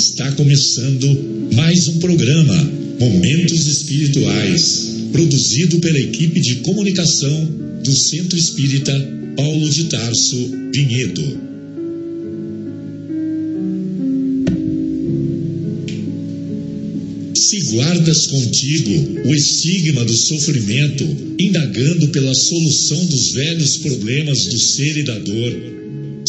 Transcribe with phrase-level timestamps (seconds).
[0.00, 1.06] Está começando
[1.54, 7.44] mais um programa Momentos Espirituais, produzido pela equipe de comunicação
[7.84, 8.94] do Centro Espírita
[9.36, 10.38] Paulo de Tarso
[10.72, 11.22] Vinhedo.
[17.34, 21.04] Se guardas contigo o estigma do sofrimento,
[21.38, 25.79] indagando pela solução dos velhos problemas do ser e da dor,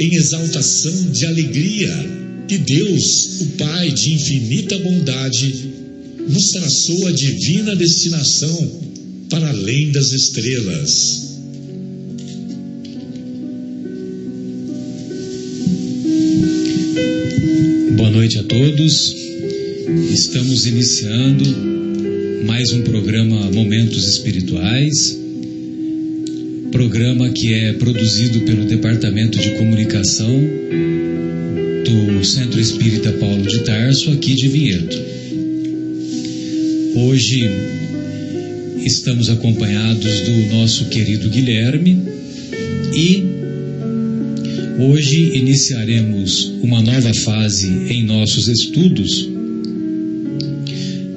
[0.00, 1.94] em exaltação de alegria
[2.48, 5.54] que Deus, o Pai de infinita bondade,
[6.26, 8.80] nos traçou a divina destinação
[9.28, 11.28] para além das estrelas.
[17.94, 19.14] Boa noite a todos.
[20.14, 21.44] Estamos iniciando
[22.46, 25.19] mais um programa Momentos Espirituais
[26.80, 30.32] programa que é produzido pelo Departamento de Comunicação
[31.84, 34.96] do Centro Espírita Paulo de Tarso, aqui de Vinhedo.
[36.94, 37.46] Hoje
[38.78, 42.02] estamos acompanhados do nosso querido Guilherme
[42.96, 43.24] e
[44.78, 49.28] hoje iniciaremos uma nova fase em nossos estudos,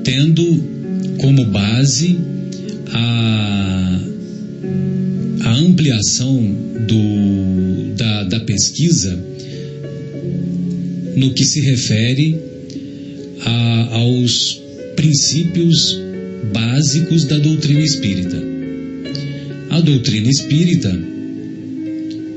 [0.04, 0.62] tendo
[1.20, 2.18] como base
[2.92, 4.13] a
[5.54, 6.36] a ampliação
[6.88, 9.24] do, da, da pesquisa
[11.16, 12.36] no que se refere
[13.42, 14.60] a, aos
[14.96, 16.00] princípios
[16.52, 18.42] básicos da doutrina espírita.
[19.70, 21.00] A doutrina espírita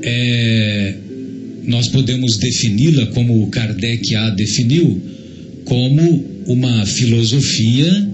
[0.03, 0.93] é,
[1.63, 5.01] nós podemos defini-la como Kardec a definiu,
[5.65, 8.09] como uma filosofia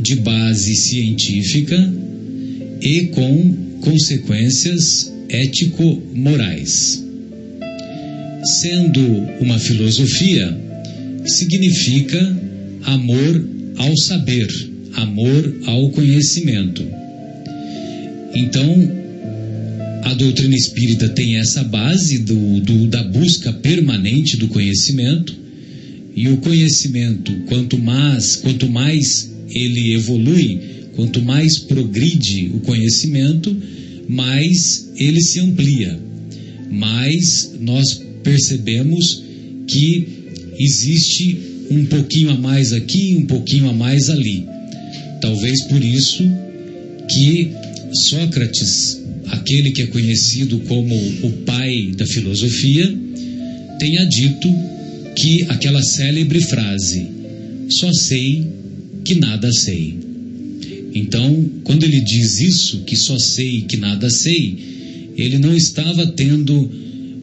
[0.00, 1.94] de base científica
[2.82, 7.04] e com consequências ético-morais.
[8.60, 9.00] Sendo
[9.40, 10.56] uma filosofia,
[11.24, 12.18] significa
[12.84, 14.48] amor ao saber,
[14.94, 16.86] amor ao conhecimento.
[18.34, 18.92] Então,
[20.04, 25.34] a doutrina espírita tem essa base do, do, da busca permanente do conhecimento,
[26.14, 30.58] e o conhecimento, quanto mais, quanto mais ele evolui,
[30.96, 33.54] quanto mais progride o conhecimento,
[34.08, 35.98] mais ele se amplia,
[36.70, 39.22] mais nós percebemos
[39.68, 40.08] que
[40.58, 41.38] existe
[41.70, 44.46] um pouquinho a mais aqui, um pouquinho a mais ali.
[45.20, 46.24] Talvez por isso
[47.08, 47.50] que
[47.92, 52.92] Sócrates, aquele que é conhecido como o pai da filosofia,
[53.78, 54.48] tenha dito
[55.14, 57.06] que aquela célebre frase:
[57.70, 58.46] só sei
[59.04, 60.05] que nada sei.
[60.96, 66.70] Então, quando ele diz isso, que só sei que nada sei, ele não estava tendo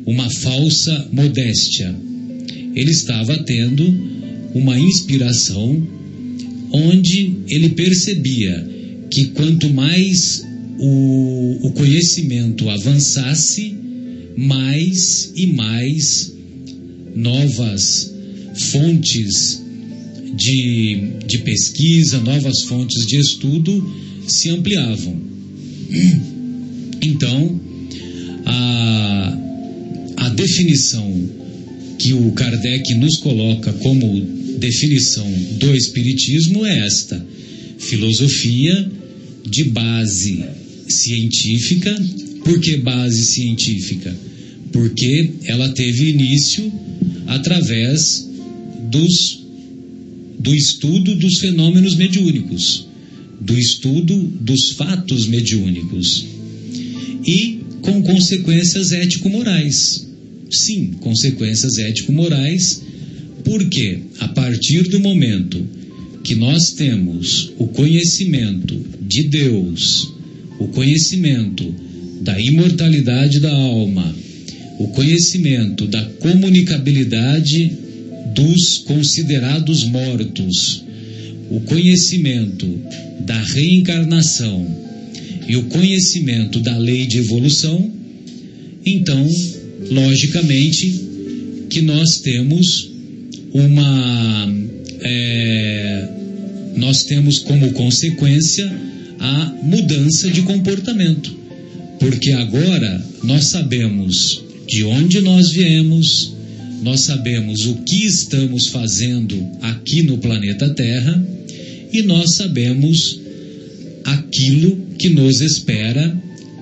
[0.06, 1.96] uma falsa modéstia.
[2.76, 3.84] Ele estava tendo
[4.54, 5.88] uma inspiração
[6.72, 8.70] onde ele percebia
[9.10, 10.46] que quanto mais
[10.78, 13.76] o, o conhecimento avançasse,
[14.38, 16.32] mais e mais
[17.16, 18.14] novas
[18.54, 19.63] fontes
[20.34, 23.94] de, de pesquisa, novas fontes de estudo
[24.28, 25.22] se ampliavam.
[27.02, 27.60] Então,
[28.46, 29.38] a,
[30.18, 31.30] a definição
[32.00, 34.22] que o Kardec nos coloca como
[34.58, 37.24] definição do Espiritismo é esta:
[37.78, 38.92] filosofia
[39.48, 40.44] de base
[40.88, 41.94] científica.
[42.44, 44.14] Por que base científica?
[44.72, 46.72] Porque ela teve início
[47.28, 48.28] através
[48.92, 49.43] dos
[50.44, 52.86] do estudo dos fenômenos mediúnicos,
[53.40, 56.26] do estudo dos fatos mediúnicos
[57.26, 60.06] e com consequências ético-morais.
[60.52, 62.82] Sim, consequências ético-morais,
[63.46, 65.66] porque a partir do momento
[66.26, 70.14] que nós temos o conhecimento de Deus,
[70.60, 71.74] o conhecimento
[72.22, 74.14] da imortalidade da alma,
[74.78, 77.83] o conhecimento da comunicabilidade
[78.34, 80.84] dos considerados mortos,
[81.50, 82.68] o conhecimento
[83.20, 84.66] da reencarnação
[85.48, 87.92] e o conhecimento da lei de evolução,
[88.86, 89.28] então,
[89.90, 91.02] logicamente,
[91.70, 92.90] que nós temos
[93.54, 94.54] uma.
[95.02, 96.10] É,
[96.76, 98.72] nós temos como consequência
[99.20, 101.36] a mudança de comportamento.
[102.00, 106.34] Porque agora nós sabemos de onde nós viemos,
[106.84, 111.26] nós sabemos o que estamos fazendo aqui no planeta Terra
[111.94, 113.20] e nós sabemos
[114.04, 116.16] aquilo que nos espera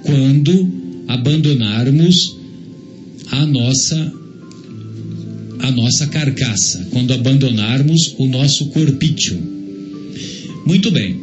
[0.03, 2.38] quando abandonarmos
[3.31, 4.13] a nossa
[5.59, 9.39] a nossa carcaça, quando abandonarmos o nosso corpício.
[10.65, 11.19] Muito bem.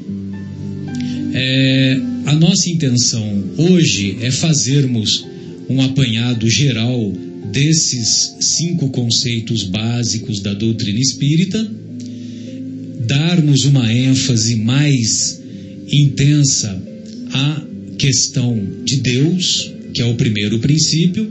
[1.34, 5.24] É, a nossa intenção hoje é fazermos
[5.68, 7.12] um apanhado geral
[7.50, 11.70] desses cinco conceitos básicos da doutrina espírita,
[13.06, 15.40] darmos uma ênfase mais
[15.90, 16.82] intensa
[17.32, 17.62] à
[17.98, 21.30] questão de Deus, que é o primeiro princípio,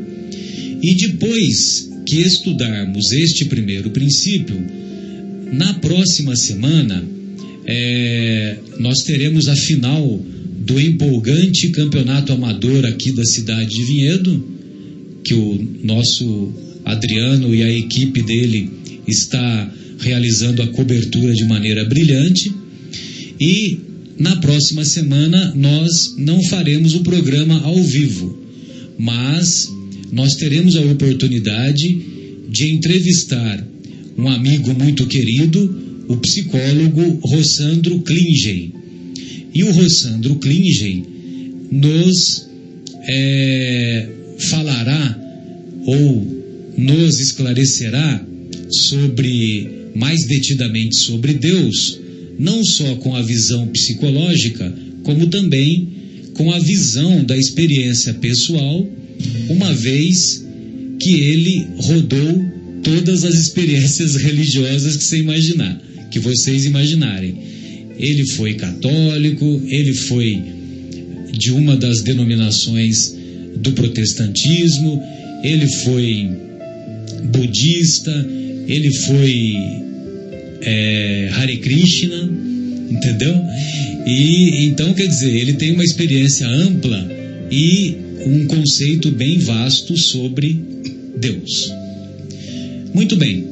[0.81, 4.55] e depois que estudarmos este primeiro princípio,
[5.51, 7.03] na próxima semana
[7.65, 10.21] é, nós teremos a final
[10.65, 14.56] do empolgante campeonato amador aqui da cidade de Vinhedo,
[15.27, 16.53] que o nosso
[16.85, 18.71] Adriano e a equipe dele
[19.05, 22.49] está realizando a cobertura de maneira brilhante.
[23.37, 23.77] E
[24.17, 28.39] na próxima semana nós não faremos o programa ao vivo,
[28.97, 29.69] mas
[30.13, 32.01] nós teremos a oportunidade
[32.47, 33.67] de entrevistar
[34.17, 38.73] um amigo muito querido, o psicólogo Rossandro Klingen.
[39.53, 41.03] E o Rossandro Klingen
[41.69, 42.47] nos
[43.09, 45.19] é, falará
[45.85, 48.25] ou nos esclarecerá
[48.69, 51.99] sobre mais detidamente sobre Deus,
[52.37, 54.71] não só com a visão psicológica,
[55.03, 55.87] como também
[56.33, 58.87] com a visão da experiência pessoal,
[59.49, 60.45] uma vez
[60.99, 62.45] que ele rodou
[62.83, 65.81] todas as experiências religiosas que você imaginar,
[66.11, 67.35] que vocês imaginarem.
[67.97, 70.43] Ele foi católico, ele foi
[71.35, 73.15] de uma das denominações
[73.61, 75.01] do protestantismo,
[75.43, 76.29] ele foi
[77.31, 78.11] budista,
[78.67, 79.55] ele foi
[80.61, 82.29] é, Hare Krishna,
[82.89, 83.35] entendeu?
[84.05, 87.07] E então quer dizer, ele tem uma experiência ampla
[87.51, 87.95] e
[88.25, 90.59] um conceito bem vasto sobre
[91.17, 91.71] Deus.
[92.93, 93.45] Muito bem,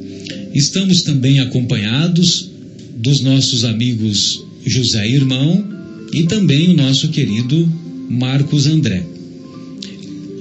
[0.54, 2.50] estamos também acompanhados
[2.96, 5.64] dos nossos amigos José Irmão
[6.12, 7.70] e também o nosso querido
[8.08, 9.15] Marcos André.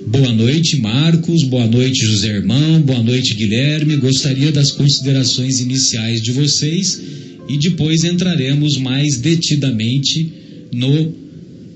[0.08, 1.44] Boa noite, Marcos.
[1.44, 2.80] Boa noite, José Irmão.
[2.82, 3.98] Boa noite, Guilherme.
[3.98, 7.02] Gostaria das considerações iniciais de vocês
[7.50, 10.32] e depois entraremos mais detidamente
[10.72, 11.12] no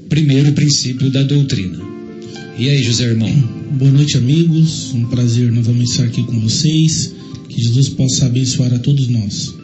[0.08, 1.80] primeiro princípio da doutrina.
[2.58, 3.34] E aí, José Irmão?
[3.72, 4.94] Boa noite, amigos.
[4.94, 7.16] Um prazer novamente estar aqui com vocês.
[7.50, 9.56] Que Jesus possa abençoar a todos nós.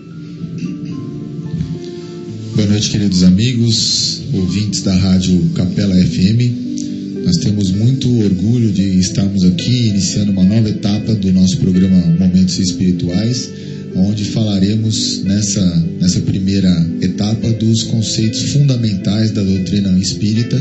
[2.56, 6.65] Boa noite, queridos amigos, ouvintes da Rádio Capela FM.
[7.26, 12.60] Nós temos muito orgulho de estarmos aqui iniciando uma nova etapa do nosso programa Momentos
[12.60, 13.50] Espirituais,
[13.96, 16.70] onde falaremos nessa, nessa primeira
[17.02, 20.56] etapa dos conceitos fundamentais da doutrina espírita.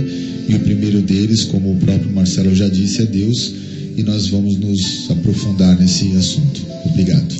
[0.49, 3.52] E o primeiro deles, como o próprio Marcelo já disse, é Deus.
[3.99, 6.62] E nós vamos nos aprofundar nesse assunto.
[6.87, 7.35] Obrigado.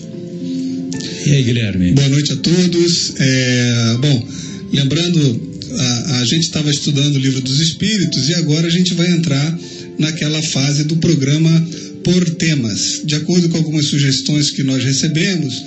[1.27, 1.93] E aí, Guilherme?
[1.93, 3.15] Boa noite a todos.
[3.19, 4.29] É, bom,
[4.71, 9.11] lembrando a, a gente estava estudando o livro dos Espíritos e agora a gente vai
[9.11, 9.59] entrar
[9.99, 11.67] naquela fase do programa
[12.03, 13.03] por temas.
[13.05, 15.63] De acordo com algumas sugestões que nós recebemos,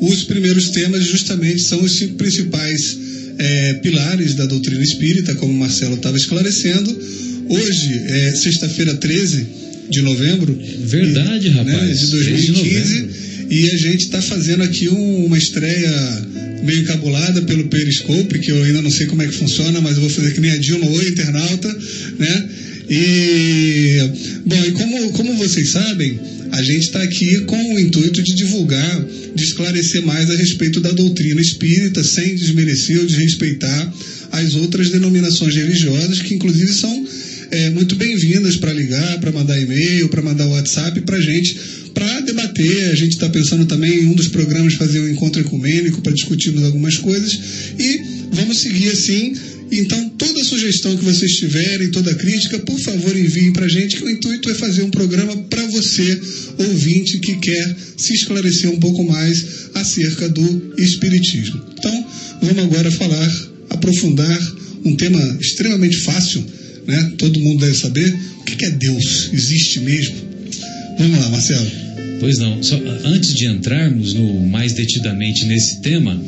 [0.00, 2.98] os primeiros temas justamente são os cinco principais
[3.38, 6.96] é, pilares da doutrina espírita, como o Marcelo estava esclarecendo.
[7.48, 9.46] Hoje é sexta-feira 13
[9.90, 10.58] de novembro.
[10.86, 11.82] Verdade, e, rapaz.
[11.82, 13.08] Né, de 2015.
[13.50, 16.26] E a gente está fazendo aqui um, uma estreia
[16.62, 20.00] meio encabulada pelo Periscope, que eu ainda não sei como é que funciona, mas eu
[20.00, 21.68] vou fazer que nem a Dilma, oi internauta,
[22.18, 22.48] né?
[22.88, 23.98] E,
[24.44, 26.18] bom, e como, como vocês sabem,
[26.52, 30.90] a gente está aqui com o intuito de divulgar, de esclarecer mais a respeito da
[30.92, 33.94] doutrina espírita, sem desmerecer ou desrespeitar
[34.32, 37.06] as outras denominações religiosas, que inclusive são
[37.50, 41.56] é, muito bem-vindas para ligar, para mandar e-mail, para mandar WhatsApp para a gente,
[41.94, 42.90] para debater.
[42.90, 46.64] A gente está pensando também em um dos programas fazer um encontro ecumênico para discutirmos
[46.64, 47.38] algumas coisas
[47.78, 48.00] e
[48.32, 49.34] vamos seguir assim.
[49.72, 54.04] Então, toda sugestão que vocês tiverem, toda crítica, por favor, enviem para a gente, que
[54.04, 56.20] o intuito é fazer um programa para você,
[56.58, 61.60] ouvinte, que quer se esclarecer um pouco mais acerca do Espiritismo.
[61.76, 62.06] Então,
[62.42, 66.44] vamos agora falar, aprofundar um tema extremamente fácil,
[66.86, 67.12] né?
[67.16, 68.14] todo mundo deve saber.
[68.40, 69.30] O que é Deus?
[69.32, 70.14] Existe mesmo?
[70.98, 71.83] Vamos lá, Marcelo.
[72.20, 72.62] Pois não.
[72.62, 76.20] Só, antes de entrarmos no, mais detidamente nesse tema,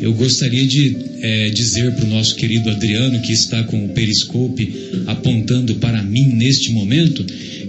[0.00, 4.72] eu gostaria de é, dizer para o nosso querido Adriano, que está com o periscope
[5.06, 7.24] apontando para mim neste momento,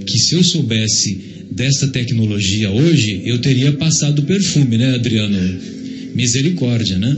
[0.06, 5.38] que se eu soubesse desta tecnologia hoje, eu teria passado perfume, né, Adriano?
[6.16, 7.16] Misericórdia, né?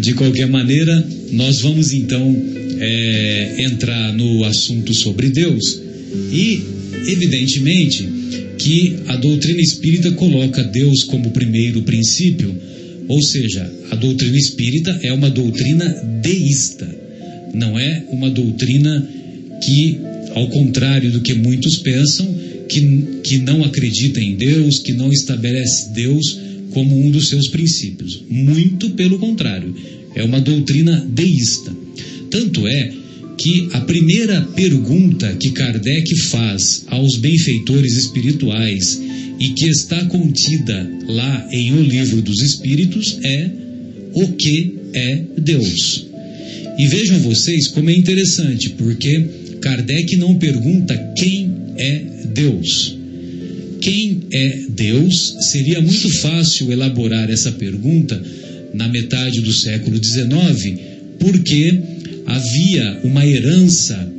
[0.00, 2.34] De qualquer maneira, nós vamos então
[2.80, 5.80] é, entrar no assunto sobre Deus
[6.32, 6.62] e,
[7.06, 8.17] evidentemente,
[8.58, 12.54] que a doutrina espírita coloca Deus como primeiro princípio,
[13.08, 15.88] ou seja, a doutrina espírita é uma doutrina
[16.22, 16.88] deísta,
[17.54, 19.08] não é uma doutrina
[19.62, 19.98] que,
[20.34, 22.26] ao contrário do que muitos pensam,
[22.68, 26.38] que, que não acredita em Deus, que não estabelece Deus
[26.70, 28.22] como um dos seus princípios.
[28.28, 29.74] Muito pelo contrário,
[30.14, 31.74] é uma doutrina deísta.
[32.30, 32.92] Tanto é
[33.38, 39.00] que a primeira pergunta que Kardec faz aos benfeitores espirituais
[39.38, 43.50] e que está contida lá em O Livro dos Espíritos é:
[44.12, 46.06] o que é Deus?
[46.78, 49.24] E vejam vocês como é interessante, porque
[49.60, 52.02] Kardec não pergunta quem é
[52.34, 52.96] Deus.
[53.80, 55.36] Quem é Deus?
[55.50, 58.20] Seria muito fácil elaborar essa pergunta
[58.74, 60.78] na metade do século XIX,
[61.18, 61.97] porque
[62.28, 64.12] havia uma herança,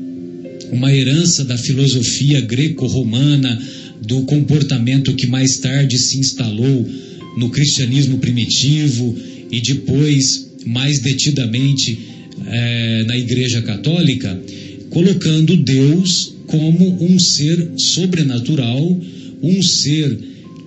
[0.71, 3.61] uma herança da filosofia greco-romana,
[4.01, 6.89] do comportamento que mais tarde se instalou
[7.37, 9.15] no cristianismo primitivo
[9.51, 11.99] e depois, mais detidamente,
[12.47, 14.41] é, na Igreja Católica,
[14.89, 18.99] colocando Deus como um ser sobrenatural,
[19.43, 20.17] um ser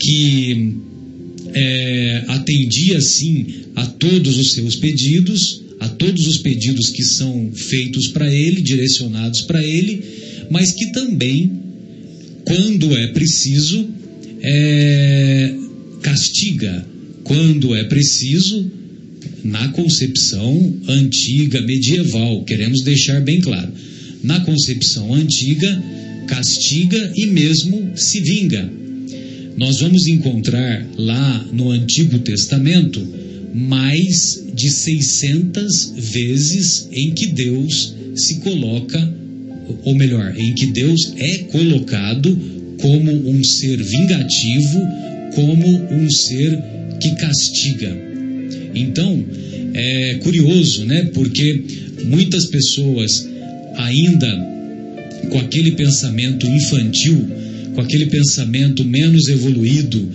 [0.01, 0.75] que
[1.53, 8.07] é, atendia sim a todos os seus pedidos, a todos os pedidos que são feitos
[8.07, 10.01] para ele, direcionados para ele,
[10.49, 11.51] mas que também,
[12.45, 13.89] quando é preciso,
[14.41, 15.53] é,
[16.01, 16.87] castiga,
[17.25, 18.71] quando é preciso,
[19.43, 23.73] na concepção antiga, medieval, queremos deixar bem claro,
[24.23, 25.83] na concepção antiga,
[26.29, 28.71] castiga e mesmo se vinga.
[29.57, 33.22] Nós vamos encontrar lá no Antigo Testamento
[33.52, 39.14] mais de 600 vezes em que Deus se coloca,
[39.85, 42.37] ou melhor, em que Deus é colocado
[42.80, 44.80] como um ser vingativo,
[45.35, 46.59] como um ser
[47.00, 47.97] que castiga.
[48.75, 49.25] Então,
[49.75, 51.11] é curioso, né?
[51.14, 51.62] Porque
[52.04, 53.28] muitas pessoas
[53.76, 54.52] ainda
[55.30, 57.26] com aquele pensamento infantil,
[57.75, 60.09] com aquele pensamento menos evoluído,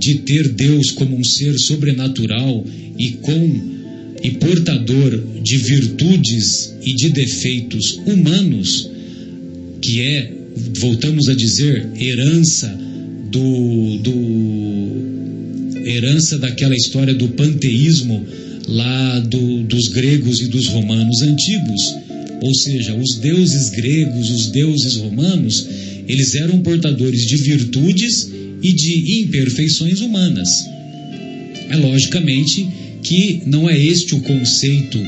[0.00, 2.64] de ter Deus como um ser sobrenatural
[2.98, 3.70] e com
[4.22, 8.90] e portador de virtudes e de defeitos humanos,
[9.80, 10.32] que é,
[10.76, 12.78] voltamos a dizer, herança
[13.30, 18.26] do, do herança daquela história do panteísmo
[18.68, 21.94] lá do, dos gregos e dos romanos antigos.
[22.42, 25.66] Ou seja, os deuses gregos, os deuses romanos,
[26.06, 28.30] eles eram portadores de virtudes
[28.62, 30.48] e de imperfeições humanas.
[31.68, 32.66] É logicamente
[33.02, 34.98] que não é este o conceito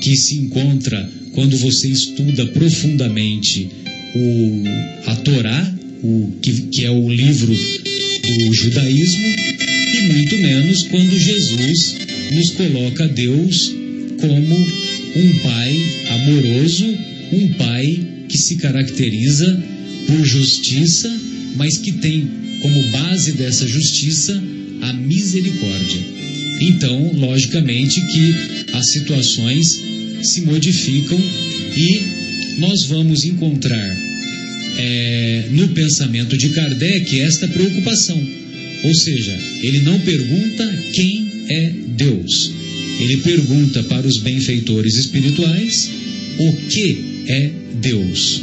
[0.00, 3.68] que se encontra quando você estuda profundamente
[4.14, 4.62] o,
[5.06, 11.96] a Torá, o, que, que é o livro do judaísmo, e muito menos quando Jesus
[12.30, 13.72] nos coloca Deus
[14.20, 15.76] como um pai
[16.10, 16.86] amoroso,
[17.32, 19.62] um pai que se caracteriza
[20.06, 21.12] por justiça,
[21.56, 22.28] mas que tem
[22.64, 24.42] como base dessa justiça
[24.80, 26.00] a misericórdia.
[26.62, 28.34] Então, logicamente que
[28.72, 29.82] as situações
[30.22, 31.20] se modificam
[31.76, 32.00] e
[32.60, 33.96] nós vamos encontrar
[34.78, 38.18] é, no pensamento de Kardec esta preocupação.
[38.82, 42.50] Ou seja, ele não pergunta quem é Deus,
[42.98, 45.90] ele pergunta para os benfeitores espirituais
[46.38, 46.96] o que
[47.28, 47.50] é
[47.82, 48.40] Deus.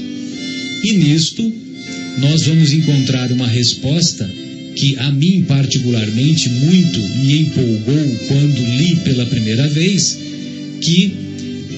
[0.84, 1.71] E nisto
[2.18, 4.30] nós vamos encontrar uma resposta
[4.75, 10.18] que a mim particularmente muito me empolgou quando li pela primeira vez,
[10.82, 11.13] que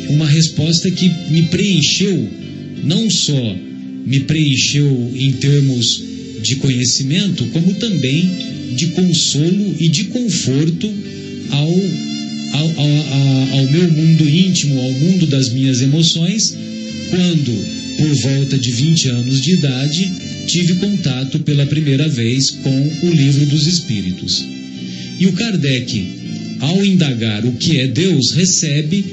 [0.10, 2.30] uma resposta que me preencheu,
[2.84, 3.56] não só
[4.06, 6.04] me preencheu em termos
[6.42, 8.30] de conhecimento, como também
[8.76, 10.92] de consolo e de conforto
[11.50, 11.70] ao,
[12.54, 16.56] ao, ao, ao meu mundo íntimo, ao mundo das minhas emoções,
[17.10, 20.12] quando por volta de 20 anos de idade,
[20.48, 24.44] tive contato pela primeira vez com o Livro dos Espíritos.
[25.20, 26.06] E o Kardec,
[26.60, 29.04] ao indagar o que é Deus, recebe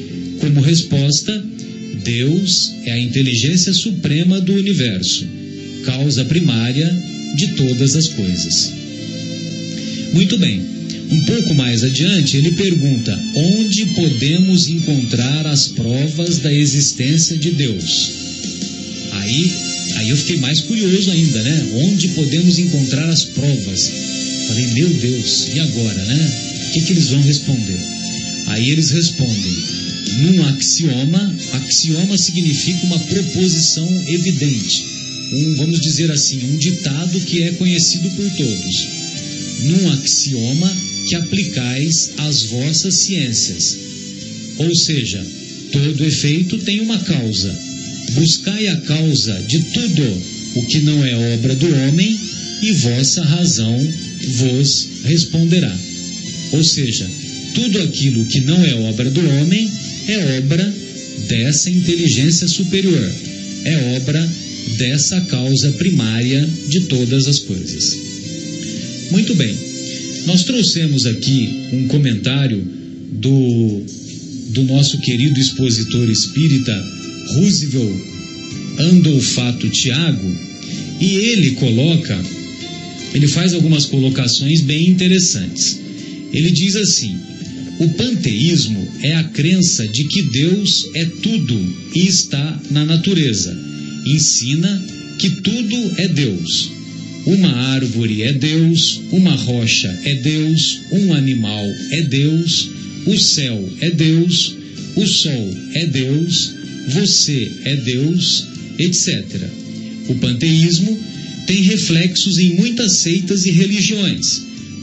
[0.41, 1.45] como resposta:
[2.05, 5.27] Deus é a inteligência suprema do universo,
[5.85, 6.91] causa primária
[7.37, 8.73] de todas as coisas.
[10.13, 10.61] Muito bem.
[11.11, 18.13] Um pouco mais adiante, ele pergunta: onde podemos encontrar as provas da existência de Deus?
[19.13, 21.69] Aí, aí eu fiquei mais curioso ainda, né?
[21.75, 23.91] Onde podemos encontrar as provas?
[24.47, 26.33] Falei, meu Deus, e agora, né?
[26.69, 27.79] O que, que eles vão responder?
[28.47, 29.57] Aí eles respondem:
[30.19, 34.85] num axioma, axioma significa uma proposição evidente,
[35.33, 38.89] um, vamos dizer assim, um ditado que é conhecido por todos.
[39.63, 40.77] Num axioma
[41.09, 43.77] que aplicais às vossas ciências.
[44.59, 45.25] Ou seja,
[45.73, 47.70] todo efeito tem uma causa.
[48.15, 50.23] Buscai a causa de tudo
[50.57, 52.19] o que não é obra do homem,
[52.63, 53.89] e vossa razão
[54.37, 55.75] vos responderá.
[56.53, 57.07] Ou seja,
[57.55, 59.71] tudo aquilo que não é obra do homem
[60.09, 60.75] é obra
[61.29, 63.13] dessa inteligência superior,
[63.65, 64.31] é obra
[64.77, 67.97] dessa causa primária de todas as coisas.
[69.11, 69.55] Muito bem,
[70.27, 72.63] nós trouxemos aqui um comentário
[73.13, 73.83] do,
[74.49, 77.00] do nosso querido expositor espírita
[77.35, 78.11] Roosevelt
[78.79, 80.35] Andolfato Tiago,
[81.01, 82.19] e ele coloca,
[83.15, 85.79] ele faz algumas colocações bem interessantes.
[86.33, 87.19] Ele diz assim:
[87.79, 91.59] o panteísmo é a crença de que Deus é tudo
[91.95, 93.57] e está na natureza.
[94.07, 94.83] Ensina
[95.19, 96.71] que tudo é Deus.
[97.27, 102.69] Uma árvore é Deus, uma rocha é Deus, um animal é Deus,
[103.07, 104.55] o céu é Deus,
[104.97, 108.47] o sol é Deus, você é Deus,
[108.79, 109.49] etc.
[110.09, 110.99] O panteísmo
[111.47, 114.43] tem reflexos em muitas seitas e religiões,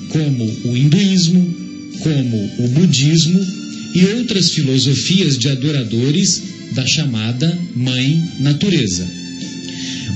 [0.10, 1.56] como o hinduísmo,
[2.00, 3.46] como o budismo
[3.94, 9.08] e outras filosofias de adoradores da chamada Mãe Natureza.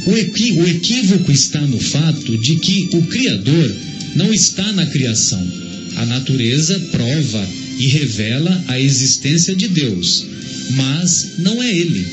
[0.05, 3.75] O, equi, o equívoco está no fato de que o Criador
[4.15, 5.45] não está na criação.
[5.95, 7.47] A natureza prova
[7.79, 10.25] e revela a existência de Deus,
[10.71, 12.05] mas não é Ele.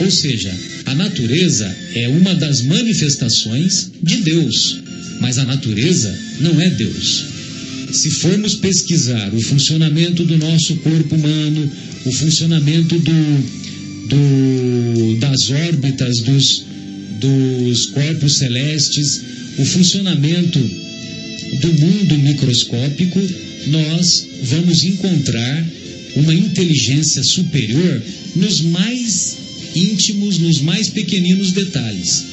[0.00, 0.52] Ou seja,
[0.84, 4.78] a natureza é uma das manifestações de Deus,
[5.20, 7.24] mas a natureza não é Deus.
[7.92, 11.72] Se formos pesquisar o funcionamento do nosso corpo humano,
[12.04, 13.44] o funcionamento do,
[14.08, 16.64] do, das órbitas dos,
[17.20, 19.22] dos corpos celestes,
[19.58, 20.58] o funcionamento
[21.60, 23.20] do mundo microscópico,
[23.68, 25.66] nós vamos encontrar
[26.16, 28.02] uma inteligência superior
[28.34, 29.36] nos mais
[29.74, 32.24] íntimos, nos mais pequeninos detalhes.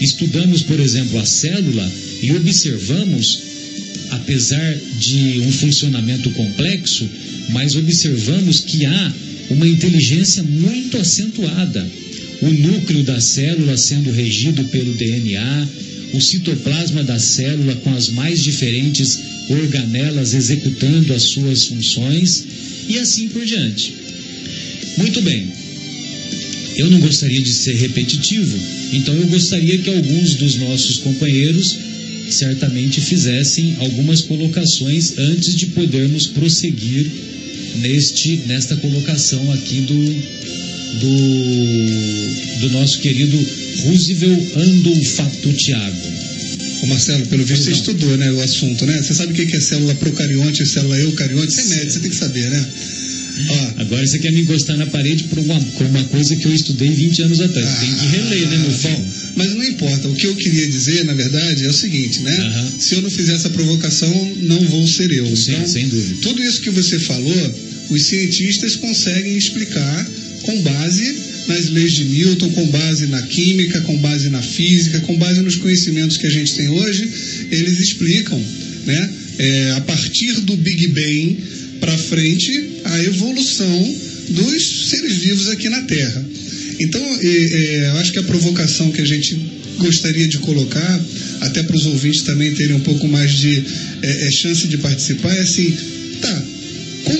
[0.00, 3.40] Estudamos, por exemplo, a célula e observamos,
[4.10, 7.06] apesar de um funcionamento complexo,
[7.50, 9.12] mas observamos que há
[9.50, 11.86] uma inteligência muito acentuada.
[12.40, 15.68] O núcleo da célula sendo regido pelo DNA,
[16.14, 19.18] o citoplasma da célula com as mais diferentes
[19.50, 22.44] organelas executando as suas funções
[22.88, 23.94] e assim por diante.
[24.96, 25.46] Muito bem.
[26.76, 28.56] Eu não gostaria de ser repetitivo,
[28.92, 31.76] então eu gostaria que alguns dos nossos companheiros
[32.30, 37.10] certamente fizessem algumas colocações antes de podermos prosseguir
[37.76, 40.48] neste nesta colocação aqui do
[41.00, 43.36] do, do nosso querido
[43.84, 46.27] Roosevelt Andolfato Tiago.
[46.82, 49.02] Ô Marcelo, pelo visto você estudou né, o assunto, né?
[49.02, 51.52] Você sabe o que é célula procarionte e célula eucarionte?
[51.52, 52.66] Você é médico, você tem que saber, né?
[53.48, 56.54] Ó, Agora você quer me encostar na parede por uma, por uma coisa que eu
[56.54, 57.68] estudei 20 anos atrás.
[57.68, 59.06] Ah, tem que reler, né, meu filho?
[59.36, 60.08] Mas não importa.
[60.08, 62.36] O que eu queria dizer, na verdade, é o seguinte, né?
[62.36, 62.72] Aham.
[62.78, 65.36] Se eu não fizer essa provocação, não vou ser eu.
[65.36, 66.16] Sim, então, sem dúvida.
[66.22, 67.54] Tudo isso que você falou,
[67.90, 70.10] os cientistas conseguem explicar
[70.42, 71.16] com base
[71.48, 75.56] nas leis de Newton, com base na química, com base na física, com base nos
[75.56, 77.08] conhecimentos que a gente tem hoje,
[77.50, 78.40] eles explicam,
[78.86, 79.10] né?
[79.38, 81.38] É, a partir do Big Bang
[81.80, 82.52] para frente,
[82.84, 83.96] a evolução
[84.30, 86.24] dos seres vivos aqui na Terra.
[86.80, 89.38] Então, é, é, eu acho que a provocação que a gente
[89.78, 91.04] gostaria de colocar,
[91.40, 93.62] até para os ouvintes também terem um pouco mais de
[94.02, 95.74] é, é, chance de participar, é assim,
[96.20, 96.44] tá,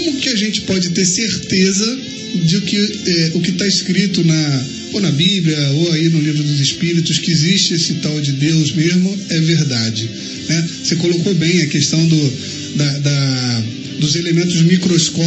[0.05, 1.99] como que a gente pode ter certeza
[2.45, 6.43] de que é, o que está escrito na ou na Bíblia ou aí no livro
[6.43, 10.09] dos Espíritos que existe esse tal de Deus mesmo é verdade,
[10.49, 10.69] né?
[10.83, 12.33] Você colocou bem a questão do,
[12.77, 13.65] da, da,
[14.01, 14.63] dos elementos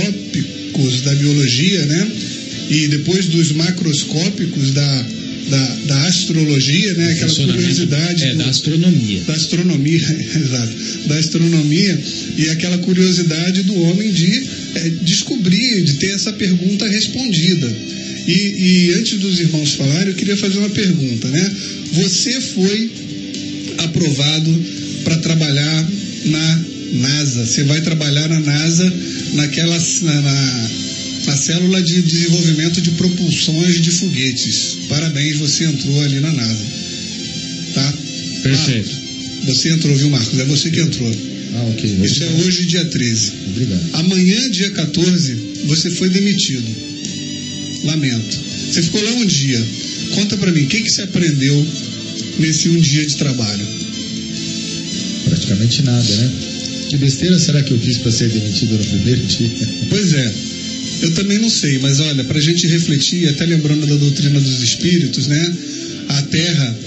[0.02, 2.12] microscópicos da biologia, né?
[2.70, 5.06] E depois dos macroscópicos da,
[5.50, 7.12] da, da astrologia, né?
[7.14, 9.22] Aquela curiosidade É, do- da astronomia.
[9.28, 10.74] da astronomia, exato,
[11.08, 12.02] da astronomia
[12.38, 14.44] e aquela curiosidade do homem de
[14.76, 17.72] eh, descobrir, de ter essa pergunta respondida.
[18.28, 21.56] E, e antes dos irmãos falarem, eu queria fazer uma pergunta, né?
[21.94, 22.92] Você foi
[23.80, 24.66] aprovado
[25.04, 25.90] para trabalhar
[26.26, 27.46] na NASA.
[27.46, 28.94] Você vai trabalhar na NASA,
[29.34, 30.22] naquela na,
[31.26, 34.78] na, célula de desenvolvimento de propulsões de foguetes.
[34.88, 36.66] Parabéns, você entrou ali na NASA.
[37.74, 37.94] Tá?
[38.44, 39.02] Perfeito.
[39.46, 40.40] Você entrou, viu, Marcos?
[40.40, 41.31] É você que entrou.
[41.54, 42.00] Ah, ok.
[42.04, 43.32] Isso é hoje, dia 13.
[43.50, 43.82] Obrigado.
[43.94, 45.36] Amanhã, dia 14,
[45.66, 46.68] você foi demitido.
[47.84, 48.40] Lamento.
[48.72, 49.62] Você ficou lá um dia.
[50.16, 51.68] Conta pra mim, o que, que você aprendeu
[52.40, 53.66] nesse um dia de trabalho?
[55.26, 56.32] Praticamente nada, né?
[56.90, 59.50] Que besteira será que eu fiz para ser demitido no primeiro dia?
[59.90, 60.34] Pois é.
[61.02, 64.62] Eu também não sei, mas olha, para a gente refletir, até lembrando da doutrina dos
[64.62, 65.56] espíritos, né?
[66.10, 66.78] A Terra,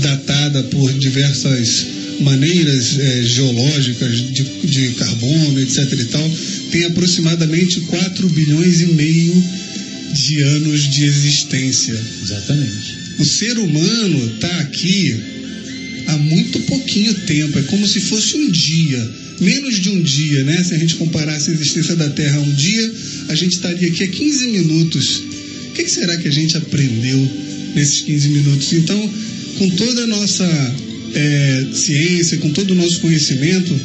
[0.00, 1.86] datada por diversas
[2.20, 5.92] maneiras é, geológicas de, de carbono, etc.
[5.92, 6.36] e tal,
[6.70, 9.44] tem aproximadamente 4 bilhões e meio
[10.12, 12.00] de anos de existência.
[12.22, 13.04] Exatamente.
[13.18, 15.14] O ser humano está aqui
[16.06, 20.62] há muito pouquinho tempo, é como se fosse um dia, menos de um dia, né?
[20.62, 22.92] Se a gente comparasse a existência da Terra a um dia,
[23.28, 25.22] a gente estaria aqui há 15 minutos.
[25.68, 27.30] O que, será que a gente aprendeu
[27.74, 28.72] nesses 15 minutos?
[28.72, 29.10] Então,
[29.58, 30.74] com toda a nossa
[31.14, 33.78] é, ciência, com todo o nosso conhecimento,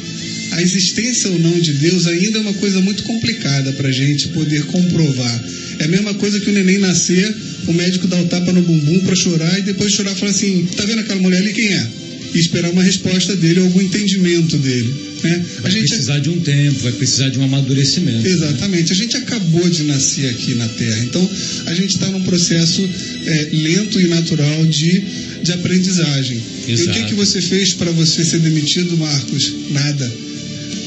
[0.52, 4.28] a existência ou não de Deus ainda é uma coisa muito complicada para a gente
[4.28, 5.44] poder comprovar.
[5.78, 7.34] É a mesma coisa que o neném nascer,
[7.66, 10.66] o médico dá o tapa no bumbum para chorar e depois chorar e falar assim:
[10.76, 11.52] tá vendo aquela mulher ali?
[11.52, 11.99] Quem é?
[12.34, 14.94] E esperar uma resposta dele, algum entendimento dele.
[15.22, 15.44] Né?
[15.60, 18.22] Vai gente precisar de um tempo, vai precisar de um amadurecimento.
[18.22, 18.30] Né?
[18.30, 18.84] Exatamente.
[18.84, 18.92] Né?
[18.92, 21.30] A gente acabou de nascer aqui na Terra, então
[21.66, 22.88] a gente está num processo
[23.26, 25.02] é, lento e natural de,
[25.42, 26.40] de aprendizagem.
[26.68, 26.88] Exato.
[26.88, 29.52] E o que, que você fez para você ser demitido, Marcos?
[29.70, 30.12] Nada.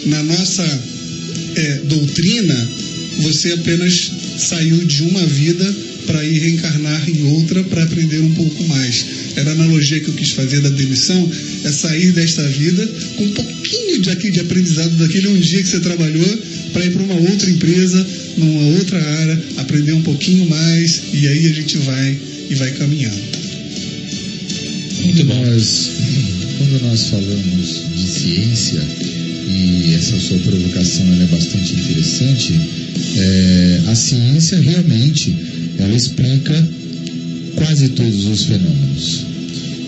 [0.05, 0.83] Na nossa
[1.55, 2.69] é, doutrina,
[3.19, 5.75] você apenas saiu de uma vida
[6.05, 9.05] para ir reencarnar em outra para aprender um pouco mais.
[9.35, 11.31] Era a analogia que eu quis fazer da demissão,
[11.63, 15.69] é sair desta vida com um pouquinho de, aqui, de aprendizado daquele um dia que
[15.69, 16.39] você trabalhou
[16.71, 21.47] para ir para uma outra empresa, numa outra área, aprender um pouquinho mais e aí
[21.47, 22.17] a gente vai
[22.49, 23.21] e vai caminhando.
[25.03, 25.45] Muito bom.
[25.45, 25.89] Nós,
[26.57, 28.81] quando nós falamos de ciência,
[29.47, 32.53] e essa sua provocação é bastante interessante,
[33.17, 35.35] é, a ciência realmente
[35.79, 36.69] ela explica
[37.55, 39.25] quase todos os fenômenos.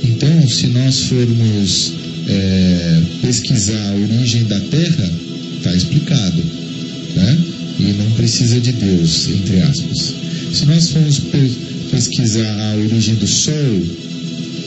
[0.04, 1.94] Então, se nós formos
[2.28, 5.12] é, pesquisar a origem da Terra,
[5.58, 6.44] está explicado.
[7.16, 7.44] Né?
[7.80, 10.14] E não precisa de Deus, entre aspas.
[10.54, 11.52] Se nós formos pe
[11.92, 13.86] pesquisar a origem do Sol,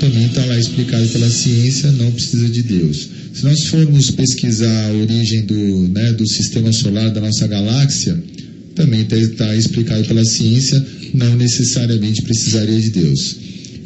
[0.01, 3.09] também está lá explicado pela ciência, não precisa de Deus.
[3.35, 8.17] Se nós formos pesquisar a origem do, né, do sistema solar da nossa galáxia,
[8.75, 13.37] também está tá explicado pela ciência, não necessariamente precisaria de Deus.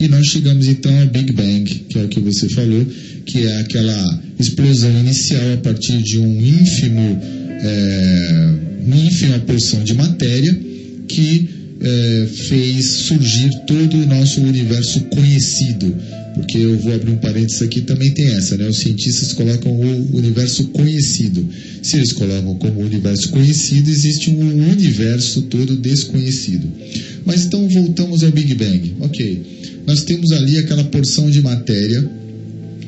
[0.01, 2.85] E nós chegamos então ao Big Bang, que é o que você falou,
[3.25, 7.21] que é aquela explosão inicial a partir de um ínfimo,
[7.63, 8.55] é,
[8.85, 10.59] uma ínfima porção de matéria
[11.07, 11.49] que
[11.81, 15.95] é, fez surgir todo o nosso universo conhecido.
[16.35, 18.67] Porque eu vou abrir um parênteses aqui, também tem essa, né?
[18.67, 21.47] Os cientistas colocam o universo conhecido.
[21.83, 26.67] Se eles colocam como universo conhecido, existe um universo todo desconhecido.
[27.25, 28.97] Mas então voltamos ao Big Bang.
[29.01, 29.43] Ok,
[29.87, 32.11] nós temos ali aquela porção de matéria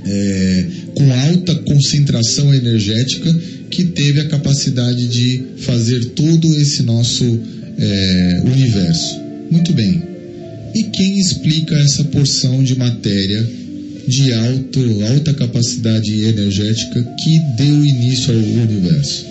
[0.07, 3.35] é, com alta concentração energética
[3.71, 7.25] que teve a capacidade de fazer todo esse nosso
[7.79, 9.21] é, universo.
[9.51, 10.14] Muito bem.
[10.75, 13.49] E quem explica essa porção de matéria
[14.07, 19.25] de alto, alta capacidade energética que deu início ao universo?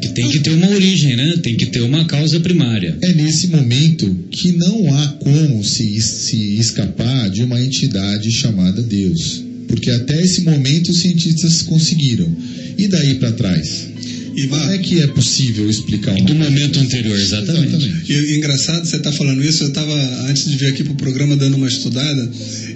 [0.00, 1.36] Que tem que ter uma origem, né?
[1.42, 2.98] Tem que ter uma causa primária.
[3.00, 9.42] É nesse momento que não há como se, se escapar de uma entidade chamada Deus.
[9.66, 12.30] Porque até esse momento os cientistas conseguiram.
[12.76, 13.93] E daí para trás?
[14.36, 17.68] E Como é que é possível explicar Do momento anterior, exatamente.
[17.68, 18.12] exatamente.
[18.12, 19.94] E, engraçado você estar tá falando isso, eu estava,
[20.28, 22.30] antes de vir aqui para o programa, dando uma estudada,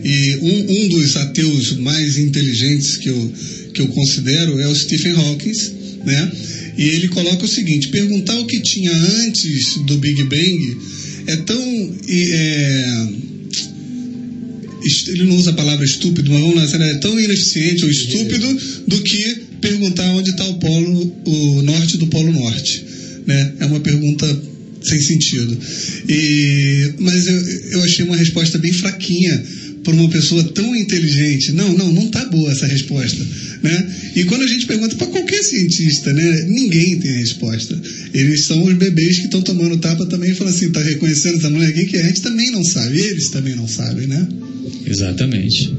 [0.04, 3.32] e um, um, dos ateus mais inteligentes que eu,
[3.74, 5.52] que eu considero é o Stephen Hawking,
[6.04, 6.32] né?
[6.76, 10.78] E ele coloca o seguinte: perguntar o que tinha antes do Big Bang
[11.26, 11.96] é tão.
[12.08, 13.08] É,
[15.08, 19.02] ele não usa a palavra estúpido, mas vamos lá, é tão ineficiente ou estúpido do
[19.02, 22.84] que perguntar onde está o polo, o norte do polo norte.
[23.26, 23.54] Né?
[23.60, 24.26] É uma pergunta
[24.82, 25.58] sem sentido.
[26.08, 29.42] E, mas eu, eu achei uma resposta bem fraquinha
[29.84, 31.52] para uma pessoa tão inteligente.
[31.52, 33.24] Não, não, não está boa essa resposta.
[33.62, 33.94] Né?
[34.16, 37.80] E quando a gente pergunta para qualquer cientista, né, ninguém tem resposta.
[38.14, 41.50] Eles são os bebês que estão tomando tapa também e falam assim, está reconhecendo essa
[41.50, 44.26] mulher aqui que a gente também não sabe, eles também não sabem, né?
[44.86, 45.72] Exatamente.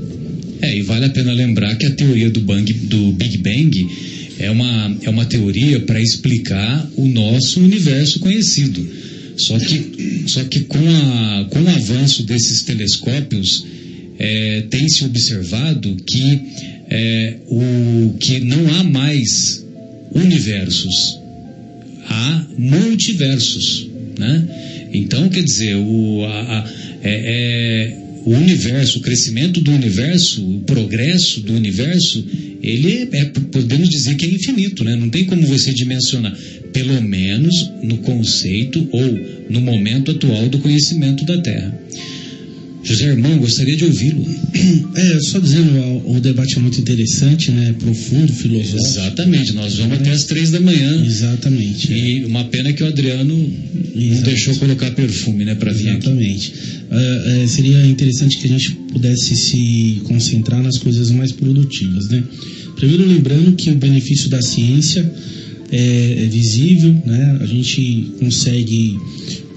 [0.62, 3.88] É, e vale a pena lembrar que a teoria do, bang, do Big Bang
[4.40, 8.86] é uma, é uma teoria para explicar o nosso universo conhecido.
[9.38, 13.66] Só que, só que com, a, com o avanço desses telescópios,
[14.18, 16.42] é, tem se observado que,
[16.90, 19.66] é, o, que não há mais
[20.14, 21.18] universos,
[22.06, 23.88] há multiversos.
[24.18, 24.90] Né?
[24.94, 26.70] Então, quer dizer, o, a, a,
[27.02, 32.24] é, é o universo, o crescimento do universo, o progresso do universo,
[32.62, 34.96] ele é, podemos dizer que é infinito, né?
[34.96, 36.38] Não tem como você dimensionar,
[36.72, 41.76] pelo menos no conceito ou no momento atual do conhecimento da Terra.
[42.84, 44.26] José Irmão, gostaria de ouvi-lo.
[44.96, 45.72] É, só dizendo,
[46.06, 47.74] o, o, debate é muito interessante, né?
[47.80, 48.86] Profundo, filosófico.
[48.86, 51.06] Exatamente, nós vamos até as três da manhã.
[51.06, 51.94] Exatamente.
[51.94, 54.16] E uma pena que o Adriano Exatamente.
[54.16, 56.08] não deixou colocar perfume, né, para vir aqui.
[56.08, 56.54] Exatamente.
[56.92, 62.24] Uh, uh, seria interessante que a gente pudesse se concentrar nas coisas mais produtivas, né?
[62.76, 65.10] Primeiro lembrando que o benefício da ciência
[65.72, 67.38] é, é visível, né?
[67.40, 68.98] A gente consegue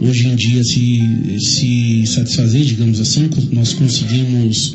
[0.01, 1.01] hoje em dia se,
[1.39, 4.75] se satisfazer, digamos assim, nós conseguimos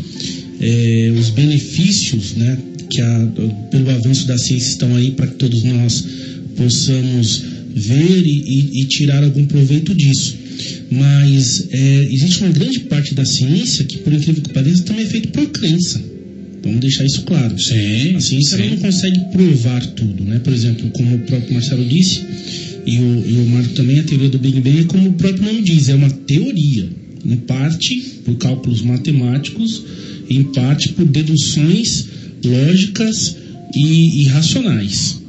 [0.60, 2.58] é, os benefícios né,
[2.90, 3.28] que a,
[3.70, 6.06] pelo avanço da ciência estão aí para que todos nós
[6.56, 7.44] possamos
[7.76, 10.36] ver e, e, e tirar algum proveito disso.
[10.90, 15.08] Mas é, existe uma grande parte da ciência que, por incrível que pareça, também é
[15.08, 16.02] feita por crença.
[16.64, 17.60] Vamos deixar isso claro.
[17.60, 18.70] Sim, a ciência sim.
[18.70, 20.24] não consegue provar tudo.
[20.24, 20.40] Né?
[20.40, 22.22] Por exemplo, como o próprio Marcelo disse,
[22.88, 25.62] e o, o Marco também, a teoria do Big Bang é como o próprio nome
[25.62, 26.88] diz, é uma teoria,
[27.26, 29.84] em parte por cálculos matemáticos,
[30.30, 32.08] em parte por deduções
[32.46, 33.36] lógicas
[33.76, 35.22] e, e racionais.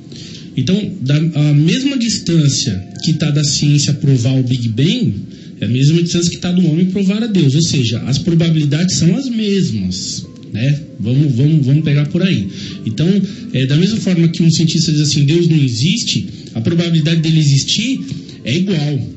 [0.57, 5.15] Então, da, a mesma distância que está da ciência provar o Big Bang
[5.61, 8.97] é a mesma distância que está do homem provar a Deus, ou seja, as probabilidades
[8.97, 10.25] são as mesmas.
[10.53, 10.81] Né?
[11.01, 12.49] Vamos, vamos, vamos pegar por aí.
[12.87, 13.09] Então,
[13.53, 16.27] é, da mesma forma que um cientista diz assim, Deus não existe,
[16.59, 18.01] a probabilidade dele existir
[18.45, 19.09] é igual.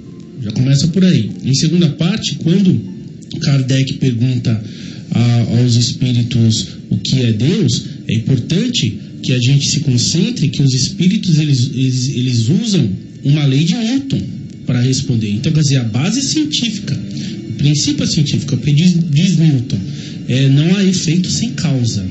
[0.43, 1.29] Já começa por aí.
[1.43, 2.79] Em segunda parte, quando
[3.41, 4.63] Kardec pergunta
[5.11, 10.61] a, aos espíritos o que é Deus, é importante que a gente se concentre que
[10.61, 12.89] os espíritos eles, eles, eles usam
[13.23, 14.21] uma lei de Newton
[14.65, 15.31] para responder.
[15.31, 16.97] Então, quer dizer, a base científica,
[17.49, 19.77] o princípio científico, porque diz, diz Newton,
[20.27, 22.05] é, não há efeito sem causa.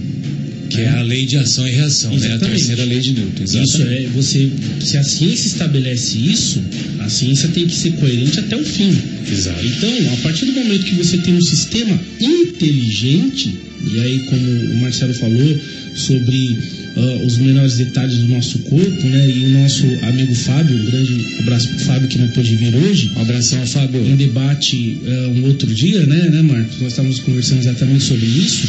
[0.71, 2.35] Que é a lei de ação e reação, né?
[2.35, 3.43] a terceira lei de Newton.
[3.43, 3.69] Exatamente.
[3.69, 6.63] Isso é, você, se a ciência estabelece isso,
[7.01, 8.97] a ciência tem que ser coerente até o fim.
[9.31, 9.67] Exato.
[9.67, 14.77] Então, a partir do momento que você tem um sistema inteligente, e aí como o
[14.81, 15.61] Marcelo falou
[15.95, 16.59] sobre
[16.97, 19.29] uh, os menores detalhes do nosso corpo, né?
[19.29, 22.75] E o nosso amigo Fábio, um grande abraço para o Fábio que não pôde vir
[22.75, 23.11] hoje.
[23.17, 24.05] Um abração, Fábio.
[24.07, 26.81] Em debate uh, um outro dia, né, né, Marcos?
[26.81, 28.67] Nós estávamos conversando exatamente sobre isso.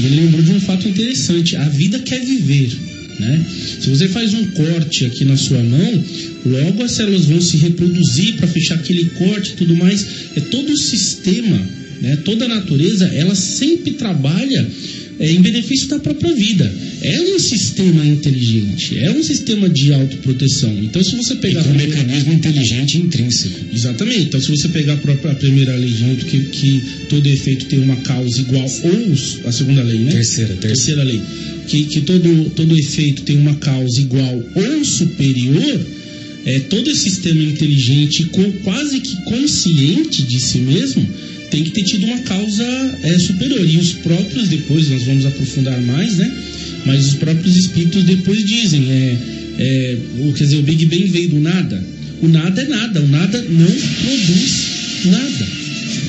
[0.00, 2.70] E ele lembrou de um fato interessante: a vida quer viver.
[3.18, 3.44] Né?
[3.80, 6.04] Se você faz um corte aqui na sua mão,
[6.46, 10.04] logo as células vão se reproduzir para fechar aquele corte e tudo mais.
[10.34, 11.60] É todo o sistema,
[12.00, 12.16] né?
[12.24, 14.66] toda a natureza, ela sempre trabalha
[15.18, 16.70] é, em benefício da própria vida.
[17.02, 20.76] É um sistema inteligente, é um sistema de autoproteção.
[20.82, 21.60] Então, se você pegar.
[21.60, 23.60] E com um mecanismo inteligente intrínseco.
[23.72, 24.22] Exatamente.
[24.22, 27.78] Então, se você pegar a, própria, primeira lei de Newton, que, que todo efeito tem
[27.78, 30.12] uma causa igual, ou a segunda lei, né?
[30.12, 30.68] Terceira, terceira.
[30.68, 31.20] terceira lei.
[31.68, 35.80] Que, que todo, todo efeito tem uma causa igual ou superior,
[36.44, 41.08] é, todo esse sistema inteligente, com, quase que consciente de si mesmo,
[41.50, 42.64] tem que ter tido uma causa
[43.02, 43.68] é, superior.
[43.68, 46.32] E os próprios, depois nós vamos aprofundar mais, né?
[46.84, 49.16] Mas os próprios espíritos depois dizem, é,
[49.58, 49.96] é,
[50.36, 51.82] quer dizer, o Big Bang veio do nada.
[52.22, 54.52] O nada é nada, o nada não produz
[55.06, 55.46] nada.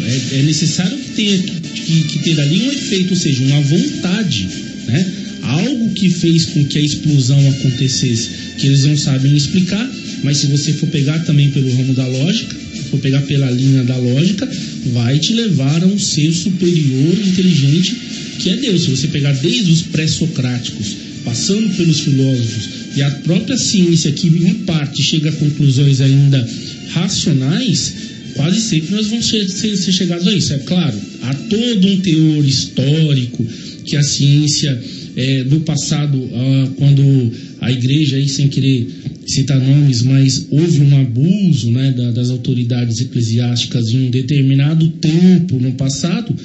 [0.06, 4.48] É, é necessário que tenha que, que ter ali um efeito, ou seja, uma vontade,
[4.88, 5.12] né?
[5.43, 9.88] Algo que fez com que a explosão acontecesse, que eles não sabem explicar,
[10.24, 12.56] mas se você for pegar também pelo ramo da lógica,
[12.89, 14.50] for pegar pela linha da lógica,
[14.93, 17.95] vai te levar a um ser superior, inteligente,
[18.39, 18.84] que é Deus.
[18.84, 24.54] Se você pegar desde os pré-socráticos, passando pelos filósofos e a própria ciência, que em
[24.65, 26.48] parte chega a conclusões ainda
[26.89, 27.93] racionais,
[28.36, 30.54] quase sempre nós vamos ser, ser, ser chegados a isso.
[30.54, 33.45] É claro, há todo um teor histórico
[33.86, 34.82] que a ciência
[35.15, 38.88] é, do passado, ah, quando a igreja, aí, sem querer
[39.25, 45.60] citar nomes, mas houve um abuso né, da, das autoridades eclesiásticas em um determinado tempo
[45.60, 46.36] no passado,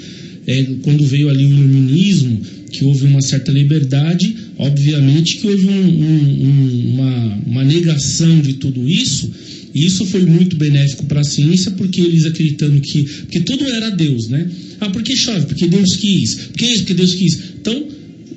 [0.46, 6.04] é, quando veio ali o iluminismo, que houve uma certa liberdade, obviamente que houve um,
[6.04, 9.30] um, uma, uma negação de tudo isso,
[9.74, 13.04] isso foi muito benéfico para a ciência, porque eles acreditando que.
[13.04, 14.48] Porque tudo era Deus, né?
[14.80, 15.46] Ah, por que chove?
[15.46, 16.34] Porque Deus quis.
[16.34, 16.78] Por que isso?
[16.78, 17.38] Porque Deus quis.
[17.60, 17.86] Então,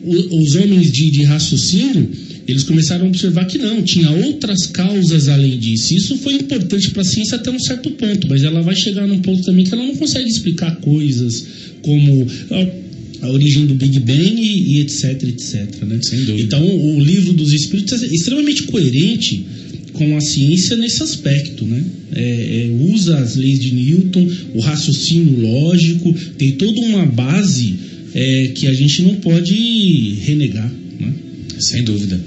[0.05, 2.09] os homens de, de raciocínio
[2.47, 5.95] eles começaram a observar que não, tinha outras causas além disso.
[5.95, 9.19] Isso foi importante para a ciência até um certo ponto, mas ela vai chegar num
[9.19, 11.45] ponto também que ela não consegue explicar coisas
[11.81, 12.27] como
[13.21, 15.83] a, origem do Big Bang e, e etc, etc.
[15.83, 15.99] Né?
[16.01, 16.41] Sem dúvida.
[16.41, 19.45] Então, o livro dos Espíritos é extremamente coerente
[19.93, 21.83] com a ciência nesse aspecto, né?
[22.15, 27.75] É, é, usa as leis de Newton, o raciocínio lógico, tem toda uma base
[28.13, 31.13] é, que a gente não pode renegar, né?
[31.59, 32.19] Sem dúvida.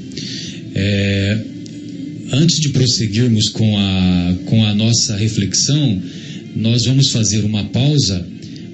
[0.74, 1.38] É,
[2.32, 6.02] antes de prosseguirmos com a, com a nossa reflexão,
[6.56, 8.26] nós vamos fazer uma pausa,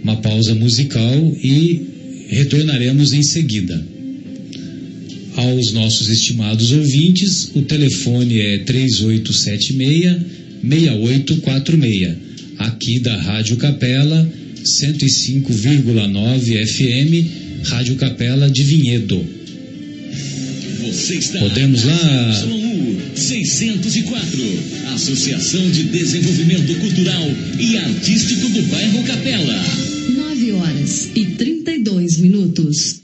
[0.02, 1.82] uma pausa musical e
[2.28, 3.92] retornaremos em seguida.
[5.34, 8.58] Aos nossos estimados ouvintes, o telefone é
[10.64, 12.16] 3876-6846,
[12.58, 14.30] aqui da Rádio Capela,
[14.64, 19.22] 105,9 FM, Rádio Capela de Vinhedo.
[20.80, 22.46] Você está Podemos lá?
[22.48, 24.40] YU 604,
[24.94, 29.62] Associação de Desenvolvimento Cultural e Artístico do Bairro Capela.
[30.14, 33.01] 9 horas e 32 minutos.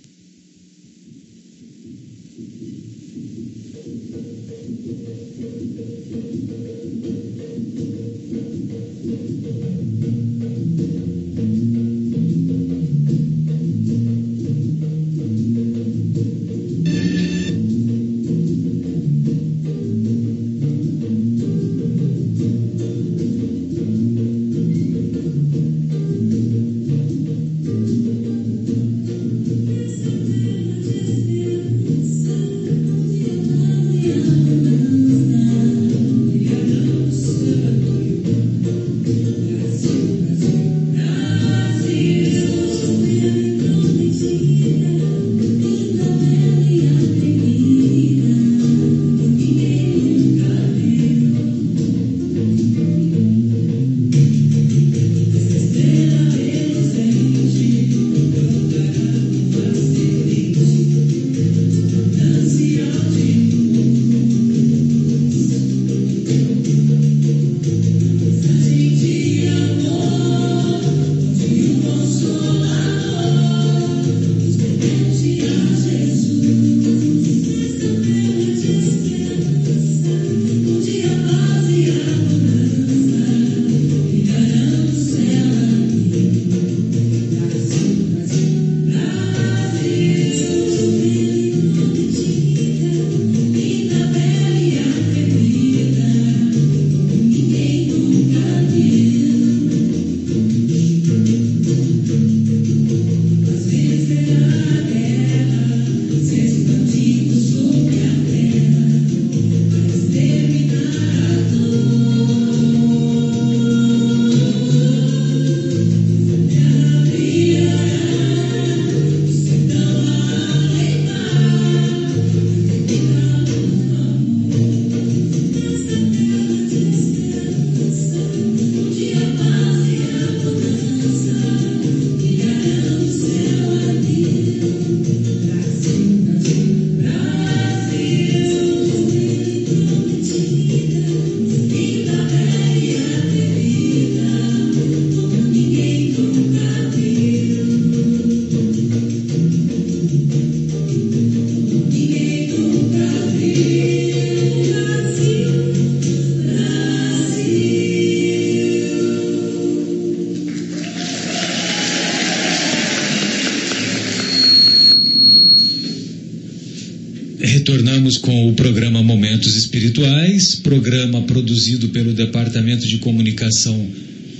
[171.59, 173.85] Produzido pelo Departamento de Comunicação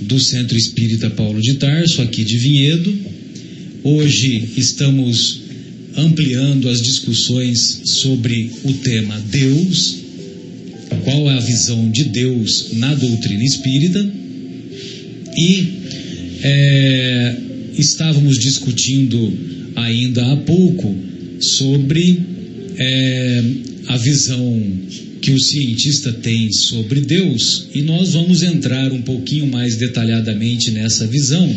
[0.01, 2.97] do Centro Espírita Paulo de Tarso, aqui de Vinhedo.
[3.83, 5.41] Hoje estamos
[5.97, 9.97] ampliando as discussões sobre o tema Deus,
[11.03, 14.09] qual é a visão de Deus na doutrina espírita
[15.37, 15.67] e
[16.41, 17.35] é,
[17.77, 19.33] estávamos discutindo
[19.75, 20.95] ainda há pouco
[21.41, 22.17] sobre
[22.77, 23.43] é,
[23.87, 24.63] a visão
[25.21, 31.05] que o cientista tem sobre Deus e nós vamos entrar um pouquinho mais detalhadamente nessa
[31.05, 31.53] visão,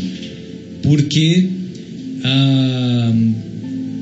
[0.82, 1.48] porque
[2.24, 3.14] ah,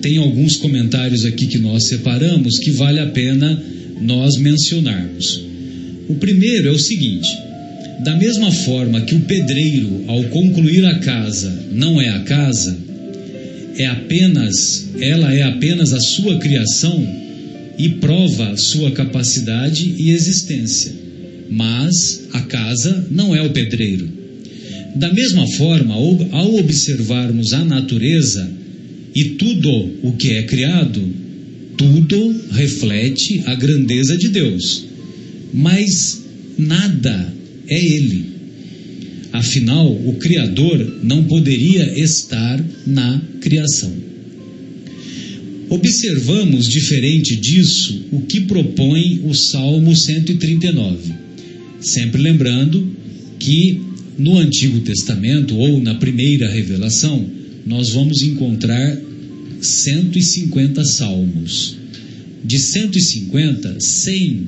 [0.00, 3.62] tem alguns comentários aqui que nós separamos que vale a pena
[4.00, 5.42] nós mencionarmos.
[6.08, 7.28] O primeiro é o seguinte:
[8.02, 12.76] da mesma forma que o pedreiro, ao concluir a casa, não é a casa,
[13.76, 17.06] é apenas, ela é apenas a sua criação
[17.80, 20.92] e prova sua capacidade e existência.
[21.50, 24.08] Mas a casa não é o pedreiro.
[24.96, 28.50] Da mesma forma, ao observarmos a natureza
[29.14, 29.70] e tudo
[30.02, 31.02] o que é criado,
[31.76, 34.84] tudo reflete a grandeza de Deus.
[35.54, 36.22] Mas
[36.58, 37.32] nada
[37.66, 38.26] é Ele.
[39.32, 44.09] Afinal, o Criador não poderia estar na criação.
[45.70, 51.14] Observamos, diferente disso, o que propõe o Salmo 139.
[51.80, 52.84] Sempre lembrando
[53.38, 53.80] que
[54.18, 57.24] no Antigo Testamento ou na primeira revelação,
[57.64, 59.00] nós vamos encontrar
[59.62, 61.76] 150 salmos.
[62.44, 64.46] De 150, 100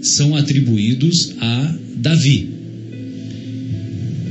[0.00, 2.48] são atribuídos a Davi.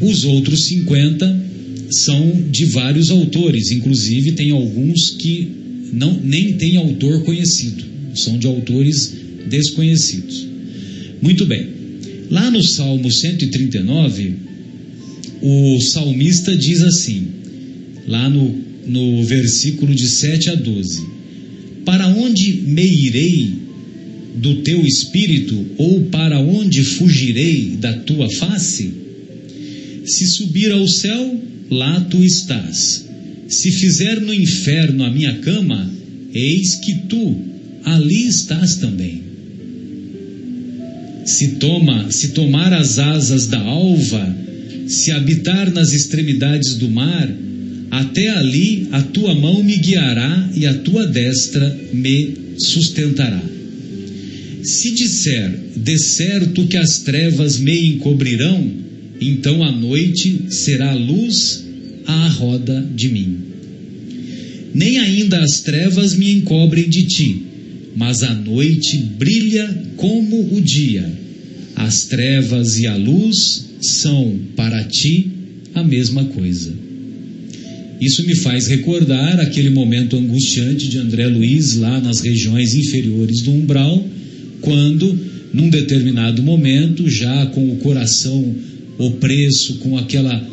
[0.02, 1.44] Os outros 50
[1.92, 5.63] são de vários autores, inclusive tem alguns que
[5.94, 7.86] não nem tem autor conhecido,
[8.16, 9.14] são de autores
[9.48, 10.48] desconhecidos.
[11.22, 11.68] Muito bem.
[12.30, 14.34] Lá no Salmo 139,
[15.42, 17.28] o salmista diz assim:
[18.08, 21.06] lá no, no versículo de 7 a 12:
[21.86, 23.54] Para onde me irei
[24.36, 28.92] do teu espírito, ou para onde fugirei da tua face?
[30.06, 31.40] Se subir ao céu,
[31.70, 33.06] lá tu estás.
[33.54, 35.90] Se fizer no inferno a minha cama,
[36.34, 37.40] eis que tu
[37.86, 39.22] ali estás também.
[41.24, 44.36] Se toma, se tomar as asas da alva,
[44.88, 47.32] se habitar nas extremidades do mar,
[47.92, 53.42] até ali a tua mão me guiará e a tua destra me sustentará.
[54.64, 58.68] Se disser, de certo que as trevas me encobrirão,
[59.22, 61.63] então a noite será luz
[62.06, 63.38] à roda de mim.
[64.74, 67.42] Nem ainda as trevas me encobrem de ti,
[67.96, 71.12] mas a noite brilha como o dia.
[71.76, 75.28] As trevas e a luz são para ti
[75.76, 76.74] a mesma coisa.
[78.02, 83.52] Isso me faz recordar aquele momento angustiante de André Luiz lá nas regiões inferiores do
[83.52, 84.06] umbral,
[84.62, 85.18] quando,
[85.54, 88.56] num determinado momento, já com o coração
[88.98, 90.53] opresso, com aquela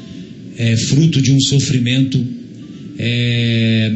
[0.60, 2.22] é, fruto de um sofrimento
[2.98, 3.90] é,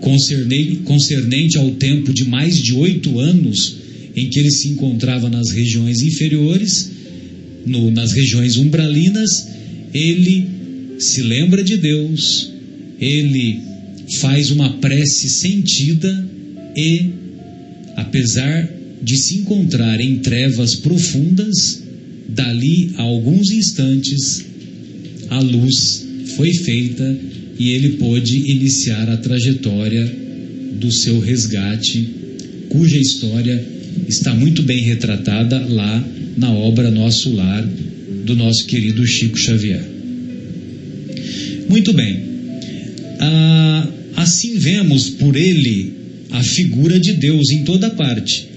[0.00, 3.76] concernente, ao tempo de mais de oito anos
[4.16, 6.90] em que ele se encontrava nas regiões inferiores,
[7.64, 9.46] no, nas regiões umbralinas,
[9.94, 10.48] ele
[10.98, 12.50] se lembra de Deus,
[13.00, 13.60] ele
[14.18, 16.28] faz uma prece sentida
[16.76, 17.10] e,
[17.94, 18.68] apesar
[19.00, 21.84] de se encontrar em trevas profundas,
[22.28, 24.53] dali a alguns instantes
[25.30, 26.06] a luz
[26.36, 27.16] foi feita
[27.58, 30.04] e ele pôde iniciar a trajetória
[30.74, 32.08] do seu resgate,
[32.68, 33.64] cuja história
[34.08, 36.04] está muito bem retratada lá
[36.36, 37.64] na obra Nosso Lar
[38.24, 39.84] do nosso querido Chico Xavier.
[41.68, 42.20] Muito bem.
[43.20, 45.92] Ah, assim vemos por ele
[46.30, 48.53] a figura de Deus em toda parte.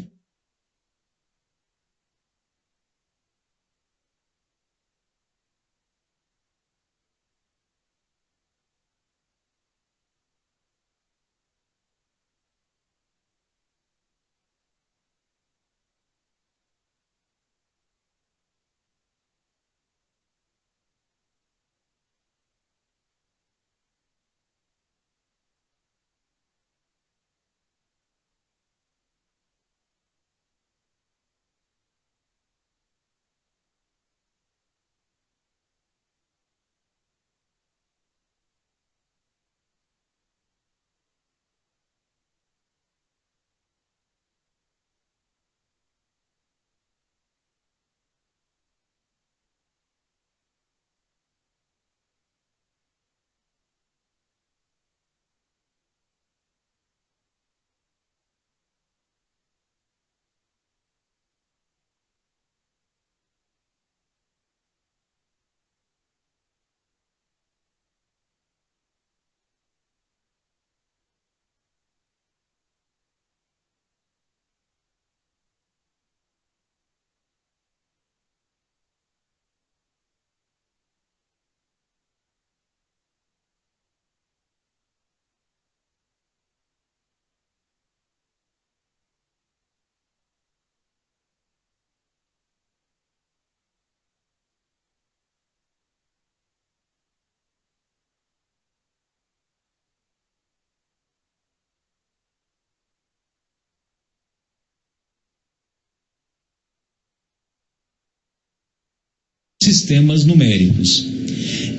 [109.68, 111.06] Sistemas numéricos.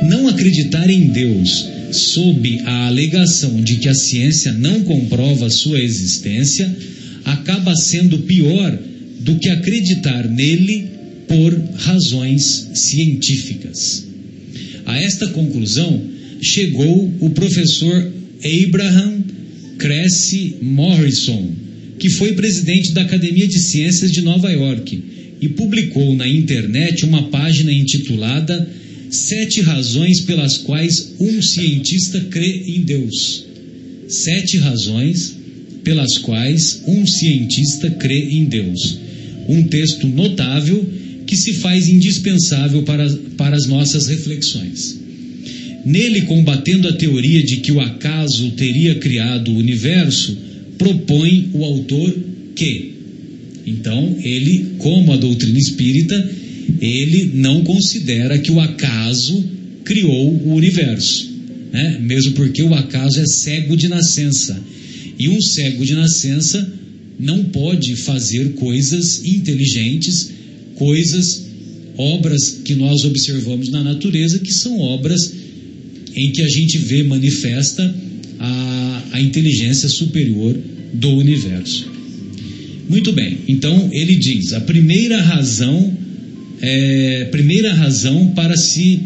[0.08, 6.70] Não acreditar em Deus sob a alegação de que a ciência não comprova sua existência
[7.24, 8.78] acaba sendo pior
[9.20, 10.86] do que acreditar nele
[11.26, 14.04] por razões científicas.
[14.84, 16.02] A esta conclusão
[16.42, 18.12] chegou o professor
[18.66, 19.22] Abraham
[19.78, 21.50] Cressy Morrison,
[21.98, 27.28] que foi presidente da Academia de Ciências de Nova York e publicou na internet uma
[27.28, 28.68] página intitulada
[29.10, 33.46] Sete Razões pelas quais um cientista crê em Deus.
[34.08, 35.36] Sete razões
[35.82, 38.98] pelas quais um cientista crê em Deus.
[39.48, 40.84] Um texto notável
[41.26, 44.98] que se faz indispensável para, para as nossas reflexões.
[45.84, 50.36] Nele, combatendo a teoria de que o acaso teria criado o universo,
[50.76, 52.14] propõe o autor
[52.54, 52.97] que.
[53.68, 56.30] Então, ele, como a doutrina espírita,
[56.80, 59.44] ele não considera que o acaso
[59.84, 61.28] criou o universo.
[61.72, 61.98] Né?
[62.00, 64.60] Mesmo porque o acaso é cego de nascença.
[65.18, 66.72] E um cego de nascença
[67.18, 70.30] não pode fazer coisas inteligentes,
[70.76, 71.46] coisas,
[71.96, 75.32] obras que nós observamos na natureza, que são obras
[76.14, 77.94] em que a gente vê manifesta
[78.38, 80.56] a, a inteligência superior
[80.94, 81.97] do universo.
[82.88, 85.94] Muito bem, então ele diz: a primeira razão,
[86.60, 89.00] é, primeira razão para se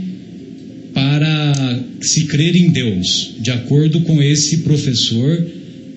[0.94, 5.46] para se crer em Deus, de acordo com esse professor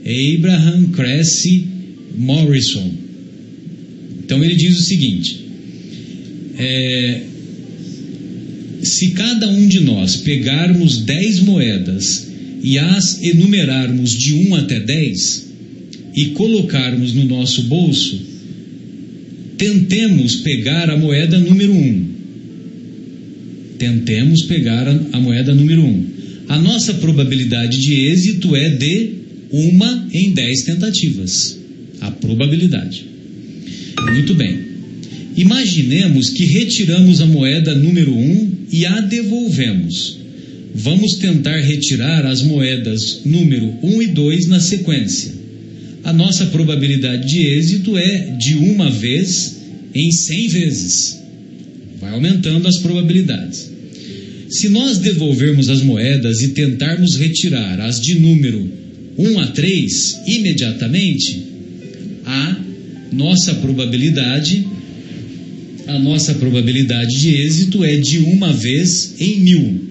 [0.06, 1.68] Abraham Cressy
[2.18, 2.92] Morrison.
[4.24, 5.46] Então ele diz o seguinte:
[6.58, 7.22] é,
[8.82, 12.28] se cada um de nós pegarmos dez moedas
[12.64, 15.46] e as enumerarmos de um até dez
[16.16, 18.20] e colocarmos no nosso bolso,
[19.57, 22.05] tentemos pegar a moeda número um.
[23.78, 26.05] Tentemos pegar a, moeda número um.
[26.47, 29.09] A nossa probabilidade de êxito é de
[29.51, 31.57] uma em dez tentativas.
[31.99, 33.05] A probabilidade.
[34.13, 34.59] Muito bem.
[35.36, 40.18] Imaginemos que retiramos a moeda número 1 um e a devolvemos.
[40.74, 45.45] Vamos tentar retirar as moedas número 1 um e 2 na sequência.
[46.06, 49.58] A nossa probabilidade de êxito é de uma vez
[49.93, 51.20] em 100 vezes.
[51.99, 53.72] Vai aumentando as probabilidades.
[54.47, 58.72] Se nós devolvermos as moedas e tentarmos retirar as de número
[59.18, 61.43] 1 a 3 imediatamente,
[62.24, 62.56] a
[63.12, 64.64] nossa probabilidade
[65.88, 69.82] a nossa probabilidade de êxito é de uma vez em mil.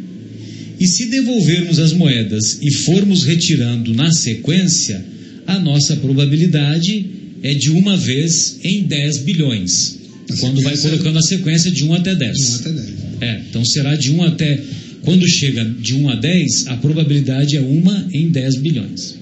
[0.79, 5.14] E se devolvermos as moedas e formos retirando na sequência,
[5.47, 7.07] a nossa probabilidade
[7.43, 9.99] é de uma vez em 10 bilhões.
[10.31, 12.37] A quando vai colocando a sequência de 1 até 10.
[12.37, 12.89] De 1 até 10.
[13.21, 14.61] É, então será de 1 até.
[15.03, 19.15] Quando chega de 1 a 10, a probabilidade é 1 em 10 bilhões.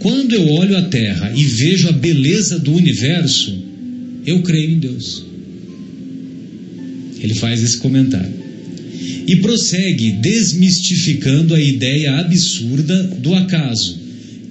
[0.00, 3.56] Quando eu olho a Terra e vejo a beleza do universo,
[4.26, 5.24] eu creio em Deus.
[7.20, 8.40] Ele faz esse comentário.
[9.26, 13.99] E prossegue desmistificando a ideia absurda do acaso,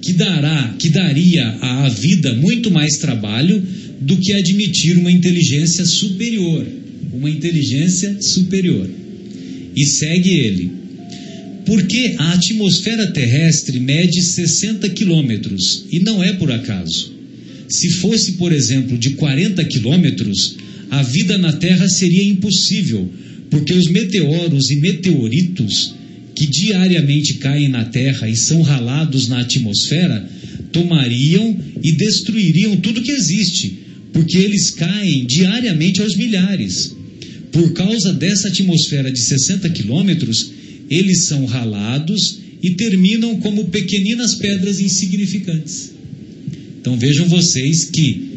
[0.00, 3.62] que dará, que daria à vida muito mais trabalho
[4.00, 6.66] do que admitir uma inteligência superior,
[7.12, 8.88] uma inteligência superior.
[9.76, 10.70] E segue ele.
[11.66, 17.12] Porque a atmosfera terrestre mede 60 quilômetros e não é por acaso.
[17.68, 20.56] Se fosse, por exemplo, de 40 quilômetros,
[20.90, 23.08] a vida na Terra seria impossível,
[23.48, 25.94] porque os meteoros e meteoritos
[26.40, 30.26] que diariamente caem na Terra e são ralados na atmosfera
[30.72, 33.80] tomariam e destruiriam tudo que existe,
[34.10, 36.96] porque eles caem diariamente aos milhares.
[37.52, 40.50] Por causa dessa atmosfera de 60 quilômetros,
[40.88, 45.92] eles são ralados e terminam como pequeninas pedras insignificantes.
[46.80, 48.30] Então vejam vocês que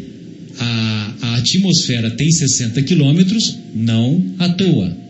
[0.60, 5.03] a, a atmosfera tem 60 quilômetros, não à toa.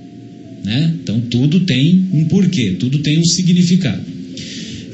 [0.64, 0.96] Né?
[1.02, 4.02] Então tudo tem um porquê, tudo tem um significado.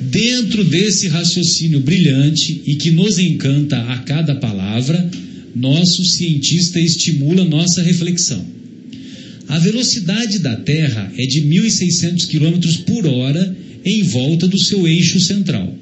[0.10, 5.10] Dentro desse raciocínio brilhante e que nos encanta a cada palavra,
[5.56, 8.44] nosso cientista estimula nossa reflexão.
[9.48, 13.56] A velocidade da Terra é de 1.600 km por hora
[13.86, 15.76] em volta do seu eixo central.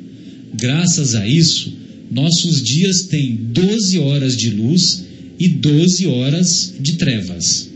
[0.54, 1.74] Graças a isso,
[2.10, 5.04] nossos dias têm 12 horas de luz
[5.40, 7.70] e 12 horas de trevas.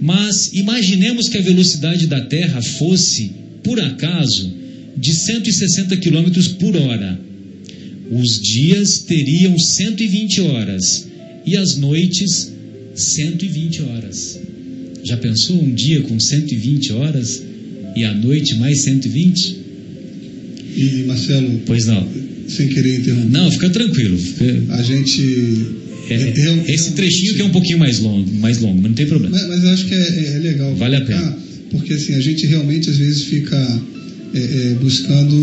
[0.00, 3.32] Mas imaginemos que a velocidade da Terra fosse,
[3.64, 4.52] por acaso,
[4.96, 7.18] de 160 km por hora.
[8.10, 11.06] Os dias teriam 120 horas
[11.44, 12.52] e as noites
[12.94, 14.38] 120 horas.
[15.04, 17.42] Já pensou um dia com 120 horas
[17.96, 19.56] e a noite mais 120?
[20.76, 22.06] E, Marcelo, Pois não.
[22.48, 24.16] sem querer interromper, Não, fica tranquilo.
[24.18, 25.66] fica- a gente.
[26.14, 28.94] É- real- esse trechinho realmente- que é um pouquinho mais longo, mais longo, mas não
[28.94, 29.36] tem problema.
[29.36, 30.74] Mas, mas eu acho que é, é legal.
[30.76, 31.36] Vale a pena.
[31.70, 33.82] Porque assim, a gente realmente às vezes fica
[34.34, 35.34] é, é, buscando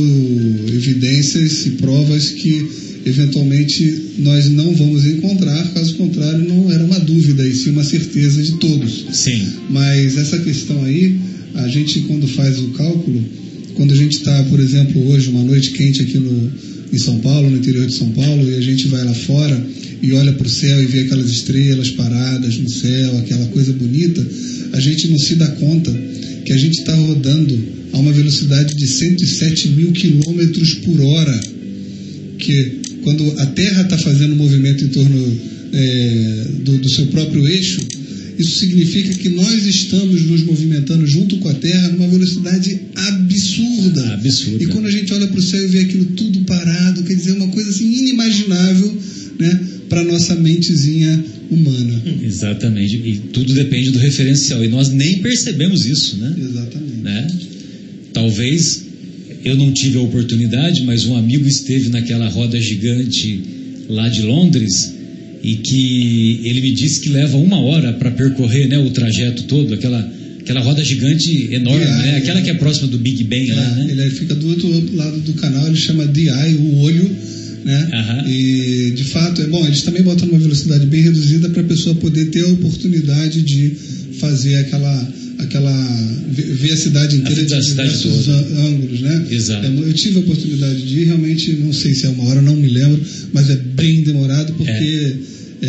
[0.73, 2.65] evidências e provas que
[3.05, 8.41] eventualmente nós não vamos encontrar, caso contrário, não era uma dúvida, e sim uma certeza
[8.41, 9.05] de todos.
[9.13, 9.47] Sim.
[9.69, 11.15] Mas essa questão aí,
[11.53, 13.23] a gente quando faz o cálculo,
[13.75, 16.51] quando a gente está, por exemplo, hoje, uma noite quente aqui no,
[16.91, 19.65] em São Paulo, no interior de São Paulo, e a gente vai lá fora
[20.01, 24.25] e olha para o céu e vê aquelas estrelas paradas no céu, aquela coisa bonita,
[24.73, 25.91] a gente não se dá conta
[26.45, 27.57] que a gente está rodando
[27.91, 31.39] a uma velocidade de 107 mil quilômetros por hora
[32.37, 35.39] que quando a Terra está fazendo um movimento em torno
[35.73, 37.81] é, do, do seu próprio eixo,
[38.37, 44.13] isso significa que nós estamos nos movimentando junto com a Terra numa velocidade absurda.
[44.13, 44.63] Absurda.
[44.63, 47.33] E quando a gente olha para o céu e vê aquilo tudo parado, quer dizer,
[47.33, 48.97] uma coisa assim inimaginável
[49.39, 52.01] né, para nossa mentezinha humana.
[52.23, 52.95] Exatamente.
[52.95, 54.63] E tudo depende do referencial.
[54.63, 56.35] E nós nem percebemos isso, né?
[56.37, 57.01] Exatamente.
[57.01, 57.27] né?
[58.11, 58.83] Talvez
[59.43, 63.41] eu não tive a oportunidade, mas um amigo esteve naquela roda gigante
[63.87, 64.93] lá de Londres
[65.45, 69.75] e que ele me disse que leva uma hora para percorrer né, o trajeto todo,
[69.75, 72.17] aquela, aquela roda gigante enorme, DI, né?
[72.17, 73.87] aquela que é próxima do Big Ben lá, É, né?
[73.91, 77.09] Ele fica do outro, lado do canal, ele chama DI, o olho,
[77.63, 77.89] né?
[77.93, 78.27] Aham.
[78.27, 81.95] E de fato, é bom, eles também botam uma velocidade bem reduzida para a pessoa
[81.95, 83.71] poder ter a oportunidade de
[84.19, 85.71] fazer aquela aquela
[86.31, 89.27] ver a cidade inteira A de diversos ângulos, né?
[89.31, 89.65] Exato.
[89.65, 92.55] É, eu tive a oportunidade de ir, realmente não sei se é uma hora, não
[92.55, 92.99] me lembro,
[93.33, 95.13] mas é bem demorado porque
[95.61, 95.67] é,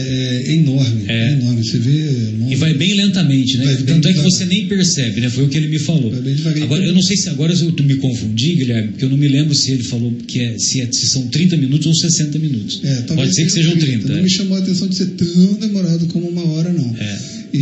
[0.49, 1.29] é enorme, É.
[1.29, 1.64] é enorme.
[1.64, 2.05] Você vê
[2.39, 2.53] longe.
[2.53, 3.64] E vai bem lentamente, né?
[3.64, 4.31] Vai bem Tanto é que devagar.
[4.39, 5.31] você nem percebe, né?
[5.31, 6.11] Foi o que ele me falou.
[6.11, 6.64] Vai bem devagarinho.
[6.67, 9.29] Agora, eu não sei se agora eu tu me confundi, Guilherme, porque eu não me
[9.29, 12.81] lembro se ele falou que é, se, é- se são 30 minutos ou 60 minutos.
[12.83, 14.09] É, Pode ser que seja sejam 30.
[14.09, 14.23] Não é.
[14.23, 16.95] me chamou a atenção de ser tão demorado como uma hora, não.
[16.99, 17.19] É.
[17.55, 17.59] E,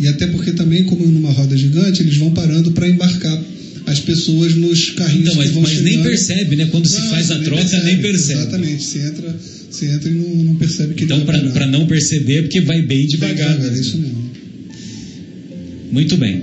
[0.00, 3.42] e até porque também, como numa roda gigante, eles vão parando para embarcar
[3.86, 6.08] as pessoas nos carrinhos Então, mas, que vão mas nem chegando.
[6.08, 6.66] percebe, né?
[6.70, 8.40] Quando se Não, faz a nem troca, nem percebe.
[8.40, 9.36] Exatamente, você entra,
[9.70, 11.52] você entra e não, não percebe que Então, vai parar.
[11.52, 13.36] para não perceber, é porque vai bem devagar.
[13.36, 13.80] devagar, mesmo.
[13.80, 14.22] isso mesmo.
[15.90, 16.42] Muito bem.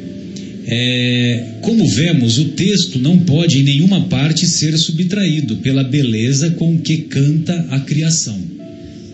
[0.72, 6.78] É, como vemos, o texto não pode em nenhuma parte ser subtraído pela beleza com
[6.80, 8.40] que canta a criação.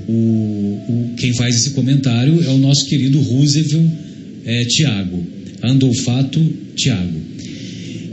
[0.07, 3.86] O, o- quem faz esse comentário é o nosso querido Roosevelt
[4.45, 5.25] é, Tiago,
[5.63, 6.39] Andolfato
[6.75, 7.21] Tiago.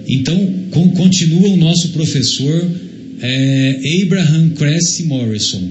[0.08, 2.70] Então, con- continua o nosso professor
[3.20, 5.62] é, Abraham Cressy Morrison,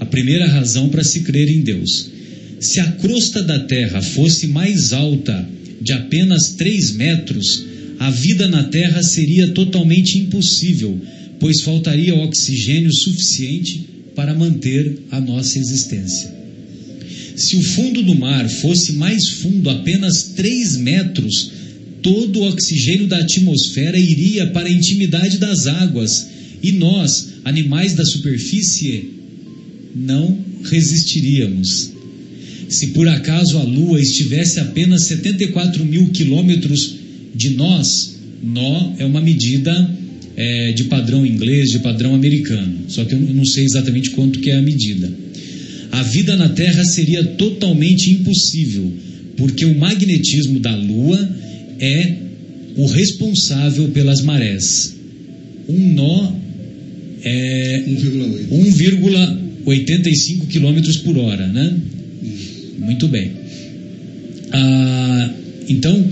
[0.00, 2.10] a primeira razão para se crer em Deus.
[2.60, 5.46] Se a crosta da Terra fosse mais alta
[5.80, 7.64] de apenas 3 metros,
[7.98, 10.98] a vida na Terra seria totalmente impossível,
[11.38, 13.84] pois faltaria oxigênio suficiente
[14.14, 16.33] para manter a nossa existência.
[17.36, 21.50] Se o fundo do mar fosse mais fundo, apenas 3 metros,
[22.02, 26.28] todo o oxigênio da atmosfera iria para a intimidade das águas
[26.62, 29.10] e nós, animais da superfície,
[29.94, 31.90] não resistiríamos.
[32.68, 36.96] Se por acaso a Lua estivesse apenas 74 mil quilômetros
[37.34, 39.90] de nós, nó é uma medida
[40.36, 42.84] é, de padrão inglês, de padrão americano.
[42.88, 45.23] Só que eu não sei exatamente quanto que é a medida.
[45.94, 48.92] A vida na Terra seria totalmente impossível,
[49.36, 51.36] porque o magnetismo da Lua
[51.78, 52.16] é
[52.76, 54.96] o responsável pelas marés.
[55.68, 56.36] Um nó
[57.22, 59.44] é 1,8.
[59.64, 61.76] 1,85 km por hora, né?
[62.76, 63.30] Muito bem.
[64.50, 65.30] Ah,
[65.68, 66.04] então,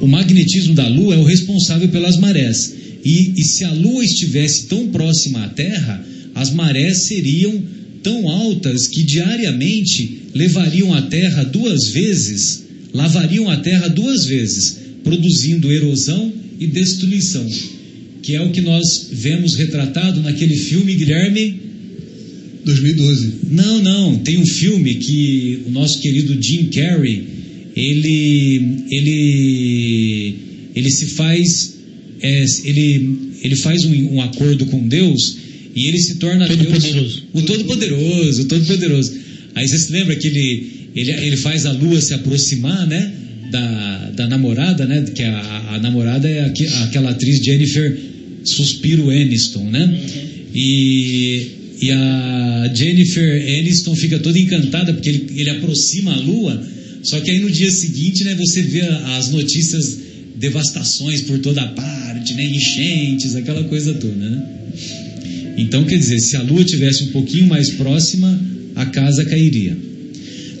[0.00, 2.72] o magnetismo da Lua é o responsável pelas marés.
[3.04, 7.75] E, e se a Lua estivesse tão próxima à Terra, as marés seriam
[8.06, 12.62] tão altas que diariamente levariam a Terra duas vezes,
[12.94, 17.44] lavariam a Terra duas vezes, produzindo erosão e destruição,
[18.22, 21.66] que é o que nós vemos retratado naquele filme, Guilherme.
[22.64, 23.32] 2012.
[23.50, 24.18] Não, não.
[24.18, 27.24] Tem um filme que o nosso querido Jim Carrey
[27.74, 30.34] ele ele
[30.76, 31.74] ele se faz
[32.20, 35.45] é, ele ele faz um, um acordo com Deus
[35.76, 37.22] e ele se torna Deus, Todo-Poderoso.
[37.34, 39.12] o todo poderoso, o todo poderoso.
[39.54, 43.12] Aí você se lembra que ele ele, ele faz a lua se aproximar, né?
[43.52, 45.04] Da, da namorada, né?
[45.14, 47.96] Que a, a namorada é aque- aquela atriz Jennifer
[48.44, 50.00] Suspiro Aniston, né?
[50.54, 51.46] E,
[51.82, 56.66] e a Jennifer Aniston fica toda encantada porque ele, ele aproxima a lua,
[57.02, 58.80] Só que aí no dia seguinte, né, você vê
[59.18, 59.98] as notícias,
[60.36, 64.42] devastações por toda parte, né, enchentes, aquela coisa toda, né?
[65.56, 68.38] Então, quer dizer, se a Lua tivesse um pouquinho mais próxima,
[68.74, 69.76] a casa cairia.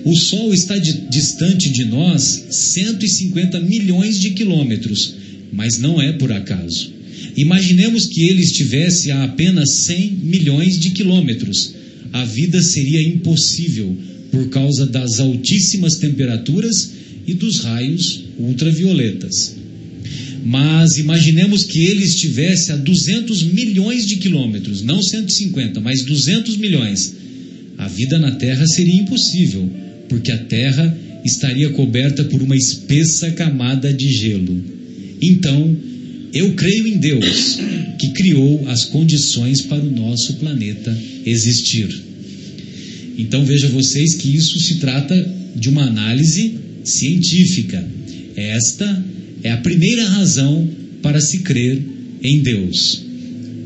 [0.04, 5.14] O Sol está di- distante de nós 150 milhões de quilômetros,
[5.52, 6.92] mas não é por acaso.
[7.36, 11.74] Imaginemos que ele estivesse a apenas 100 milhões de quilômetros.
[12.12, 13.96] A vida seria impossível
[14.30, 16.92] por causa das altíssimas temperaturas
[17.26, 19.56] e dos raios ultravioletas.
[20.44, 27.14] Mas imaginemos que ele estivesse a 200 milhões de quilômetros, não 150, mas 200 milhões.
[27.78, 29.68] A vida na Terra seria impossível,
[30.08, 34.62] porque a Terra estaria coberta por uma espessa camada de gelo.
[35.20, 35.76] Então,
[36.32, 37.58] eu creio em Deus,
[37.98, 41.88] que criou as condições para o nosso planeta existir.
[43.18, 47.82] Então veja vocês que isso se trata de uma análise científica.
[48.36, 49.04] Esta
[49.42, 50.68] é a primeira razão
[51.02, 51.80] para se crer
[52.22, 53.04] em Deus.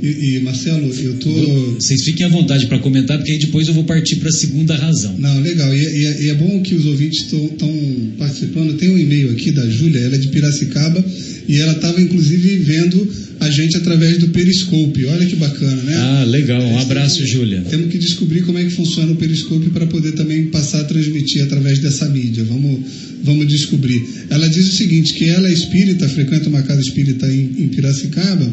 [0.03, 1.31] E, e, Marcelo, eu tô.
[1.75, 4.75] Vocês fiquem à vontade para comentar, porque aí depois eu vou partir para a segunda
[4.75, 5.15] razão.
[5.19, 5.75] Não, legal.
[5.75, 7.71] E, e- e é bom que os ouvintes estão
[8.19, 8.79] participando.
[8.79, 11.05] Tem um e-mail aqui da Júlia, ela é de Piracicaba,
[11.47, 13.09] e ela estava inclusive vendo
[13.41, 15.07] a gente através do Periscope.
[15.07, 15.95] Olha que bacana, né?
[15.97, 16.63] Ah, legal.
[16.63, 17.63] Um abraço, Júlia.
[17.63, 21.43] Temos que descobrir como é que funciona o Periscope para poder também passar a transmitir
[21.43, 22.45] através dessa mídia.
[22.45, 22.81] Vamos,
[23.25, 24.05] vamos descobrir.
[24.29, 28.53] Ela diz o seguinte, que ela é espírita, frequenta uma casa espírita em, em Piracicaba,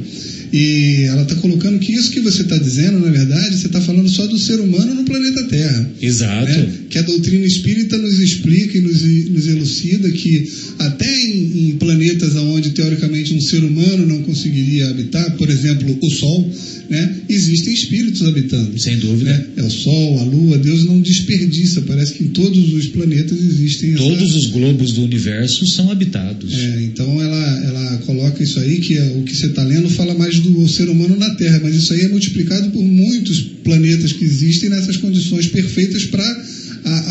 [0.51, 4.07] e ela está colocando que isso que você está dizendo, na verdade, você está falando
[4.09, 5.91] só do ser humano no planeta Terra.
[6.01, 6.49] Exato.
[6.49, 6.69] né?
[6.89, 12.35] Que a doutrina espírita nos explica e nos, nos elucida que até em, em planetas
[12.35, 16.51] onde teoricamente um ser humano não conseguiria habitar, por exemplo, o Sol,
[16.89, 17.15] né?
[17.29, 18.77] existem espíritos habitando.
[18.79, 19.31] Sem dúvida.
[19.31, 19.45] né?
[19.57, 21.81] É o Sol, a Lua, Deus não desperdiça.
[21.81, 26.53] Parece que em todos os planetas existem essa- Todos os globos do universo são habitados.
[26.53, 30.13] é, então ela, ela coloca isso aí, que é, o que você está lendo fala
[30.13, 34.23] mais do ser humano na Terra, mas isso aí é multiplicado por muitos planetas que
[34.23, 36.23] existem nessas condições perfeitas para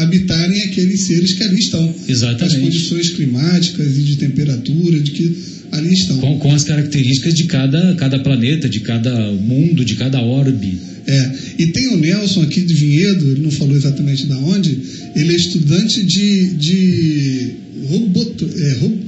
[0.02, 1.94] habitarem aqueles seres que ali estão.
[2.08, 2.54] Exatamente.
[2.56, 5.36] As condições climáticas e de temperatura de que
[5.72, 6.18] ali estão.
[6.18, 10.78] Com, com as características de cada, cada planeta, de cada mundo, de cada orbe.
[11.06, 14.76] É, e tem o Nelson aqui de Vinhedo, ele não falou exatamente da onde,
[15.14, 17.50] ele é estudante de, de
[17.88, 18.98] roboto, é, ro-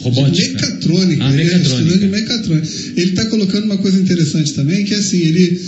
[0.00, 0.46] Robótica.
[0.46, 1.24] de mecatrônica.
[1.24, 1.56] Ah, ele mecatrônica.
[1.56, 2.68] é estudante de mecatrônica.
[2.96, 5.60] Ele está colocando uma coisa interessante também, que é assim, ele,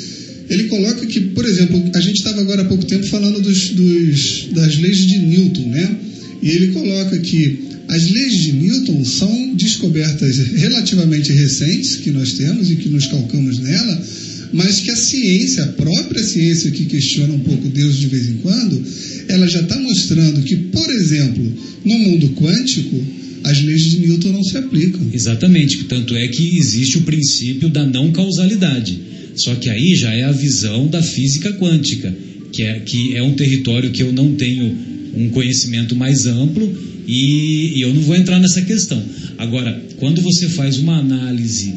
[0.51, 4.49] ele coloca que, por exemplo, a gente estava agora há pouco tempo falando dos, dos-
[4.53, 5.97] das leis de Newton, né?
[6.43, 12.71] E ele coloca que as leis de Newton são descobertas relativamente recentes que nós temos
[12.71, 14.03] e que nos calcamos nela,
[14.53, 18.35] mas que a ciência, a própria ciência que questiona um pouco Deus de vez em
[18.39, 18.83] quando,
[19.29, 21.53] ela já está mostrando que, por exemplo,
[21.85, 23.01] no mundo quântico,
[23.45, 25.01] as leis de Newton não se aplicam.
[25.13, 25.85] Exatamente.
[25.85, 28.99] Tanto é que existe o princípio da não causalidade.
[29.43, 32.15] Só que aí já é a visão da física quântica,
[32.53, 34.77] que é, que é um território que eu não tenho
[35.17, 36.71] um conhecimento mais amplo
[37.07, 39.03] e, e eu não vou entrar nessa questão.
[39.39, 41.73] Agora, quando você faz uma análise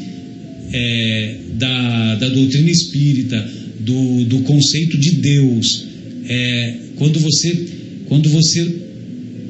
[0.72, 3.50] é, da, da doutrina espírita,
[3.80, 5.84] do, do conceito de Deus,
[6.26, 7.66] é, quando você
[8.06, 8.64] quando você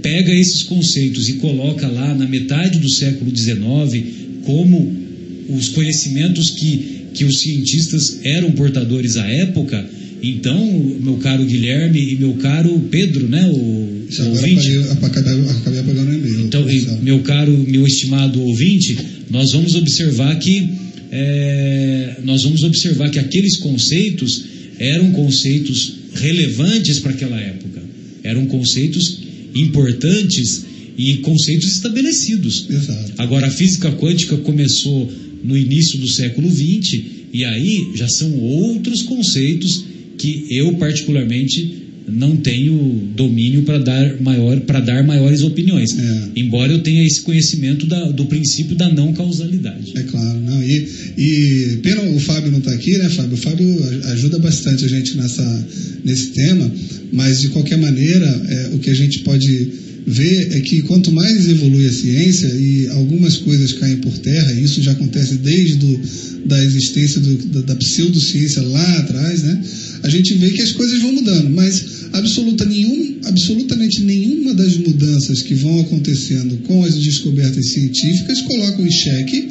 [0.03, 4.05] pega esses conceitos e coloca lá na metade do século XIX
[4.45, 5.05] como
[5.49, 9.89] os conhecimentos que, que os cientistas eram portadores à época,
[10.23, 15.49] então, meu caro Guilherme e meu caro Pedro, né, o, Isso o ouvinte, acabei,
[15.81, 16.41] apagando o e-mail.
[16.47, 16.67] então,
[17.03, 18.97] meu caro, meu estimado ouvinte,
[19.31, 20.69] nós vamos observar que
[21.13, 24.45] é, nós vamos observar que aqueles conceitos
[24.79, 27.83] eram conceitos relevantes para aquela época,
[28.23, 29.21] eram conceitos
[29.55, 30.65] importantes
[30.97, 32.67] e conceitos estabelecidos.
[32.71, 33.13] Exato.
[33.19, 35.13] Agora, a física quântica começou
[35.45, 37.01] no início do século XX
[37.33, 39.85] e aí já são outros conceitos
[40.17, 45.91] que eu particularmente não tenho domínio para dar maior para dar maiores opiniões.
[45.99, 46.29] É.
[46.37, 49.93] Embora eu tenha esse conhecimento da- do princípio da não causalidade.
[49.97, 50.63] É claro, não.
[50.63, 50.87] E,
[51.17, 53.35] e pena o Fábio não está aqui, né, Fábio?
[53.35, 53.67] O Fábio
[54.13, 55.69] ajuda bastante a gente nessa,
[56.05, 56.71] nesse tema,
[57.13, 59.71] mas de qualquer maneira, é, o que a gente pode
[60.07, 64.65] ver é que quanto mais evolui a ciência e algumas coisas caem por terra, e
[64.65, 66.01] isso já acontece desde do,
[66.47, 69.63] da existência do, da, da pseudociência lá atrás, né?
[70.03, 75.41] A gente vê que as coisas vão mudando, mas absoluta nenhum, absolutamente nenhuma das mudanças
[75.43, 79.49] que vão acontecendo com as descobertas científicas colocam em xeque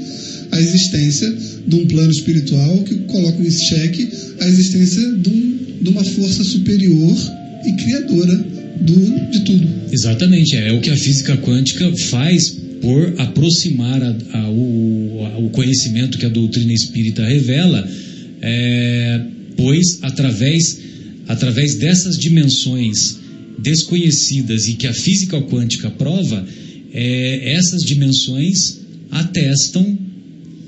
[0.52, 1.34] a existência
[1.68, 4.08] de um plano espiritual que colocam em xeque
[4.40, 7.18] a existência de, um- de uma força superior
[7.66, 9.68] e criadora do, de tudo.
[9.92, 15.50] Exatamente, é o que a física quântica faz por aproximar a, a, o, a, o,
[15.52, 17.88] conhecimento que a doutrina espírita revela,
[18.42, 19.22] é,
[19.56, 20.80] pois através,
[21.28, 23.20] através dessas dimensões
[23.58, 26.46] desconhecidas e que a física quântica prova,
[26.94, 29.98] é, essas dimensões atestam,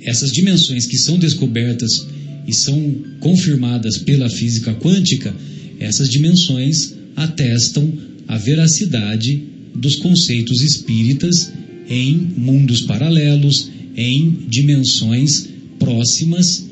[0.04, 2.08] essas dimensões que são descobertas
[2.48, 5.36] e são confirmadas pela física quântica,
[5.80, 7.92] essas dimensões atestam
[8.28, 9.42] a veracidade
[9.76, 11.52] dos conceitos espíritas
[11.90, 15.48] em mundos paralelos, em dimensões
[15.78, 16.66] próximas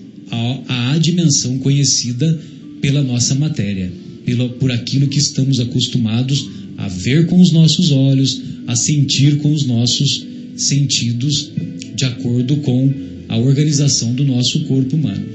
[0.67, 2.39] à, dimensão conhecida
[2.81, 3.91] pela nossa matéria,
[4.25, 9.51] pela, por aquilo que estamos acostumados a ver com os nossos olhos, a sentir com
[9.53, 10.25] os nossos
[10.57, 11.51] sentidos,
[11.95, 12.91] de acordo com
[13.27, 15.25] a organização do nosso corpo humano.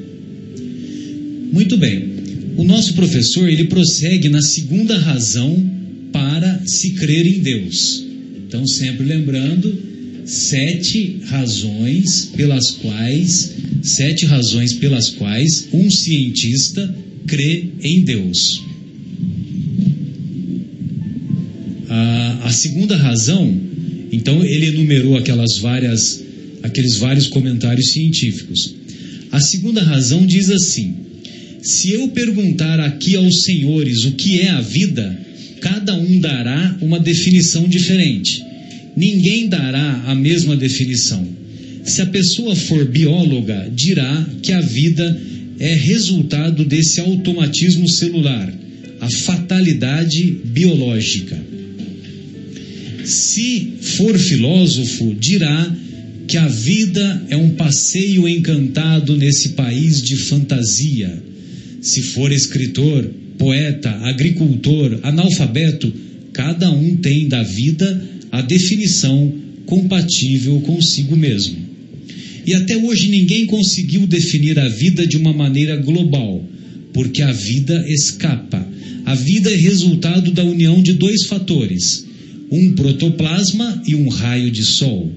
[1.53, 2.18] Muito bem.
[2.59, 5.65] O nosso professor, ele prossegue na segunda razão
[6.13, 8.05] para se crer em Deus.
[8.37, 9.81] Então, sempre lembrando,
[10.27, 16.93] sete razões pelas quais, sete razões pelas quais um cientista
[17.29, 18.61] crê em Deus.
[21.89, 23.57] A, a segunda razão,
[24.11, 26.25] então ele enumerou aquelas várias,
[26.65, 28.75] aqueles vários comentários científicos.
[29.31, 31.08] A segunda razão diz assim:
[31.63, 35.19] se eu perguntar aqui aos senhores o que é a vida,
[35.61, 38.43] cada um dará uma definição diferente.
[38.97, 41.27] Ninguém dará a mesma definição.
[41.85, 45.21] Se a pessoa for bióloga, dirá que a vida
[45.59, 48.53] é resultado desse automatismo celular,
[49.01, 51.37] a fatalidade biológica.
[53.05, 55.77] Se for filósofo, dirá
[56.27, 61.11] que a vida é um passeio encantado nesse país de fantasia.
[61.81, 63.09] Se for escritor,
[63.39, 65.93] poeta, agricultor, analfabeto,
[66.33, 69.33] cada um tem da vida a definição
[69.65, 71.57] compatível consigo mesmo.
[72.47, 76.43] E até hoje ninguém conseguiu definir a vida de uma maneira global,
[76.93, 78.67] porque a vida escapa.
[79.05, 82.07] A vida é resultado da união de dois fatores:
[82.51, 85.13] um protoplasma e um raio de sol.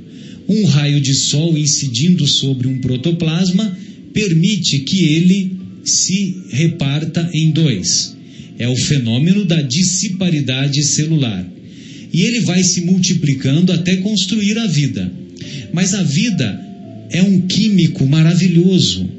[0.47, 3.77] Um raio de sol incidindo sobre um protoplasma
[4.13, 8.15] permite que ele se reparta em dois.
[8.57, 11.47] É o fenômeno da dissiparidade celular.
[12.13, 15.11] E ele vai se multiplicando até construir a vida.
[15.73, 16.59] Mas a vida
[17.09, 19.09] é um químico maravilhoso.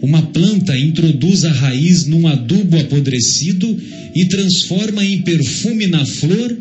[0.00, 3.76] Uma planta introduz a raiz num adubo apodrecido
[4.14, 6.56] e transforma em perfume na flor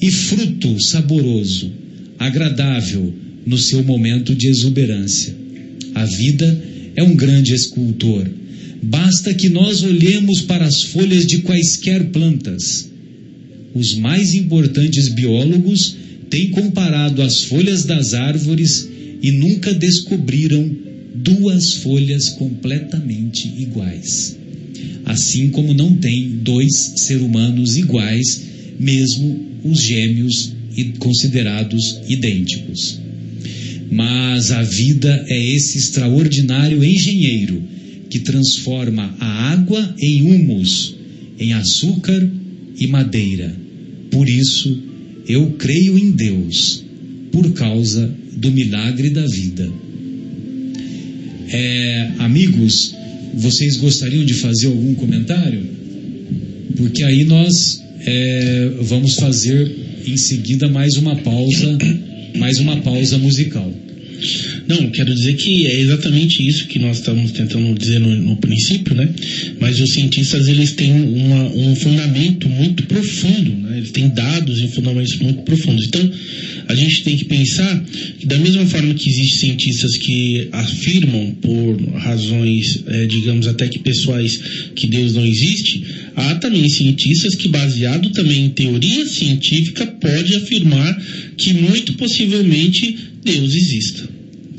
[0.00, 1.70] e fruto saboroso,
[2.18, 3.14] agradável
[3.46, 5.34] no seu momento de exuberância.
[5.94, 8.28] A vida é um grande escultor.
[8.82, 12.90] Basta que nós olhemos para as folhas de quaisquer plantas.
[13.74, 15.96] Os mais importantes biólogos
[16.28, 18.88] têm comparado as folhas das árvores
[19.22, 20.70] e nunca descobriram
[21.14, 24.36] duas folhas completamente iguais.
[25.04, 28.42] Assim como não tem dois seres humanos iguais,
[28.78, 30.52] mesmo os gêmeos
[30.98, 32.98] considerados idênticos.
[33.92, 37.62] Mas a vida é esse extraordinário engenheiro
[38.08, 40.94] que transforma a água em humus,
[41.38, 42.26] em açúcar
[42.78, 43.54] e madeira.
[44.10, 44.82] Por isso,
[45.28, 46.82] eu creio em Deus,
[47.30, 49.70] por causa do milagre da vida.
[51.50, 52.94] É, amigos,
[53.34, 55.66] vocês gostariam de fazer algum comentário?
[56.78, 59.70] Porque aí nós é, vamos fazer
[60.06, 61.76] em seguida mais uma pausa,
[62.38, 63.81] mais uma pausa musical.
[64.68, 68.94] Não, quero dizer que é exatamente isso que nós estamos tentando dizer no, no princípio,
[68.94, 69.08] né?
[69.60, 73.78] Mas os cientistas eles têm uma, um fundamento muito profundo, né?
[73.78, 75.86] Eles têm dados e fundamentos muito profundos.
[75.86, 76.10] Então,
[76.72, 77.84] a gente tem que pensar
[78.18, 83.78] que da mesma forma que existem cientistas que afirmam por razões, é, digamos até que
[83.78, 84.40] pessoais,
[84.74, 85.84] que Deus não existe,
[86.16, 90.98] há também cientistas que, baseado também em teoria científica, pode afirmar
[91.36, 94.08] que muito possivelmente Deus exista.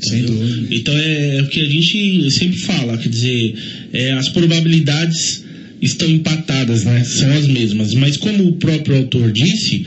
[0.00, 0.68] Sem dúvida.
[0.70, 3.54] Então é, é, o que a gente sempre fala, quer dizer,
[3.92, 5.42] é, as probabilidades
[5.80, 7.02] estão empatadas, né?
[7.04, 7.94] São as mesmas.
[7.94, 9.84] Mas como o próprio autor disse,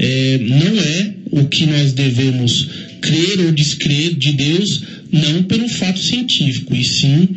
[0.00, 2.68] é, não é o que nós devemos
[3.02, 4.82] crer ou descrer de Deus,
[5.12, 7.28] não pelo fato científico, e sim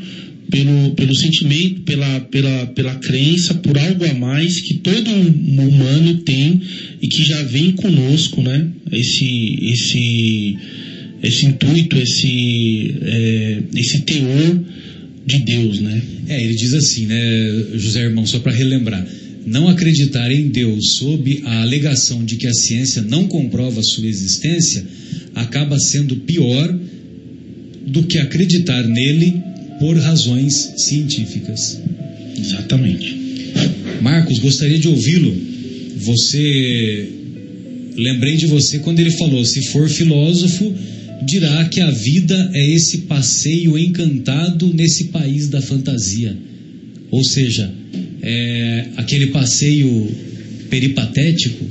[0.50, 6.62] pelo, pelo sentimento, pela, pela, pela crença, por algo a mais que todo humano tem
[7.02, 8.68] e que já vem conosco, né?
[8.92, 10.58] Esse, esse,
[11.22, 14.64] esse intuito, esse, é, esse teor
[15.26, 16.02] de Deus, né?
[16.30, 19.06] É, ele diz assim, né, José Irmão, só para relembrar.
[19.46, 24.86] Não acreditar em Deus sob a alegação de que a ciência não comprova sua existência
[25.36, 26.80] acaba sendo pior
[27.88, 29.42] do que acreditar nele
[29.80, 31.80] por razões científicas.
[32.38, 33.24] Exatamente.
[34.02, 35.36] Marcos, gostaria de ouvi-lo.
[35.98, 37.10] Você.
[37.96, 40.74] Lembrei de você quando ele falou: se for filósofo,
[41.26, 46.36] dirá que a vida é esse passeio encantado nesse país da fantasia.
[47.12, 47.72] Ou seja,
[48.24, 50.10] é aquele passeio
[50.70, 51.66] peripatético,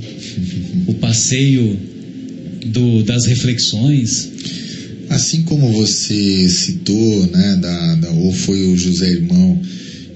[0.87, 1.79] o passeio
[2.67, 4.31] do, das reflexões.
[5.09, 9.61] Assim como você citou, né, da, da, ou foi o José Irmão,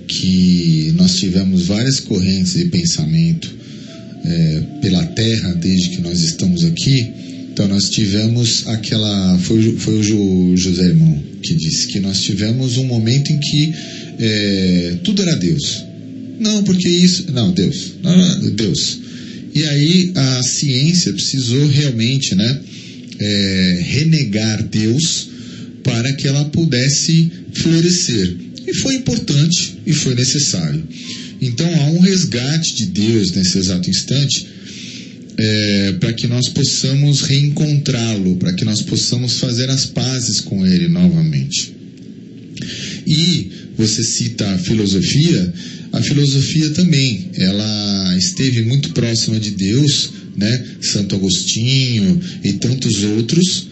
[0.07, 3.55] que nós tivemos várias correntes de pensamento
[4.25, 7.13] é, pela Terra desde que nós estamos aqui.
[7.53, 12.85] Então nós tivemos aquela, foi, foi o José Irmão que disse que nós tivemos um
[12.85, 13.75] momento em que
[14.19, 15.87] é, tudo era Deus.
[16.39, 18.99] Não, porque isso, não, Deus, não, Deus.
[19.55, 22.61] E aí a ciência precisou realmente, né,
[23.19, 25.29] é, renegar Deus
[25.83, 28.37] para que ela pudesse florescer.
[28.67, 30.83] E foi importante e foi necessário.
[31.41, 34.47] Então há um resgate de Deus nesse exato instante
[35.39, 40.89] é, para que nós possamos reencontrá-lo, para que nós possamos fazer as pazes com ele
[40.89, 41.75] novamente.
[43.07, 45.53] E você cita a filosofia,
[45.97, 50.65] a filosofia também, ela esteve muito próxima de Deus, né?
[50.83, 53.67] Santo Agostinho e tantos outros.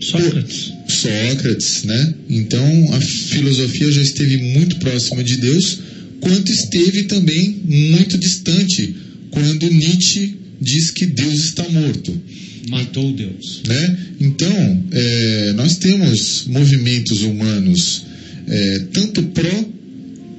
[0.00, 0.72] Sócrates.
[0.88, 2.14] Sócrates, né?
[2.30, 5.78] Então a filosofia já esteve muito próxima de Deus,
[6.20, 8.94] quanto esteve também muito distante
[9.30, 12.22] quando Nietzsche diz que Deus está morto.
[12.68, 13.62] Matou Deus.
[13.66, 13.98] Né?
[14.20, 18.02] Então, é, nós temos movimentos humanos,
[18.46, 19.77] é, tanto pró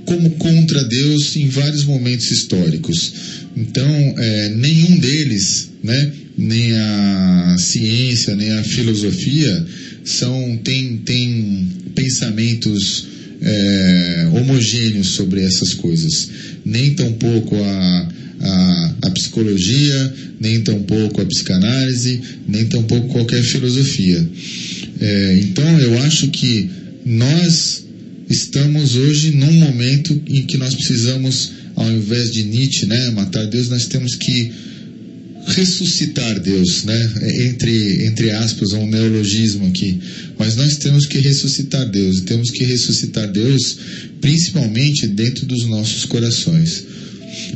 [0.10, 3.14] como contra Deus em vários momentos históricos.
[3.56, 3.86] Então,
[4.18, 9.68] é, nenhum deles, né, nem a ciência, nem a filosofia,
[10.04, 13.06] são, tem, tem pensamentos
[13.40, 16.30] é, homogêneos sobre essas coisas.
[16.66, 24.28] Nem tampouco a, a, a, psicologia, nem tampouco a psicanálise, nem tampouco qualquer filosofia.
[25.00, 26.68] É, então, eu acho que
[27.06, 27.84] nós
[28.30, 33.70] estamos hoje num momento em que nós precisamos, ao invés de Nietzsche, né, matar Deus,
[33.70, 34.52] nós temos que
[35.48, 37.12] ressuscitar Deus, né?
[37.48, 40.00] Entre, entre aspas, um neologismo aqui.
[40.38, 43.78] Mas nós temos que ressuscitar Deus, e temos que ressuscitar Deus
[44.22, 46.84] principalmente dentro dos nossos corações.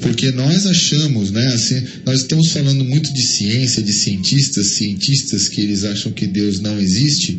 [0.02, 5.62] Porque nós achamos, né, assim, nós estamos falando muito de ciência, de cientistas, cientistas que
[5.62, 7.38] eles acham que Deus não existe,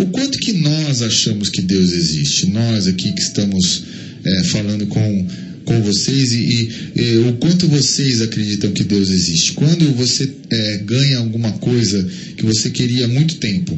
[0.00, 2.46] o quanto que nós achamos que Deus existe?
[2.46, 3.82] Nós aqui que estamos
[4.24, 5.26] é, falando com,
[5.66, 9.52] com vocês e, e, e, o quanto vocês acreditam que Deus existe?
[9.52, 13.76] Quando você é, ganha alguma coisa que você queria há muito tempo,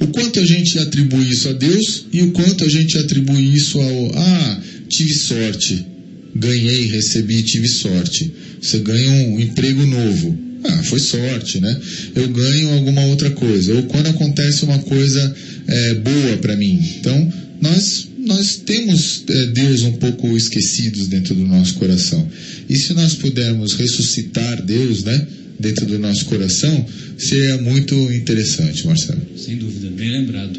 [0.00, 3.78] o quanto a gente atribui isso a Deus e o quanto a gente atribui isso
[3.78, 5.86] ao ah, tive sorte,
[6.34, 8.32] ganhei, recebi, tive sorte.
[8.60, 10.49] Você ganha um emprego novo.
[10.64, 11.80] Ah, foi sorte, né?
[12.14, 13.74] Eu ganho alguma outra coisa.
[13.74, 15.34] Ou quando acontece uma coisa
[15.66, 16.78] é, boa para mim.
[16.98, 22.26] Então, nós, nós temos é, Deus um pouco esquecidos dentro do nosso coração.
[22.68, 25.26] E se nós pudermos ressuscitar Deus, né?
[25.58, 26.86] Dentro do nosso coração,
[27.18, 29.20] seria muito interessante, Marcelo.
[29.36, 30.58] Sem dúvida, bem lembrado.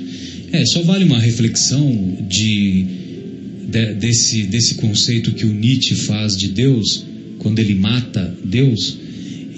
[0.51, 2.85] É, só vale uma reflexão de,
[3.67, 7.03] de desse, desse conceito que o Nietzsche faz de Deus,
[7.39, 9.00] quando ele mata Deus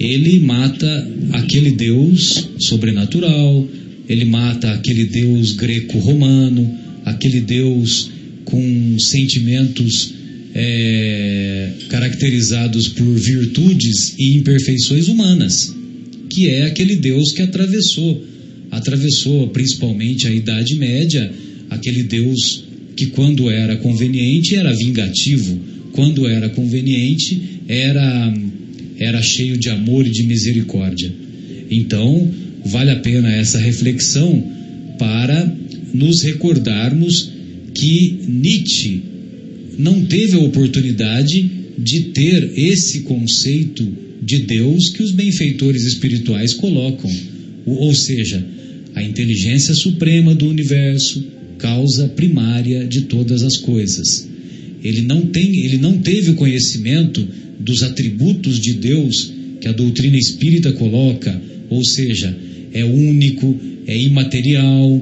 [0.04, 3.68] ele mata aquele Deus sobrenatural,
[4.10, 6.70] ele mata aquele Deus greco-romano,
[7.06, 8.12] aquele Deus
[8.44, 10.14] com sentimentos
[10.54, 15.74] é, caracterizados por virtudes e imperfeições humanas,
[16.30, 18.26] que é aquele Deus que atravessou,
[18.72, 21.32] atravessou principalmente a Idade Média,
[21.70, 22.66] aquele Deus
[22.98, 25.60] que quando era conveniente era vingativo,
[25.94, 28.34] quando era conveniente era
[29.04, 31.12] era cheio de amor e de misericórdia.
[31.70, 32.32] Então,
[32.66, 34.44] vale a pena essa reflexão
[34.98, 35.56] para
[35.94, 37.32] nos recordarmos
[37.74, 39.02] que Nietzsche
[39.78, 43.86] não teve a oportunidade de ter esse conceito
[44.22, 47.12] de Deus que os benfeitores espirituais colocam,
[47.66, 48.46] ou seja,
[48.96, 51.24] a inteligência suprema do universo,
[51.58, 54.28] causa primária de todas as coisas.
[54.84, 57.26] Ele não tem, ele não teve o conhecimento
[57.64, 62.36] dos atributos de Deus que a doutrina espírita coloca, ou seja,
[62.74, 63.56] é único,
[63.88, 65.02] é imaterial,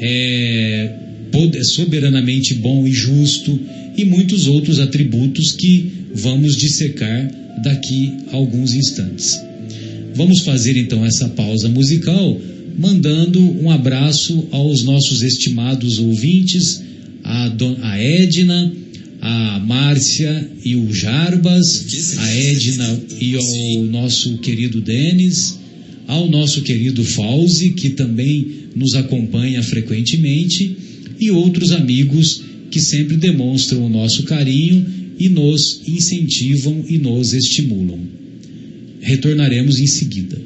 [0.00, 0.94] é
[1.32, 3.58] pod- soberanamente bom e justo
[3.96, 7.30] e muitos outros atributos que vamos dissecar
[7.62, 9.38] daqui a alguns instantes.
[10.14, 12.40] Vamos fazer então essa pausa musical,
[12.78, 16.82] mandando um abraço aos nossos estimados ouvintes,
[17.24, 18.72] a, Don- a Edna,
[19.20, 25.58] a Márcia e o Jarbas, a Edna e ao nosso querido Denis,
[26.06, 30.76] ao nosso querido Fauzi, que também nos acompanha frequentemente,
[31.20, 34.86] e outros amigos que sempre demonstram o nosso carinho
[35.18, 37.98] e nos incentivam e nos estimulam.
[39.00, 40.40] Retornaremos em seguida.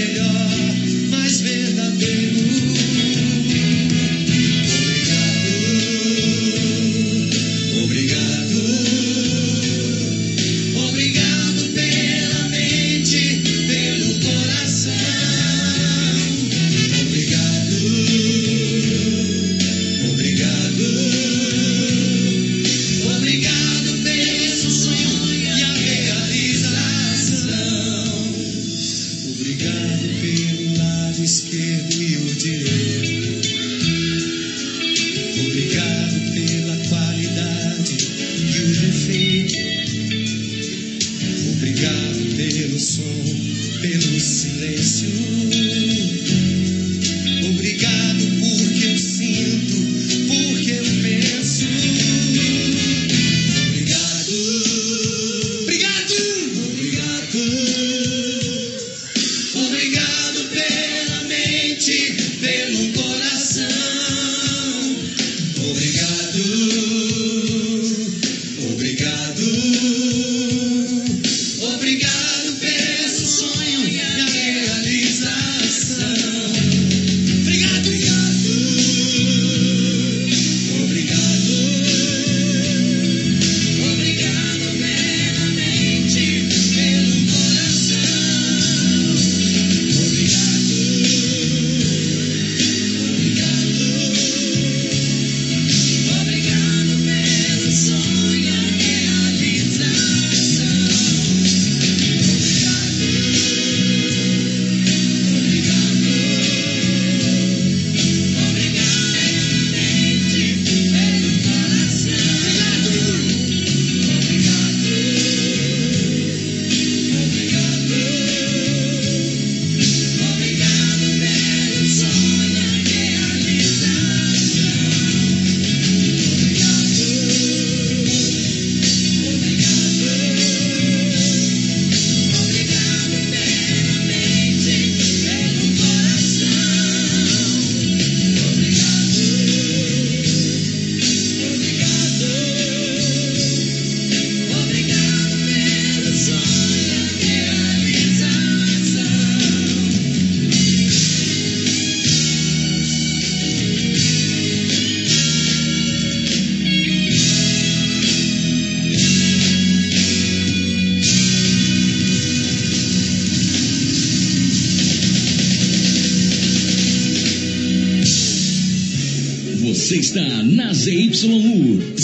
[0.00, 0.29] Serei melhor,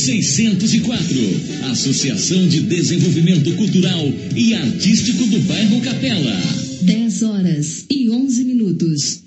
[0.06, 6.40] 604, Associação de Desenvolvimento Cultural e Artístico do Bairro Capela.
[6.82, 9.22] 10 horas e 11 minutos.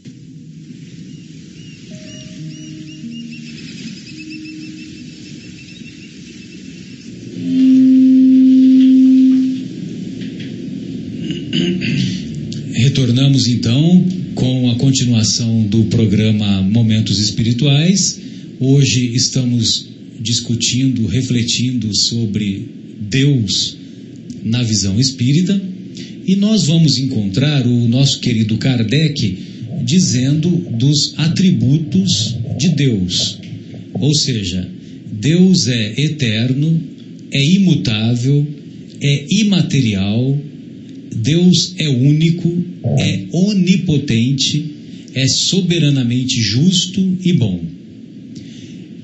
[12.72, 18.18] Retornamos então com a continuação do programa Momentos Espirituais.
[18.61, 19.89] Hoje estamos
[20.20, 22.66] discutindo, refletindo sobre
[23.10, 23.78] Deus
[24.44, 25.60] na visão espírita
[26.30, 29.38] e nós vamos encontrar o nosso querido Kardec
[29.84, 33.40] dizendo dos atributos de Deus.
[33.94, 34.70] Ou seja,
[35.12, 36.80] Deus é eterno,
[37.32, 38.48] é imutável,
[39.02, 40.40] é imaterial,
[41.16, 42.64] Deus é único,
[43.00, 44.66] é onipotente,
[45.16, 47.60] é soberanamente justo e bom.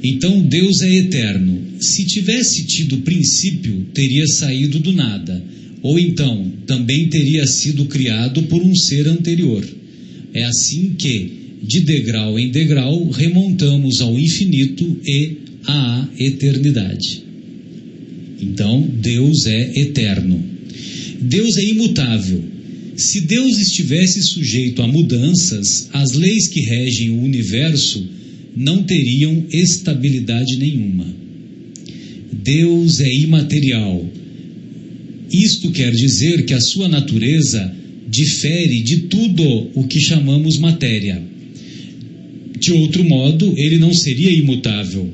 [0.07, 1.60] Então Deus é eterno.
[1.80, 5.44] Se tivesse tido princípio, teria saído do nada,
[5.82, 9.68] ou então também teria sido criado por um ser anterior.
[10.32, 17.23] É assim que, de degrau em degrau, remontamos ao infinito e à eternidade.
[18.40, 20.40] Então, Deus é eterno.
[21.19, 22.44] Deus é imutável.
[22.95, 28.07] Se Deus estivesse sujeito a mudanças, as leis que regem o universo
[28.56, 31.06] não teriam estabilidade nenhuma.
[32.32, 34.07] Deus é imaterial.
[35.32, 37.76] Isto quer dizer que a sua natureza
[38.07, 41.22] difere de tudo o que chamamos matéria.
[42.60, 45.11] De outro modo, ele não seria imutável,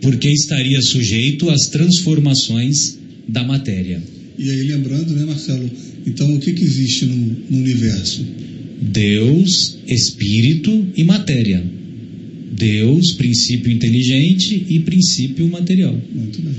[0.00, 2.98] porque estaria sujeito às transformações
[3.28, 4.02] da matéria.
[4.38, 5.70] E aí, lembrando, né, Marcelo?
[6.06, 7.16] Então, o que, que existe no,
[7.50, 8.26] no universo?
[8.80, 11.62] Deus, espírito e matéria.
[12.52, 15.98] Deus, princípio inteligente e princípio material.
[16.14, 16.54] Muito bem.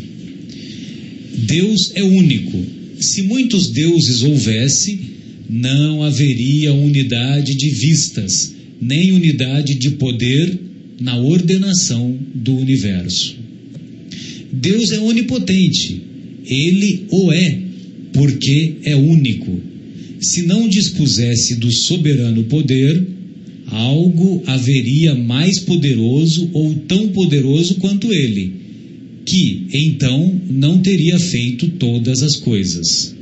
[1.45, 2.60] Deus é único.
[2.99, 4.99] Se muitos deuses houvesse,
[5.49, 10.60] não haveria unidade de vistas, nem unidade de poder
[10.99, 13.36] na ordenação do universo.
[14.52, 16.02] Deus é onipotente.
[16.45, 17.60] Ele o é,
[18.11, 19.60] porque é único.
[20.20, 23.12] Se não dispusesse do soberano poder,
[23.74, 28.54] algo haveria mais poderoso ou tão poderoso quanto ele,
[29.26, 33.16] que então não teria feito todas as coisas.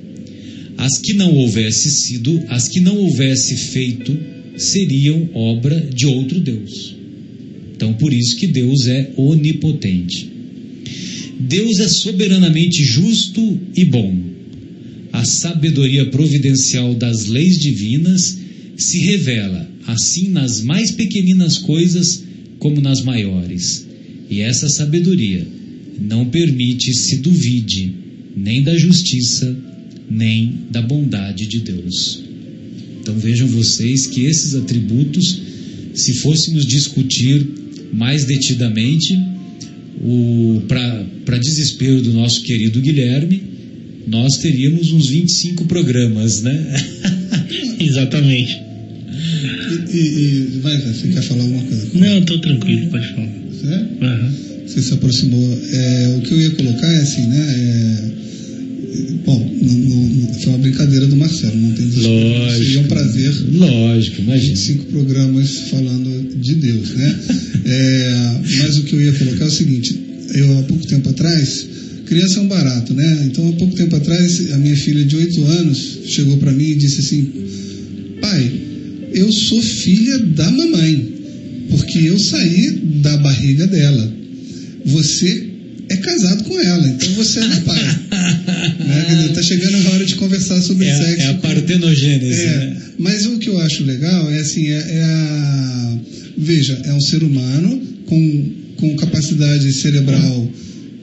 [0.78, 4.18] As que não houvesse sido, as que não houvesse feito,
[4.57, 6.95] seriam obra de outro Deus.
[7.73, 10.30] Então, por isso que Deus é onipotente.
[11.40, 14.15] Deus é soberanamente justo e bom.
[15.14, 18.38] A sabedoria providencial das leis divinas
[18.78, 22.24] se revela assim nas mais pequeninas coisas
[22.60, 23.86] como nas maiores.
[24.30, 25.45] E essa sabedoria
[25.99, 27.94] não permite se duvide
[28.36, 29.56] nem da justiça,
[30.10, 32.22] nem da bondade de Deus.
[33.02, 35.41] Então vejam vocês que esses atributos,
[35.94, 37.45] se fôssemos discutir
[37.94, 39.18] mais detidamente,
[40.68, 43.41] para desespero do nosso querido Guilherme,
[44.08, 46.76] nós teríamos uns 25 programas, né?
[47.80, 48.70] Exatamente.
[49.93, 51.88] E, e, e vai, você quer falar alguma coisa?
[51.93, 53.30] Não, estou tranquilo, pode falar.
[53.61, 54.03] Certo?
[54.03, 54.31] Aham.
[54.68, 55.59] Você se aproximou.
[55.72, 57.45] É, o que eu ia colocar é assim, né?
[57.57, 58.11] é,
[59.26, 62.09] bom, não- não- não- foi uma brincadeira do Marcelo, não tem desculpa.
[62.09, 62.63] Lógico.
[62.63, 64.49] Seria um prazer Lógico, imagina.
[64.55, 67.19] 25 programas falando de Deus, né?
[67.65, 69.95] É, mas o que eu ia colocar é o seguinte:
[70.34, 71.65] eu há pouco tempo atrás,
[72.05, 73.23] criança é um barato, né?
[73.27, 76.76] Então há pouco tempo atrás, a minha filha de 8 anos chegou para mim e
[76.76, 77.27] disse assim:
[78.19, 78.51] Pai,
[79.14, 81.14] eu sou filha da mamãe,
[81.70, 82.72] porque eu saí
[83.02, 84.14] da barriga dela.
[84.86, 85.48] Você
[85.90, 87.84] é casado com ela, então você é meu pai.
[88.80, 89.32] né?
[89.34, 91.22] Tá chegando a hora de conversar sobre É, sexo.
[91.22, 92.78] é a partenogênese, é, né?
[92.98, 95.98] mas o que eu acho legal é assim, é, é a,
[96.38, 100.52] veja, é um ser humano com, com capacidade cerebral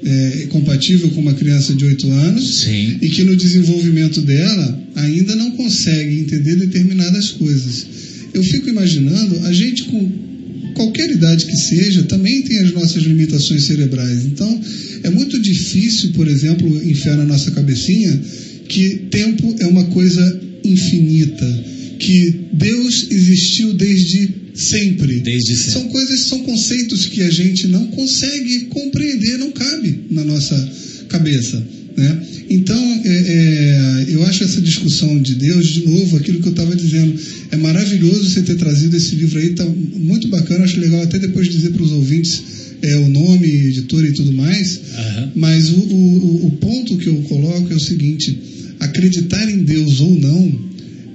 [0.04, 2.98] é, compatível com uma criança de 8 anos Sim.
[3.00, 7.86] e que no desenvolvimento dela ainda não consegue entender determinadas coisas.
[8.32, 10.28] Eu fico imaginando, a gente com
[10.74, 14.24] qualquer idade que seja, também tem as nossas limitações cerebrais.
[14.26, 14.60] Então,
[15.02, 18.20] é muito difícil, por exemplo, enfiar na nossa cabecinha
[18.68, 21.64] que tempo é uma coisa infinita,
[21.98, 25.20] que Deus existiu desde sempre.
[25.20, 25.72] Desde sempre.
[25.72, 30.72] São coisas, são conceitos que a gente não consegue compreender, não cabe na nossa
[31.08, 31.64] cabeça.
[31.96, 32.22] Né?
[32.48, 36.74] Então, é, é, eu acho essa discussão de Deus, de novo, aquilo que eu estava
[36.76, 37.18] dizendo,
[37.50, 41.48] é maravilhoso você ter trazido esse livro aí, está muito bacana, acho legal até depois
[41.48, 42.42] dizer para os ouvintes
[42.82, 44.80] é, o nome, editora e tudo mais.
[44.96, 45.32] Aham.
[45.34, 48.38] Mas o, o, o ponto que eu coloco é o seguinte:
[48.78, 50.67] acreditar em Deus ou não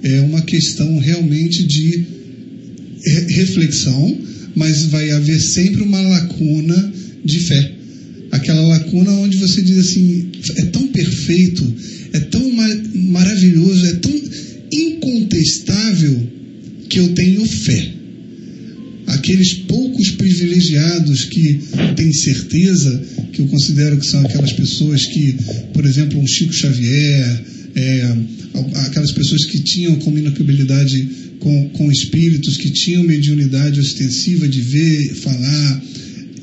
[0.04, 2.06] é uma questão realmente de
[3.06, 4.18] re- reflexão,
[4.56, 6.94] mas vai haver sempre uma lacuna
[7.24, 7.72] de fé.
[8.32, 11.74] Aquela lacuna onde você diz assim: é tão perfeito,
[12.14, 14.14] é tão ma- maravilhoso, é tão
[14.72, 16.28] incontestável
[16.90, 17.94] que eu tenho fé
[19.08, 21.60] aqueles poucos privilegiados que
[21.96, 25.36] têm certeza, que eu considero que são aquelas pessoas que,
[25.74, 27.44] por exemplo, um Chico Xavier,
[27.76, 28.16] é,
[28.86, 31.08] aquelas pessoas que tinham comunicabilidade
[31.40, 35.84] com, com espíritos, que tinham mediunidade ostensiva de ver, falar,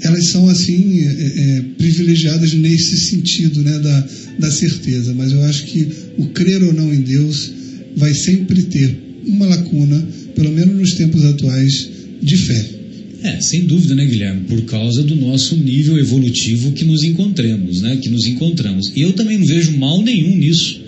[0.02, 4.08] elas são assim é, é, privilegiadas nesse sentido, né, da,
[4.38, 5.14] da certeza.
[5.14, 5.88] Mas eu acho que
[6.18, 7.50] o crer ou não em Deus
[7.96, 8.96] vai sempre ter
[9.26, 11.88] uma lacuna, pelo menos nos tempos atuais,
[12.22, 12.80] de fé.
[13.22, 14.44] É, sem dúvida, né, Guilherme?
[14.44, 17.98] Por causa do nosso nível evolutivo que nos encontremos, né?
[18.00, 18.90] Que nos encontramos.
[18.96, 20.79] E eu também não vejo mal nenhum nisso.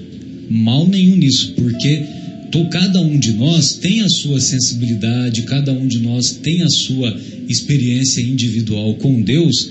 [0.51, 2.03] Mal nenhum nisso, porque
[2.51, 6.69] to- cada um de nós tem a sua sensibilidade, cada um de nós tem a
[6.69, 9.69] sua experiência individual com Deus.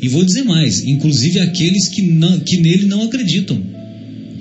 [0.00, 3.62] E vou dizer mais, inclusive aqueles que, não, que nele não acreditam.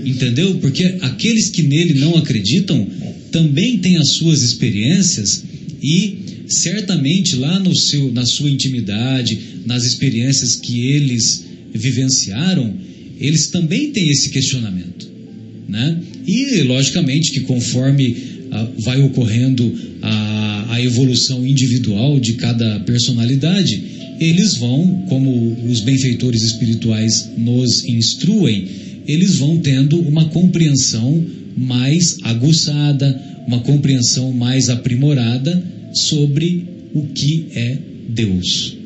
[0.03, 0.55] Entendeu?
[0.55, 2.85] Porque aqueles que nele não acreditam
[3.31, 5.43] também têm as suas experiências
[5.81, 12.73] e certamente lá no seu, na sua intimidade, nas experiências que eles vivenciaram,
[13.19, 15.12] eles também têm esse questionamento.
[15.73, 15.97] Né?
[16.27, 18.15] E logicamente que conforme
[18.51, 19.73] ah, vai ocorrendo
[20.03, 23.81] a, a evolução individual de cada personalidade,
[24.19, 28.67] eles vão, como os benfeitores espirituais nos instruem,
[29.07, 31.25] eles vão tendo uma compreensão
[31.57, 37.79] mais aguçada, uma compreensão mais aprimorada sobre o que é
[38.09, 38.77] Deus.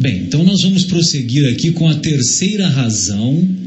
[0.00, 3.57] Bem, então nós vamos prosseguir aqui com a terceira razão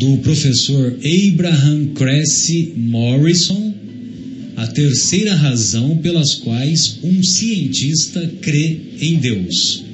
[0.00, 3.74] do professor Abraham Cressy Morrison,
[4.56, 9.84] a terceira razão pelas quais um cientista crê em Deus.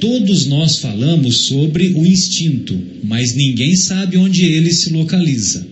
[0.00, 5.66] Todos nós falamos sobre o instinto, mas ninguém sabe onde ele se localiza.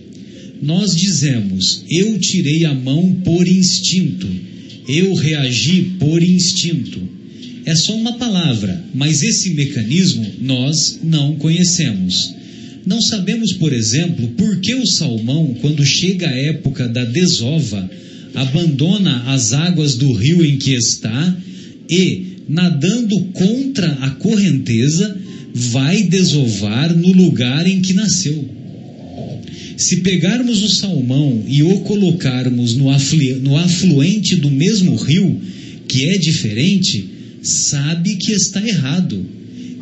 [0.61, 4.29] Nós dizemos: eu tirei a mão por instinto,
[4.87, 7.01] eu reagi por instinto.
[7.65, 12.42] É só uma palavra, mas esse mecanismo nós não conhecemos.
[12.85, 17.89] Não sabemos, por exemplo, por que o salmão, quando chega a época da desova,
[18.33, 21.37] abandona as águas do rio em que está
[21.89, 25.17] e, nadando contra a correnteza,
[25.53, 28.49] vai desovar no lugar em que nasceu.
[29.77, 32.85] Se pegarmos o salmão e o colocarmos no,
[33.41, 35.39] no afluente do mesmo rio,
[35.87, 37.09] que é diferente,
[37.41, 39.25] sabe que está errado.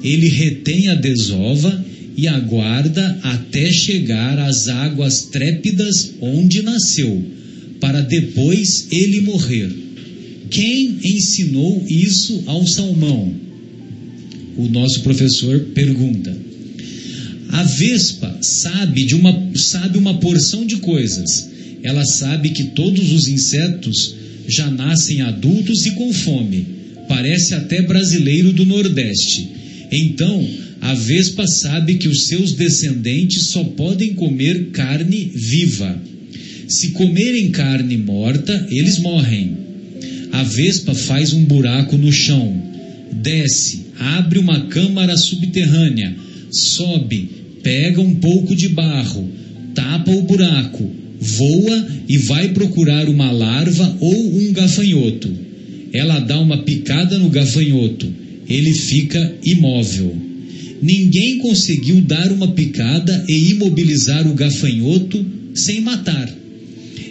[0.03, 1.85] Ele retém a desova
[2.15, 7.23] e aguarda até chegar às águas trépidas onde nasceu,
[7.79, 9.71] para depois ele morrer.
[10.49, 13.33] Quem ensinou isso ao salmão?
[14.57, 16.37] O nosso professor pergunta.
[17.49, 21.49] A vespa sabe de uma sabe uma porção de coisas.
[21.83, 24.15] Ela sabe que todos os insetos
[24.47, 26.65] já nascem adultos e com fome.
[27.07, 29.49] Parece até brasileiro do Nordeste.
[29.91, 30.47] Então,
[30.81, 36.01] a vespa sabe que os seus descendentes só podem comer carne viva.
[36.67, 39.57] Se comerem carne morta, eles morrem.
[40.31, 42.59] A vespa faz um buraco no chão,
[43.11, 46.15] desce, abre uma câmara subterrânea,
[46.49, 47.29] sobe,
[47.61, 49.29] pega um pouco de barro,
[49.75, 50.89] tapa o buraco,
[51.19, 55.29] voa e vai procurar uma larva ou um gafanhoto.
[55.93, 58.11] Ela dá uma picada no gafanhoto,
[58.47, 60.30] ele fica imóvel.
[60.81, 66.27] Ninguém conseguiu dar uma picada e imobilizar o gafanhoto sem matar.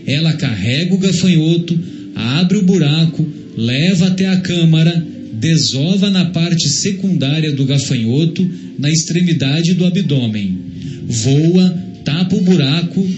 [0.06, 1.78] Ela carrega o gafanhoto,
[2.14, 3.26] abre o buraco,
[3.56, 8.48] leva até a câmara, desova na parte secundária do gafanhoto,
[8.78, 10.58] na extremidade do abdômen.
[11.06, 11.70] Voa,
[12.04, 13.08] tapa o buraco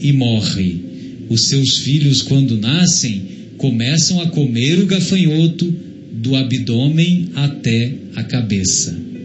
[0.00, 0.80] e morre.
[1.28, 3.22] Os seus filhos, quando nascem,
[3.58, 5.74] começam a comer o gafanhoto
[6.12, 9.17] do abdômen até a cabeça.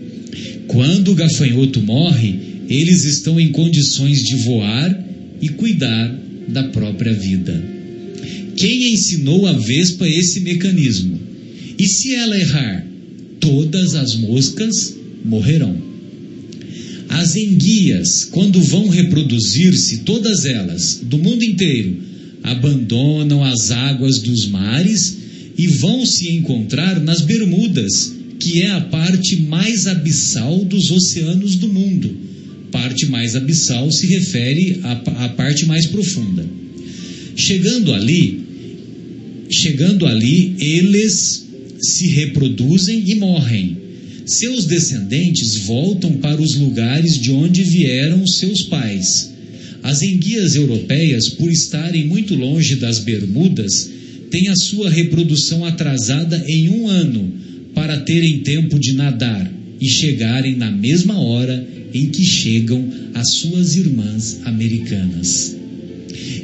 [0.68, 2.36] Quando o gafanhoto morre,
[2.70, 5.08] eles estão em condições de voar
[5.42, 7.64] e cuidar da própria vida.
[8.56, 11.20] Quem ensinou a vespa esse mecanismo?
[11.78, 12.86] E se ela errar,
[13.40, 14.96] todas as moscas
[15.26, 15.76] morrerão.
[17.10, 21.98] As enguias, quando vão reproduzir-se, todas elas, do mundo inteiro,
[22.42, 25.18] abandonam as águas dos mares
[25.58, 31.70] e vão se encontrar nas Bermudas, que é a parte mais abissal dos oceanos do
[31.70, 32.14] mundo.
[32.74, 34.92] Parte mais abissal se refere à,
[35.26, 36.46] à parte mais profunda.
[37.38, 38.42] Chegando ali,
[39.50, 41.46] chegando ali, eles
[41.82, 43.78] se reproduzem e morrem.
[44.26, 49.32] Seus descendentes voltam para os lugares de onde vieram seus pais.
[49.82, 53.90] As enguias europeias, por estarem muito longe das Bermudas,
[54.30, 57.43] têm a sua reprodução atrasada em um ano
[57.84, 63.76] para terem tempo de nadar e chegarem na mesma hora em que chegam as suas
[63.76, 65.54] irmãs americanas.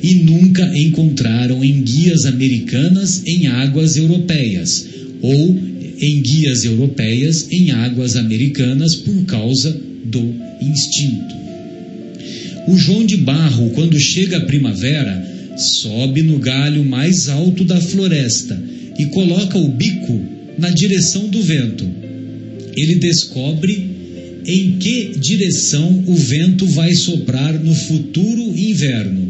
[0.03, 4.85] E nunca encontraram enguias americanas em águas europeias
[5.21, 5.57] ou
[6.01, 11.35] enguias europeias em águas americanas por causa do instinto.
[12.67, 18.61] O João de Barro, quando chega a primavera, sobe no galho mais alto da floresta
[18.99, 21.89] e coloca o bico na direção do vento.
[22.75, 23.99] Ele descobre
[24.45, 29.29] em que direção o vento vai soprar no futuro inverno.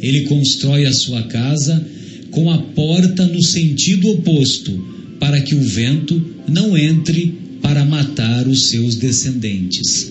[0.00, 1.84] Ele constrói a sua casa
[2.30, 4.72] com a porta no sentido oposto,
[5.18, 10.10] para que o vento não entre para matar os seus descendentes.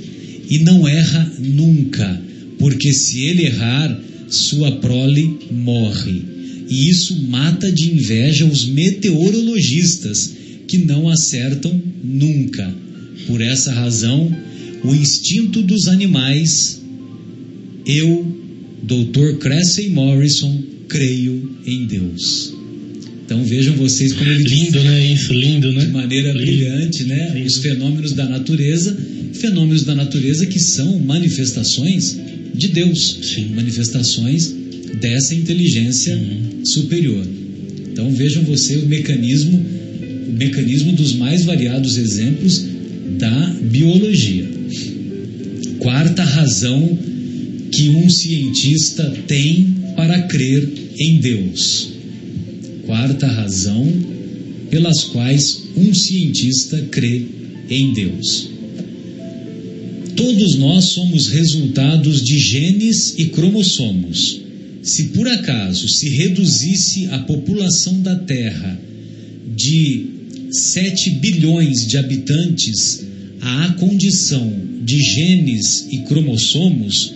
[0.49, 2.21] E não erra nunca,
[2.57, 3.99] porque se ele errar,
[4.29, 6.21] sua prole morre.
[6.69, 10.33] E isso mata de inveja os meteorologistas,
[10.69, 12.71] que não acertam nunca.
[13.27, 14.31] Por essa razão,
[14.83, 16.79] o instinto dos animais,
[17.85, 18.25] eu,
[18.83, 19.37] Dr.
[19.39, 22.53] Cressy Morrison, creio em Deus.
[23.25, 25.13] Então vejam vocês como ele diz Lindo, né?
[25.13, 25.85] Isso, lindo, né?
[25.85, 26.45] de maneira Lindo.
[26.45, 27.31] brilhante, né?
[27.35, 27.47] Lindo.
[27.47, 28.97] Os fenômenos da natureza,
[29.33, 32.17] fenômenos da natureza que são manifestações
[32.55, 33.49] de Deus, Sim.
[33.55, 34.53] manifestações
[34.99, 36.65] dessa inteligência Uhum.
[36.65, 37.25] superior.
[37.91, 39.63] Então vejam você o mecanismo,
[40.37, 42.65] mecanismo dos mais variados exemplos
[43.17, 44.47] da biologia.
[45.79, 46.97] Quarta razão
[47.71, 51.89] que um cientista tem para crer em Deus.
[52.85, 53.87] Quarta razão
[54.69, 57.23] pelas quais um cientista crê
[57.69, 58.49] em Deus.
[60.15, 64.41] Todos nós somos resultados de genes e cromossomos.
[64.81, 68.79] Se por acaso se reduzisse a população da Terra
[69.55, 70.18] de
[70.51, 73.05] 7 bilhões de habitantes
[73.41, 74.51] à condição
[74.83, 77.13] de genes e cromossomos,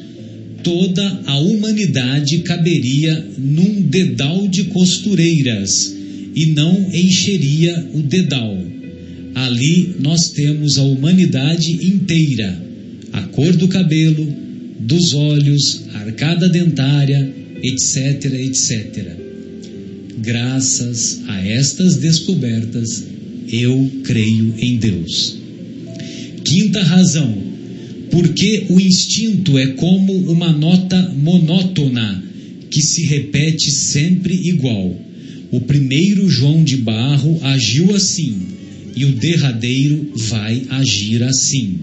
[0.63, 5.93] toda a humanidade caberia num dedal de costureiras
[6.35, 8.57] e não encheria o dedal.
[9.35, 12.61] Ali nós temos a humanidade inteira,
[13.11, 14.25] a cor do cabelo,
[14.79, 17.33] dos olhos, a arcada dentária,
[17.63, 19.17] etc, etc.
[20.19, 23.12] Graças a estas descobertas,
[23.53, 25.37] eu creio em Deus.
[26.43, 27.37] Quinta razão,
[28.09, 32.23] porque o instinto é como uma nota monótona
[32.71, 34.99] que se repete sempre igual.
[35.51, 38.39] O primeiro João de Barro agiu assim
[38.95, 41.77] e o derradeiro vai agir assim.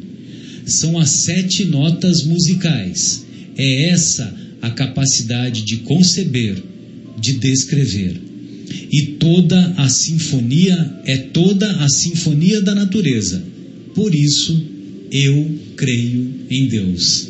[0.67, 3.25] São as sete notas musicais.
[3.57, 6.61] É essa a capacidade de conceber,
[7.21, 8.30] de descrever.
[8.91, 13.43] E toda a sinfonia é toda a sinfonia da natureza.
[13.95, 14.63] Por isso,
[15.11, 17.29] eu creio em Deus.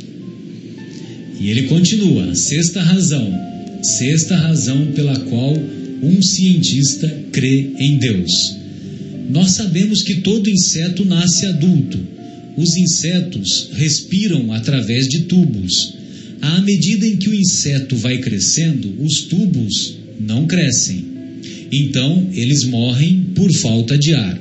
[1.41, 3.33] E ele continua, sexta razão,
[3.83, 5.57] sexta razão pela qual
[6.03, 8.57] um cientista crê em Deus.
[9.31, 11.99] Nós sabemos que todo inseto nasce adulto.
[12.57, 15.95] Os insetos respiram através de tubos.
[16.43, 21.10] À medida em que o inseto vai crescendo, os tubos não crescem.
[21.73, 24.41] Então, eles morrem por falta de ar.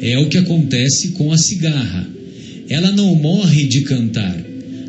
[0.00, 2.08] É o que acontece com a cigarra.
[2.68, 4.44] Ela não morre de cantar.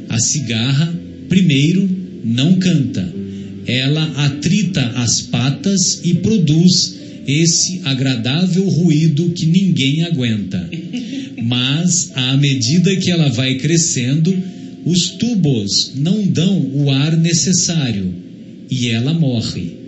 [0.10, 0.93] A cigarra,
[1.27, 1.89] primeiro,
[2.23, 3.14] não canta.
[3.68, 6.95] Ela atrita as patas e produz
[7.27, 10.69] esse agradável ruído que ninguém aguenta.
[11.43, 14.35] Mas, à medida que ela vai crescendo,
[14.85, 18.14] os tubos não dão o ar necessário
[18.69, 19.82] e ela morre.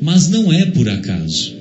[0.00, 1.56] Mas não é por acaso.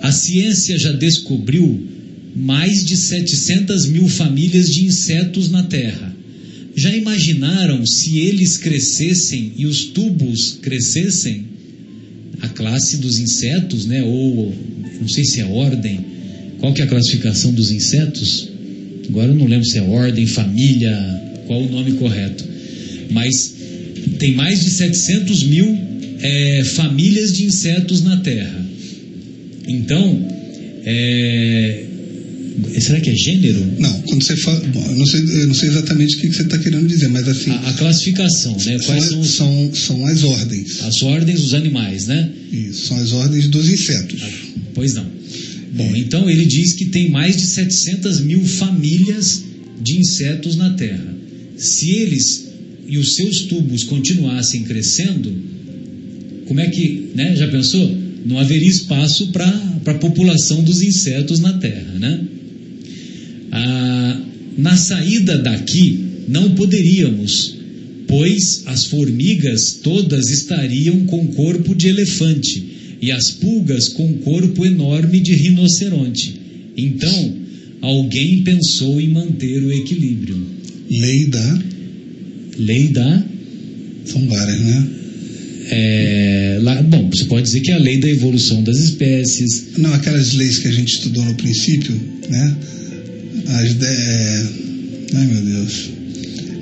[0.00, 1.86] A ciência já descobriu
[2.34, 6.16] mais de 700 mil famílias de insetos na Terra.
[6.76, 11.46] Já imaginaram se eles crescessem e os tubos crescessem?
[12.40, 14.02] A classe dos insetos, né?
[14.04, 14.54] Ou
[15.00, 15.98] não sei se é ordem.
[16.58, 18.48] Qual que é a classificação dos insetos?
[19.08, 20.94] Agora eu não lembro se é ordem, família,
[21.46, 22.44] qual o nome correto.
[23.10, 23.54] Mas
[24.18, 25.87] tem mais de 700 mil
[26.20, 28.66] é, famílias de insetos na Terra.
[29.66, 30.28] Então,
[30.84, 31.84] é,
[32.80, 33.64] será que é gênero?
[33.78, 34.60] Não, quando você fala.
[34.72, 37.28] Bom, eu não sei, eu não sei exatamente o que você está querendo dizer, mas
[37.28, 37.50] assim.
[37.50, 38.78] A, a classificação, né?
[38.84, 40.82] Quais são, os- são, são as ordens.
[40.82, 42.30] as ordens dos animais, né?
[42.52, 44.20] Isso, são as ordens dos insetos.
[44.74, 45.06] Pois não.
[45.74, 49.42] Bom, então ele diz que tem mais de 700 mil famílias
[49.80, 51.14] de insetos na Terra.
[51.56, 52.46] Se eles
[52.88, 55.30] e os seus tubos continuassem crescendo,
[56.48, 57.36] como é que, né?
[57.36, 57.94] Já pensou?
[58.24, 59.46] Não haveria espaço para
[59.86, 62.20] a população dos insetos na Terra, né?
[63.52, 64.20] Ah,
[64.56, 67.54] na saída daqui, não poderíamos,
[68.06, 72.64] pois as formigas todas estariam com corpo de elefante
[73.00, 76.34] e as pulgas com corpo enorme de rinoceronte.
[76.76, 77.36] Então,
[77.82, 80.36] alguém pensou em manter o equilíbrio.
[80.90, 81.62] Lei da.
[82.58, 83.24] Lei da.
[84.06, 84.97] São várias, né?
[85.70, 89.68] É, lá- bom, você pode dizer que é a lei da evolução das espécies.
[89.78, 91.94] Não, aquelas leis que a gente estudou no princípio,
[92.28, 92.56] né?
[93.46, 93.86] As de...
[95.14, 95.90] Ai, meu Deus.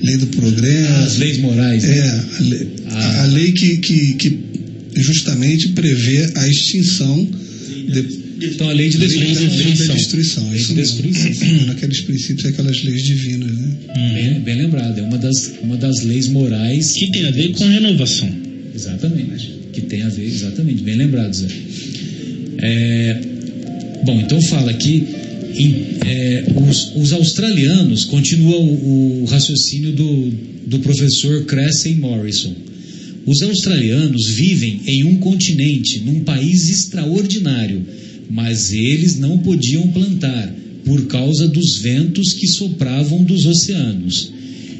[0.02, 0.92] Lei do progresso.
[0.92, 1.82] As leis morais.
[1.82, 1.98] né?
[1.98, 3.22] É, a lei, Ah.
[3.22, 4.38] a lei que, que, que
[4.96, 7.28] justamente prevê a extinção
[7.88, 8.04] de,
[8.46, 9.46] Então, a lei de lei destruição.
[9.48, 10.50] da, lei da destruição.
[10.50, 11.66] Lei isso de destruição.
[11.66, 13.68] Naqueles princípios, aquelas leis divinas, né?
[14.14, 16.92] Bem, bem lembrado, é uma das, uma das leis morais.
[16.92, 18.30] Que tem a ver com renovação.
[18.77, 19.51] Exatamente.
[19.73, 21.48] Que tem a ver, exatamente, bem lembrado, Zé.
[22.59, 23.20] É,
[24.05, 25.03] bom, então fala que
[25.55, 30.31] em- é, os, os australianos, continua o, o raciocínio do,
[30.66, 32.55] do professor Cressy Morrison.
[33.24, 37.82] Os australianos vivem em um continente, num país extraordinário,
[38.31, 40.55] mas eles não podiam plantar
[40.85, 44.31] por causa dos ventos que sopravam dos oceanos.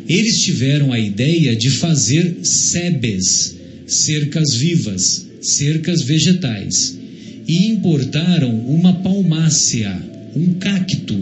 [0.09, 3.57] Eles tiveram a ideia de fazer sebes,
[3.87, 6.99] cercas vivas, cercas vegetais,
[7.47, 9.97] e importaram uma palmácea,
[10.35, 11.17] um cacto,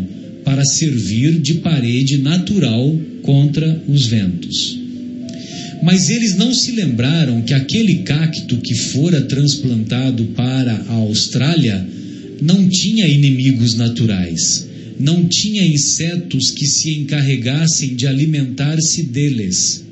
[0.44, 4.78] para servir de parede natural contra os ventos.
[5.82, 11.86] Mas eles não se lembraram que aquele cacto que fora transplantado para a Austrália
[12.40, 14.66] não tinha inimigos naturais,
[14.98, 19.82] não tinha insetos que se encarregassem de alimentar-se deles.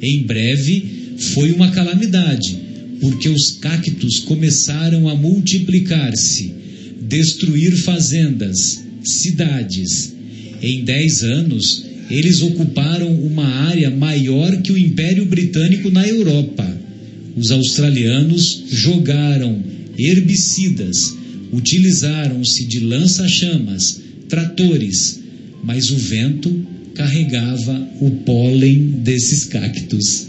[0.00, 2.56] Em breve foi uma calamidade,
[3.00, 6.54] porque os cactos começaram a multiplicar-se,
[7.02, 10.14] destruir fazendas, cidades.
[10.62, 16.66] Em dez anos, eles ocuparam uma área maior que o Império Britânico na Europa.
[17.36, 19.62] Os australianos jogaram
[19.98, 21.14] herbicidas,
[21.52, 25.20] utilizaram-se de lança-chamas, tratores,
[25.62, 30.27] mas o vento carregava o pólen desses cactos.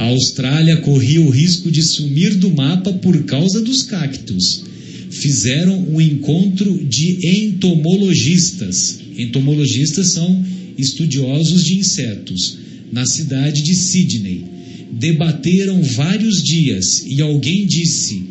[0.00, 4.64] A Austrália corria o risco de sumir do mapa por causa dos cactos.
[5.10, 8.98] Fizeram um encontro de entomologistas.
[9.18, 10.42] Entomologistas são
[10.78, 12.56] estudiosos de insetos,
[12.90, 14.46] na cidade de Sydney.
[14.90, 18.22] Debateram vários dias e alguém disse: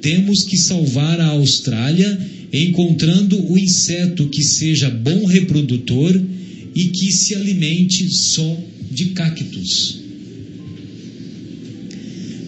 [0.00, 2.18] temos que salvar a Austrália
[2.50, 6.18] encontrando o inseto que seja bom reprodutor
[6.74, 8.58] e que se alimente só
[8.90, 9.99] de cactos.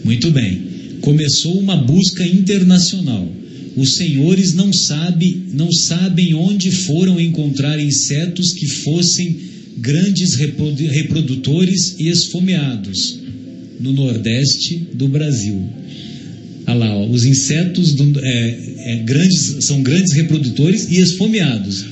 [0.04, 0.60] Muito bem.
[1.00, 3.30] Começou uma busca internacional.
[3.76, 9.36] Os senhores não, sabe, não sabem onde foram encontrar insetos que fossem
[9.78, 13.18] grandes reprodu- reprodutores e esfomeados
[13.80, 15.60] no nordeste do Brasil.
[16.66, 21.84] Olha lá, ó, os insetos do- é, é, grandes, são grandes reprodutores e esfomeados.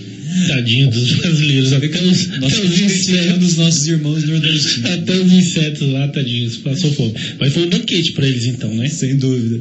[0.48, 1.72] Tadinho dos brasileiros.
[1.72, 3.48] Até os, Nós até os insetos.
[3.48, 4.90] os nossos irmãos nordestinos.
[4.90, 7.14] Até os insetos lá, tadinhos, passou fome.
[7.38, 8.88] Mas foi um banquete pra eles então, né?
[8.88, 9.60] Sem dúvida.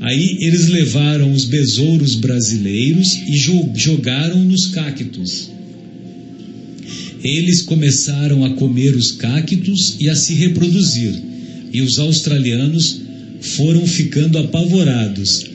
[0.00, 5.50] Aí eles levaram os besouros brasileiros e jo- jogaram nos cactos.
[7.22, 11.12] Eles começaram a comer os cactos e a se reproduzir.
[11.72, 12.99] E os australianos
[13.40, 15.46] foram ficando apavorados.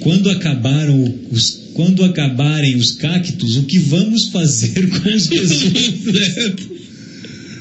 [0.00, 5.94] Quando acabaram os quando acabarem os cactos, o que vamos fazer com os besouros?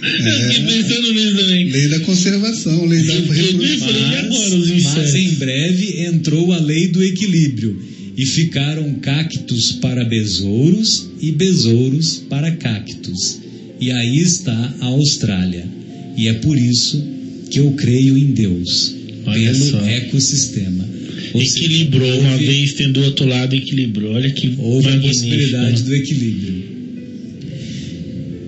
[0.01, 1.69] Eu fiquei pensando nisso também.
[1.69, 3.93] Lei da conservação, lei da reprodução.
[4.29, 7.81] Mas, mas em breve entrou a lei do equilíbrio
[8.17, 13.39] e ficaram cactos para besouros e besouros para cactos.
[13.79, 15.65] E aí está a Austrália.
[16.17, 17.01] E é por isso
[17.49, 19.81] que eu creio em Deus, Olha pelo só.
[19.85, 20.87] ecossistema.
[21.33, 24.13] Ou Equilibrou uma vez, tem do outro lado, equilibrou.
[24.13, 26.63] Olha que Houve a possibilidade do equilíbrio.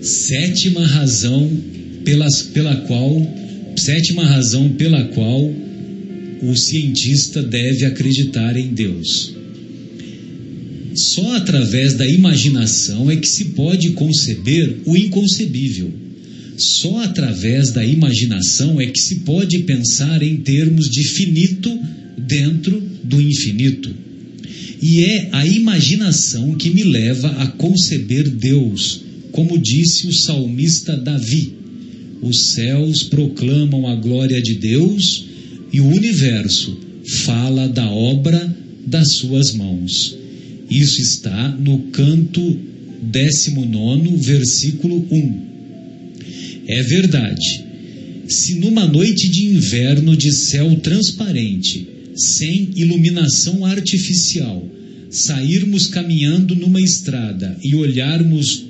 [0.02, 1.52] Sétima razão
[2.04, 3.42] pelas, pela qual
[3.76, 5.54] sétima razão pela qual
[6.42, 9.34] o cientista deve acreditar em Deus.
[10.96, 15.92] Só através da imaginação é que se pode conceber o inconcebível.
[16.62, 21.76] Só através da imaginação é que se pode pensar em termos de finito
[22.16, 23.90] dentro do infinito.
[24.80, 29.02] E é a imaginação que me leva a conceber Deus,
[29.32, 31.54] como disse o salmista Davi.
[32.22, 35.26] Os céus proclamam a glória de Deus
[35.74, 36.78] e o universo
[37.26, 38.56] fala da obra
[38.86, 40.16] das suas mãos.
[40.70, 42.60] Isso está no canto
[43.02, 45.51] 19, versículo 1.
[46.68, 47.66] É verdade.
[48.28, 54.70] Se numa noite de inverno de céu transparente, sem iluminação artificial,
[55.10, 58.64] sairmos caminhando numa estrada e olharmos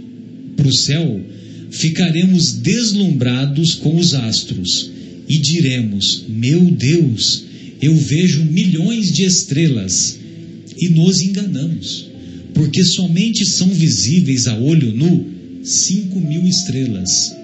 [0.56, 1.22] para o céu,
[1.70, 4.90] ficaremos deslumbrados com os astros
[5.28, 7.44] e diremos: Meu Deus,
[7.82, 10.20] eu vejo milhões de estrelas.
[10.78, 12.08] E nos enganamos,
[12.54, 15.28] porque somente são visíveis a olho nu
[15.64, 17.41] 5 mil estrelas.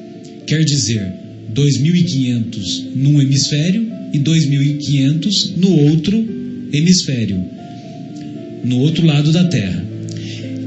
[0.48, 1.14] Quer dizer,
[1.54, 6.18] 2.500 num hemisfério e 2.500 no outro
[6.72, 7.44] hemisfério,
[8.64, 9.86] no outro lado da Terra.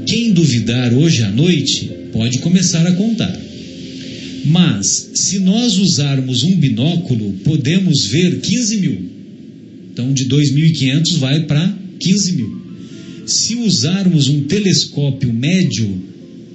[0.05, 3.35] Quem duvidar hoje à noite pode começar a contar.
[4.45, 8.97] Mas, se nós usarmos um binóculo, podemos ver 15 mil.
[9.91, 12.61] Então, de 2.500 vai para 15 mil.
[13.25, 16.01] Se usarmos um telescópio médio,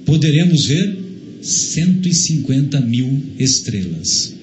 [0.05, 0.96] poderemos ver
[1.47, 4.33] 150 mil estrelas.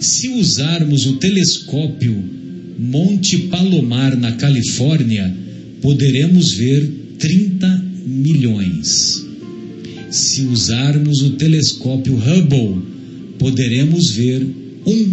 [0.00, 2.14] Se usarmos o telescópio
[2.78, 5.34] Monte Palomar, na Califórnia,
[5.80, 9.24] poderemos ver 30 milhões.
[10.10, 12.82] Se usarmos o telescópio Hubble,
[13.38, 14.46] poderemos ver
[14.86, 15.04] um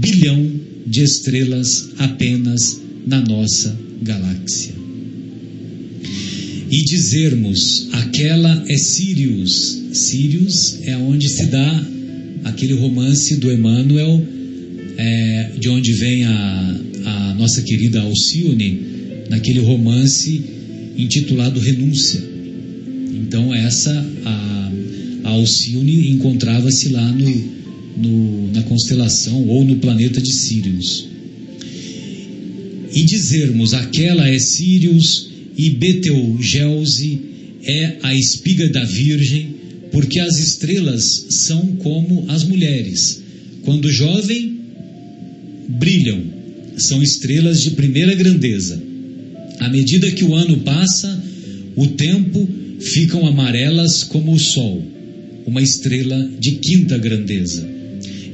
[0.00, 0.50] bilhão
[0.86, 4.74] de estrelas apenas na nossa galáxia.
[6.70, 9.85] E dizermos, aquela é Sirius.
[9.96, 11.86] Sirius é onde se dá
[12.44, 14.22] aquele romance do Emmanuel,
[14.96, 18.80] é, de onde vem a, a nossa querida Alcione,
[19.28, 20.42] naquele romance
[20.96, 22.22] intitulado Renúncia.
[23.14, 23.92] Então, essa,
[24.24, 24.72] a,
[25.24, 27.56] a Alcione encontrava-se lá no,
[27.96, 31.08] no, na constelação ou no planeta de Sirius.
[32.94, 37.20] E dizermos, aquela é Sirius e Betelgeuse
[37.64, 39.55] é a espiga da Virgem,
[39.96, 43.22] porque as estrelas são como as mulheres.
[43.62, 44.60] Quando jovem,
[45.70, 46.22] brilham,
[46.76, 48.78] são estrelas de primeira grandeza.
[49.58, 51.24] À medida que o ano passa,
[51.74, 52.46] o tempo
[52.78, 54.86] ficam amarelas como o sol,
[55.46, 57.66] uma estrela de quinta grandeza.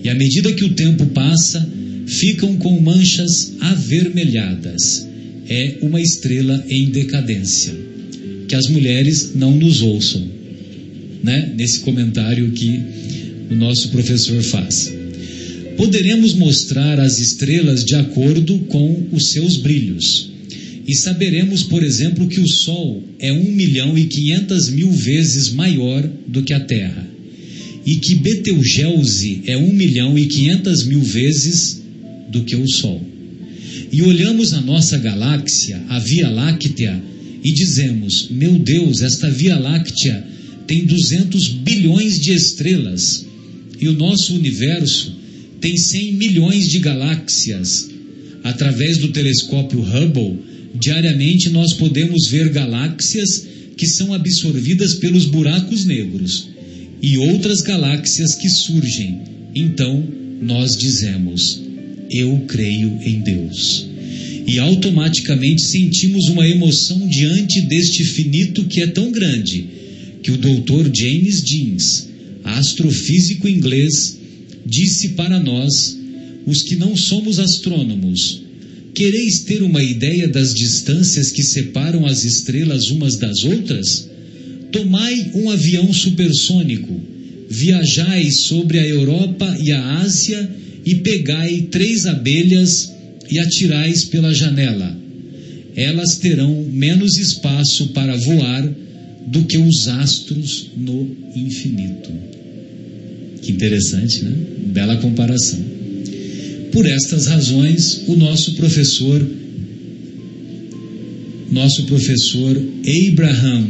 [0.03, 1.65] E à medida que o tempo passa,
[2.09, 5.07] ficam com manchas avermelhadas.
[5.49, 7.73] É uma estrela em decadência.
[8.49, 10.42] Que as mulheres não nos ouçam,
[11.23, 11.53] né?
[11.57, 12.81] Nesse comentário que
[13.51, 14.93] o nosso professor faz.
[15.77, 20.31] Poderemos mostrar as estrelas de acordo com os seus brilhos.
[20.87, 26.09] E saberemos, por exemplo, que o Sol é um milhão e quinhentas mil vezes maior
[26.27, 27.09] do que a Terra.
[27.87, 31.83] E que Betelgeuse é um milhão e quinhentas mil vezes
[32.31, 33.01] do que o Sol.
[33.93, 37.01] E olhamos a nossa galáxia, a Via Láctea,
[37.45, 40.32] e dizemos: Meu Deus, esta Via Láctea
[40.73, 43.27] tem 200 bilhões de estrelas.
[43.79, 45.15] E o nosso universo
[45.61, 47.91] tem 100 milhões de galáxias.
[48.43, 50.39] Através do telescópio Hubble,
[50.75, 53.47] diariamente nós podemos ver galáxias
[53.77, 56.49] que são absorvidas pelos buracos negros
[57.03, 59.21] e outras galáxias que surgem.
[59.55, 60.03] Então,
[60.41, 61.61] nós dizemos:
[62.11, 63.87] Eu creio em Deus.
[64.47, 69.82] E automaticamente sentimos uma emoção diante deste finito que é tão grande
[70.23, 72.09] que o doutor James Jeans,
[72.45, 74.19] astrofísico inglês,
[74.65, 75.97] disse para nós,
[76.47, 78.43] os que não somos astrônomos:
[78.95, 84.09] Quereis ter uma ideia das distâncias que separam as estrelas umas das outras?
[84.71, 87.01] Tomai um avião supersônico,
[87.49, 90.51] viajai sobre a Europa e a Ásia
[90.85, 92.93] e pegai três abelhas
[93.31, 94.99] e atirais pela janela.
[95.75, 98.75] Elas terão menos espaço para voar
[99.27, 102.11] do que os astros no infinito.
[103.43, 104.33] Que interessante, né?
[104.67, 105.59] Bela comparação.
[106.71, 109.27] Por estas razões, o nosso professor,
[111.51, 112.57] nosso professor
[113.11, 113.67] Abraham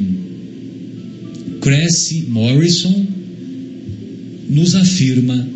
[1.60, 3.06] Cressy Morrison,
[4.48, 5.48] nos afirma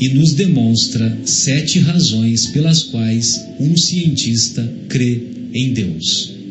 [0.00, 5.20] e nos demonstra sete razões pelas quais um cientista crê
[5.52, 6.41] em Deus.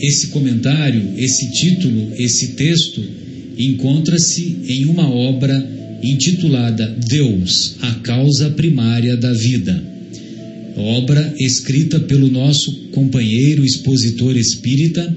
[0.00, 3.02] Esse comentário, esse título, esse texto
[3.58, 9.82] encontra-se em uma obra intitulada Deus, a causa primária da vida.
[10.76, 15.16] Obra escrita pelo nosso companheiro expositor espírita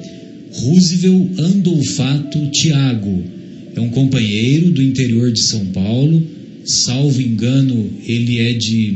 [0.54, 3.24] Roosevelt Andolfato Tiago.
[3.76, 6.22] É um companheiro do interior de São Paulo,
[6.66, 8.94] salvo engano, ele é de,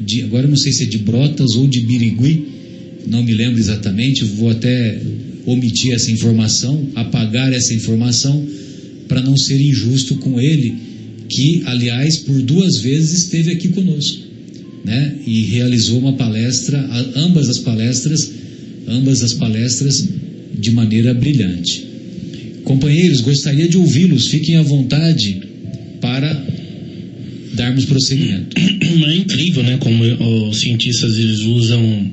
[0.00, 2.53] de agora não sei se é de Brotas ou de Birigui,
[3.06, 5.00] não me lembro exatamente, vou até
[5.46, 8.46] omitir essa informação, apagar essa informação
[9.08, 10.74] para não ser injusto com ele,
[11.28, 14.22] que aliás por duas vezes esteve aqui conosco,
[14.84, 15.16] né?
[15.26, 16.78] E realizou uma palestra,
[17.16, 18.30] ambas as palestras,
[18.86, 20.08] ambas as palestras
[20.58, 21.86] de maneira brilhante.
[22.64, 25.42] Companheiros, gostaria de ouvi-los, fiquem à vontade
[26.00, 26.53] para
[27.54, 28.56] darmos prosseguimento.
[28.94, 29.76] É incrível, né?
[29.78, 30.04] Como
[30.48, 32.12] os cientistas eles usam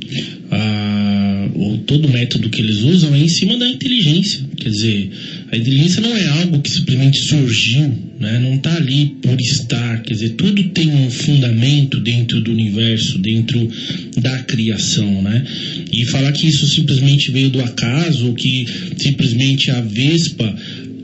[0.49, 4.41] a, o, todo o método que eles usam é em cima da inteligência.
[4.57, 5.11] Quer dizer,
[5.51, 8.39] a inteligência não é algo que simplesmente surgiu, né?
[8.39, 10.01] não está ali por estar.
[10.01, 13.69] Quer dizer, tudo tem um fundamento dentro do universo, dentro
[14.17, 15.21] da criação.
[15.21, 15.45] Né?
[15.91, 18.65] E falar que isso simplesmente veio do acaso, que
[18.97, 20.55] simplesmente a Vespa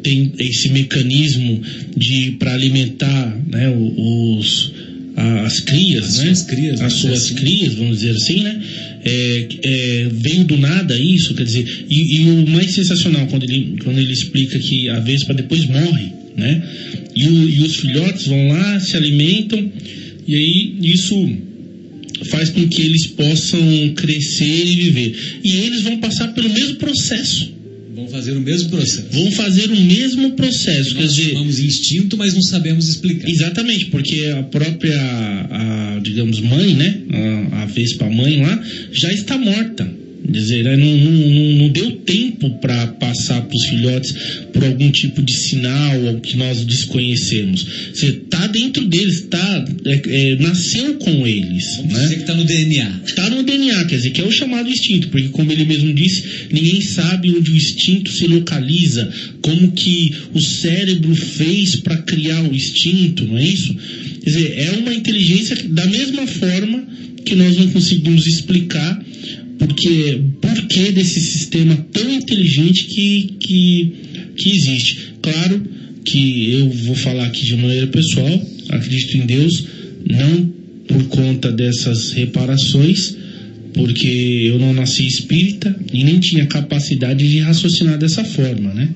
[0.04, 1.62] tem esse mecanismo
[1.96, 4.72] de para alimentar né, os
[5.18, 6.26] as crias, as né?
[6.26, 7.36] suas crias, as suas assim.
[7.36, 8.62] crias, vamos dizer assim, né?
[9.04, 13.78] É, é, veio do nada isso, quer dizer, e, e, o mais sensacional quando ele,
[13.84, 16.62] quando ele explica que a vespa depois morre, né?
[17.16, 19.72] E, o, e os filhotes vão lá, se alimentam,
[20.28, 21.36] e aí isso
[22.30, 25.16] faz com que eles possam crescer e viver.
[25.44, 27.57] E eles vão passar pelo mesmo processo.
[27.98, 29.08] Vão fazer o mesmo processo.
[29.12, 30.94] Vão fazer o mesmo processo.
[30.94, 33.28] Nós quer dizer, chamamos instinto, mas não sabemos explicar.
[33.28, 37.02] Exatamente, porque a própria, a, digamos, mãe, né?
[37.52, 39.92] A, a Vespa mãe lá, já está morta.
[40.30, 44.14] Dizer, né, não, não, não deu tempo para passar para os filhotes
[44.52, 47.66] por algum tipo de sinal ou que nós desconhecemos.
[47.94, 51.78] Você está dentro deles, tá, é, é, nasceu com eles.
[51.78, 52.02] Vamos né?
[52.02, 53.02] dizer que está no DNA.
[53.06, 56.24] Está no DNA, quer dizer, que é o chamado instinto, porque como ele mesmo disse,
[56.52, 59.10] ninguém sabe onde o instinto se localiza,
[59.42, 63.76] como que o cérebro fez para criar o instinto, não é isso?
[64.24, 66.86] Quer dizer, é uma inteligência que, da mesma forma
[67.24, 69.02] que nós não conseguimos explicar
[69.58, 73.94] porque por que desse sistema tão inteligente que, que,
[74.36, 75.14] que existe.
[75.22, 75.62] Claro
[76.06, 79.66] que eu vou falar aqui de maneira pessoal, acredito em Deus,
[80.10, 80.54] não
[80.88, 83.16] por conta dessas reparações,
[83.74, 84.08] porque
[84.48, 88.90] eu não nasci espírita e nem tinha capacidade de raciocinar dessa forma, né?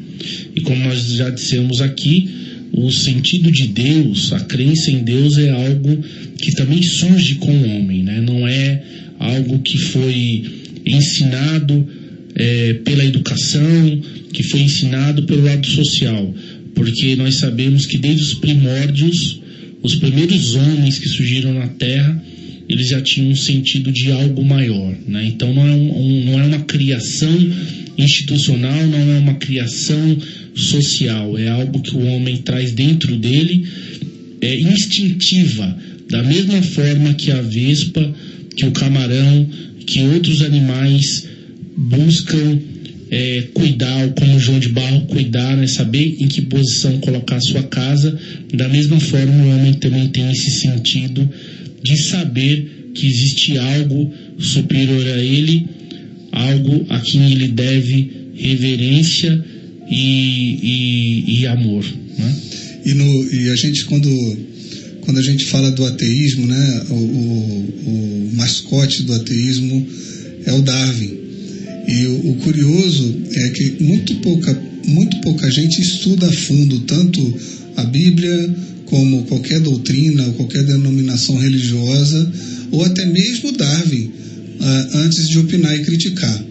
[0.55, 2.29] E como nós já dissemos aqui,
[2.71, 6.03] o sentido de Deus, a crença em Deus é algo
[6.37, 8.21] que também surge com o homem, né?
[8.21, 8.81] Não é
[9.21, 10.43] algo que foi
[10.85, 11.87] ensinado
[12.35, 14.01] é, pela educação,
[14.33, 16.33] que foi ensinado pelo lado social,
[16.73, 19.39] porque nós sabemos que desde os primórdios,
[19.83, 22.23] os primeiros homens que surgiram na Terra,
[22.67, 25.25] eles já tinham um sentido de algo maior, né?
[25.25, 27.37] Então não é, um, não é uma criação
[27.97, 30.17] institucional, não é uma criação
[30.55, 33.65] social, é algo que o homem traz dentro dele,
[34.41, 35.77] é instintiva,
[36.09, 38.13] da mesma forma que a vespa,
[38.55, 39.47] que o camarão,
[39.85, 41.27] que outros animais
[41.75, 42.59] buscam
[43.09, 47.41] é, cuidar, como o João de Barro cuidar, né, saber em que posição colocar a
[47.41, 48.17] sua casa.
[48.53, 51.29] Da mesma forma, o homem também tem esse sentido
[51.83, 55.67] de saber que existe algo superior a ele,
[56.31, 59.43] algo a quem ele deve reverência
[59.89, 61.83] e, e, e amor.
[62.17, 62.35] Né?
[62.85, 64.09] E, no, e a gente, quando,
[65.11, 69.85] quando a gente fala do ateísmo, né, o, o, o mascote do ateísmo
[70.45, 71.19] é o Darwin.
[71.85, 74.57] E o, o, curioso é que muito pouca,
[74.87, 77.33] muito pouca gente estuda a fundo tanto
[77.75, 78.55] a Bíblia
[78.85, 82.31] como qualquer doutrina, qualquer denominação religiosa,
[82.71, 84.11] ou até mesmo Darwin,
[84.61, 86.45] ah, antes de opinar e criticar.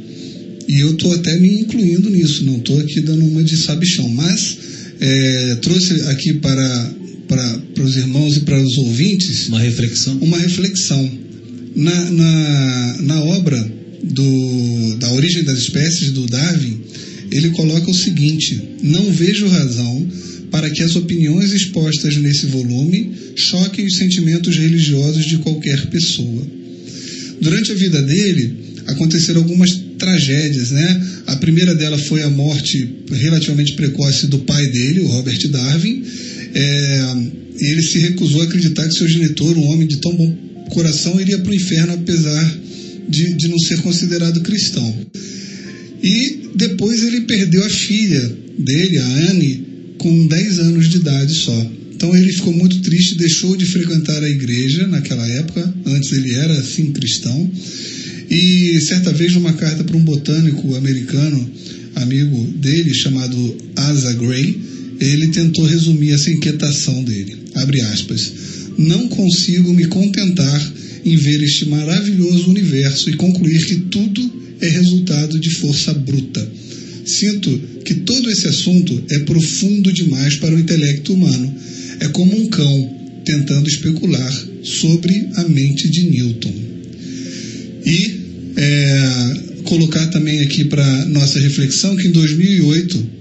[0.68, 4.58] E eu estou até me incluindo nisso, não estou aqui dando uma de sabichão, mas
[5.00, 6.94] é, trouxe aqui para,
[7.30, 10.18] para, os irmãos e para os ouvintes Uma reflexão.
[10.20, 11.10] uma reflexão.
[11.76, 16.80] Na, na, na obra do, da Origem das Espécies, do Darwin,
[17.30, 20.08] ele coloca o seguinte: Não vejo razão
[20.50, 26.44] para que as opiniões expostas nesse volume choquem os sentimentos religiosos de qualquer pessoa.
[27.40, 31.06] Durante a vida dele, aconteceram algumas tragédias, né?
[31.28, 36.02] A primeira dela foi a morte relativamente precoce do pai dele, o Robert Darwin,
[36.54, 37.14] é,
[37.58, 41.38] ele se recusou a acreditar que seu genitor, um homem de tão bom coração, iria
[41.38, 42.58] para o inferno apesar
[43.08, 44.94] de, de não ser considerado cristão.
[46.02, 49.66] E depois ele perdeu a filha dele, a Anne,
[49.98, 51.70] com 10 anos de idade só.
[51.92, 56.54] Então ele ficou muito triste, deixou de frequentar a igreja naquela época, antes ele era
[56.54, 57.50] assim cristão.
[58.30, 61.50] E certa vez, numa carta para um botânico americano,
[61.96, 64.58] amigo dele, chamado Asa Gray,
[65.00, 67.36] ele tentou resumir essa inquietação dele.
[67.54, 68.32] Abre aspas.
[68.76, 70.72] Não consigo me contentar
[71.04, 76.46] em ver este maravilhoso universo e concluir que tudo é resultado de força bruta.
[77.06, 81.54] Sinto que todo esse assunto é profundo demais para o intelecto humano.
[82.00, 86.52] É como um cão tentando especular sobre a mente de Newton.
[87.86, 88.20] E
[88.56, 93.19] é, colocar também aqui para nossa reflexão que em 2008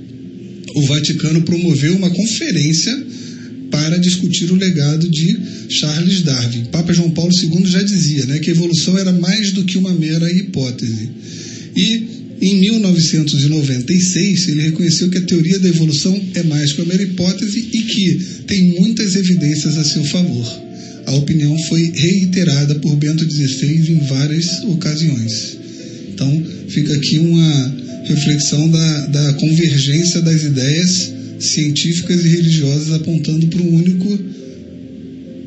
[0.75, 3.05] o Vaticano promoveu uma conferência
[3.71, 5.37] para discutir o legado de
[5.69, 6.65] Charles Darwin.
[6.71, 9.93] Papa João Paulo II já dizia né, que a evolução era mais do que uma
[9.93, 11.09] mera hipótese.
[11.75, 17.03] E em 1996 ele reconheceu que a teoria da evolução é mais que uma mera
[17.03, 20.69] hipótese e que tem muitas evidências a seu favor.
[21.05, 25.57] A opinião foi reiterada por Bento XVI em várias ocasiões.
[26.13, 33.61] Então, fica aqui uma reflexão da, da convergência das ideias científicas e religiosas apontando para
[33.61, 34.19] um único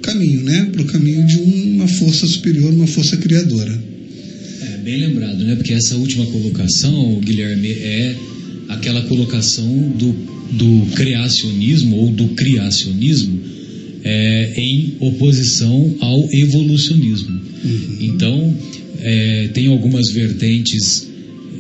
[0.03, 0.69] caminho, né?
[0.73, 3.73] Para o caminho de uma força superior, uma força criadora.
[4.63, 5.55] É, bem lembrado, né?
[5.55, 8.17] Porque essa última colocação, Guilherme, é
[8.69, 9.67] aquela colocação
[9.99, 10.13] do,
[10.53, 13.41] do criacionismo ou do criacionismo
[14.05, 17.41] é, em oposição ao evolucionismo.
[17.65, 17.97] Uhum.
[18.01, 18.57] Então,
[19.01, 21.12] é, tem algumas vertentes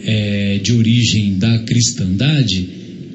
[0.04, 2.68] é, de origem da cristandade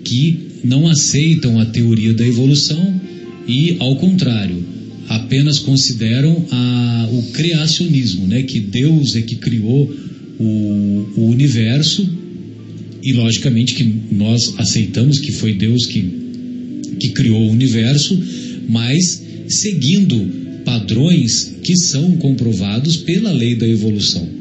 [0.03, 3.01] que não aceitam a teoria da evolução
[3.47, 4.63] e, ao contrário,
[5.07, 9.93] apenas consideram a, o criacionismo, né, que Deus é que criou
[10.39, 12.07] o, o universo
[13.03, 16.03] e, logicamente, que nós aceitamos que foi Deus que,
[16.99, 18.21] que criou o universo,
[18.67, 24.36] mas seguindo padrões que são comprovados pela lei da evolução.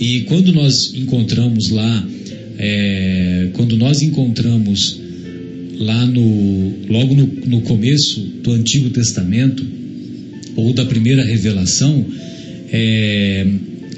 [0.00, 2.08] E quando nós encontramos lá,
[2.58, 4.98] é, quando nós encontramos
[5.78, 9.62] lá no, logo no, no começo do Antigo Testamento,
[10.56, 12.06] ou da primeira revelação,
[12.72, 13.46] é,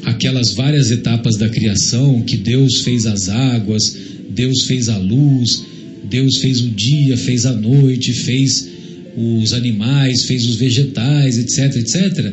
[0.03, 3.97] aquelas várias etapas da criação, que Deus fez as águas,
[4.29, 5.63] Deus fez a luz,
[6.11, 8.69] Deus fez o dia, fez a noite, fez
[9.17, 12.33] os animais, fez os vegetais, etc, etc.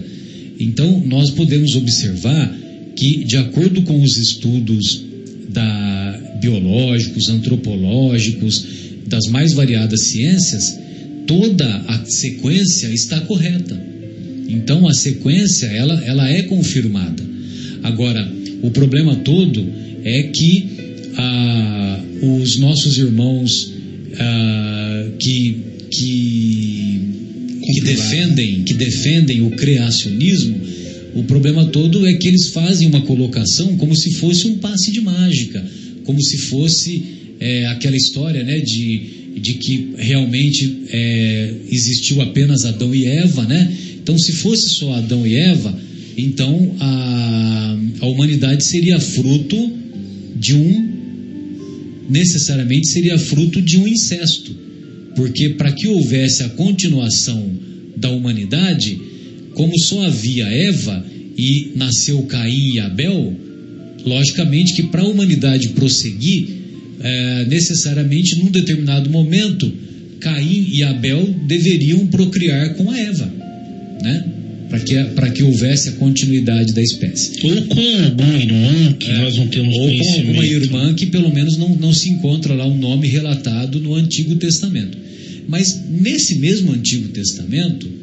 [0.59, 2.58] Então, nós podemos observar
[2.99, 5.05] que, de acordo com os estudos
[5.47, 8.65] da, biológicos, antropológicos,
[9.07, 10.77] das mais variadas ciências,
[11.25, 13.81] toda a sequência está correta.
[14.49, 17.23] Então, a sequência, ela, ela é confirmada.
[17.83, 18.29] Agora,
[18.61, 19.65] o problema todo
[20.03, 20.67] é que
[21.15, 23.71] ah, os nossos irmãos
[24.19, 25.57] ah, que,
[25.89, 27.01] que,
[27.63, 30.59] que, defendem, que defendem o criacionismo,
[31.15, 35.01] o problema todo é que eles fazem uma colocação como se fosse um passe de
[35.01, 35.63] mágica,
[36.03, 37.03] como se fosse
[37.39, 39.01] é, aquela história né, de,
[39.37, 43.75] de que realmente é, existiu apenas Adão e Eva, né?
[44.01, 45.79] Então, se fosse só Adão e Eva,
[46.17, 49.71] então a, a humanidade seria fruto
[50.35, 50.89] de um,
[52.09, 54.55] necessariamente seria fruto de um incesto.
[55.15, 57.51] Porque para que houvesse a continuação
[57.95, 58.99] da humanidade,
[59.59, 61.05] como só havia Eva
[61.37, 63.37] e nasceu Caim e Abel,
[64.05, 66.47] logicamente que para a humanidade prosseguir,
[67.01, 69.69] é, necessariamente num determinado momento,
[70.21, 73.29] Caim e Abel deveriam procriar com a Eva,
[74.01, 74.25] né?
[74.69, 74.95] Para que,
[75.35, 77.31] que houvesse a continuidade da espécie.
[77.43, 81.33] Ou com alguma irmã que É, nós não temos Ou com alguma irmã que pelo
[81.33, 84.97] menos não, não se encontra lá um nome relatado no Antigo Testamento.
[85.49, 87.99] Mas nesse mesmo Antigo Testamento,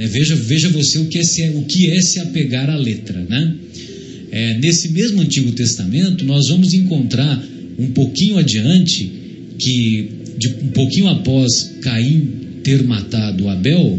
[0.00, 3.22] né, veja, veja você o que, é se, o que é se apegar à letra.
[3.28, 3.54] Né?
[4.32, 7.46] É, nesse mesmo Antigo Testamento, nós vamos encontrar
[7.78, 9.10] um pouquinho adiante,
[9.58, 10.08] que
[10.38, 12.28] de, um pouquinho após Caim
[12.64, 13.98] ter matado Abel,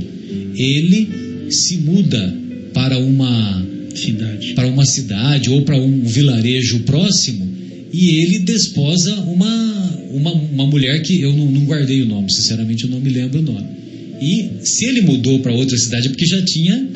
[0.57, 2.35] ele se muda
[2.73, 4.53] para uma cidade.
[4.53, 7.47] para uma cidade ou para um vilarejo próximo
[7.93, 12.85] e ele desposa uma, uma, uma mulher que eu não, não guardei o nome, sinceramente
[12.85, 13.80] eu não me lembro o nome.
[14.21, 16.87] E se ele mudou para outra cidade é porque já tinha,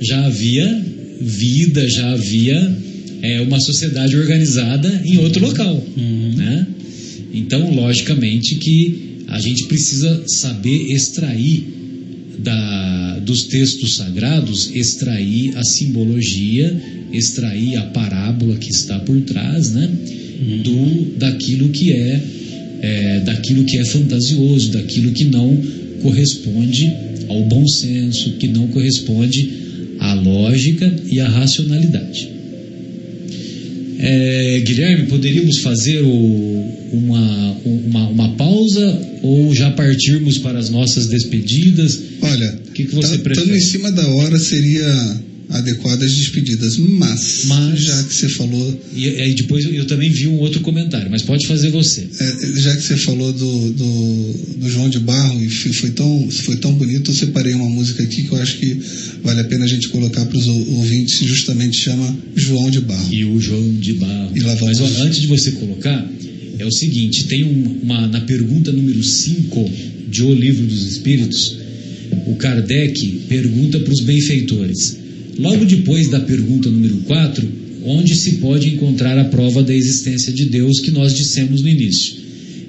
[0.00, 0.84] já havia
[1.20, 2.76] vida, já havia
[3.22, 5.84] é, uma sociedade organizada em outro local.
[5.96, 6.34] Uhum.
[6.36, 6.66] Né?
[7.34, 11.66] Então, logicamente que A gente precisa saber extrair
[12.38, 16.74] da, dos textos sagrados, extrair a simbologia,
[17.12, 19.90] extrair a parábola que está por trás, né?
[20.62, 22.22] Do, daquilo que é,
[22.80, 25.62] é daquilo que é fantasioso, daquilo que não
[26.02, 26.92] corresponde
[27.28, 29.50] ao bom senso, que não corresponde
[30.00, 32.30] à lógica e à racionalidade.
[33.98, 41.08] É, Guilherme, poderíamos fazer o, uma, uma, uma, pausa ou já partirmos para as nossas
[41.08, 41.98] despedidas?
[42.22, 43.46] Olha, o que, que você tá, prefere?
[43.46, 45.20] Estando em cima da hora seria
[45.50, 50.36] adequadas despedidas, mas, Mas- já que você falou E aí depois eu também vi um
[50.38, 52.06] outro comentário, mas pode fazer você.
[52.20, 56.56] É, já que você falou do, do, do João de Barro e foi, tão, foi
[56.56, 58.78] tão bonito, eu separei uma música aqui que eu acho que
[59.22, 63.12] vale a pena a gente colocar para os ouvintes, justamente chama João de Barro.
[63.12, 64.36] E o João de Barro.
[64.36, 66.06] E lá Mas vamos- ó, antes de você colocar,
[66.58, 69.70] é o seguinte: tem um- uma, na pergunta número 5
[70.10, 71.56] de O Livro dos Espíritos,
[72.26, 74.97] o Kardec pergunta para os benfeitores.
[75.38, 77.48] Logo depois da pergunta número 4,
[77.84, 82.16] onde se pode encontrar a prova da existência de Deus que nós dissemos no início.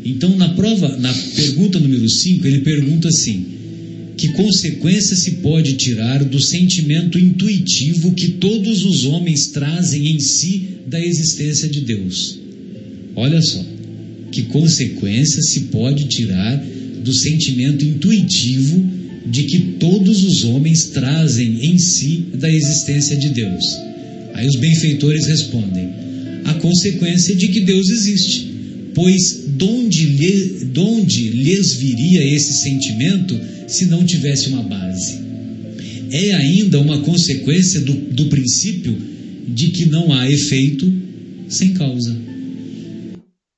[0.06, 3.46] Então, na prova, na pergunta número 5, ele pergunta assim:
[4.16, 10.68] que consequência se pode tirar do sentimento intuitivo que todos os homens trazem em si
[10.86, 12.38] da existência de Deus?
[13.16, 13.66] Olha só,
[14.32, 16.64] que consequência se pode tirar
[17.04, 18.99] do sentimento intuitivo
[19.30, 23.64] de que todos os homens trazem em si da existência de Deus?
[24.34, 25.90] Aí os benfeitores respondem:
[26.46, 28.48] a consequência de que Deus existe.
[28.96, 35.20] Pois donde, lhe, donde lhes viria esse sentimento se não tivesse uma base?
[36.12, 38.98] É ainda uma consequência do, do princípio
[39.48, 40.92] de que não há efeito
[41.48, 42.16] sem causa.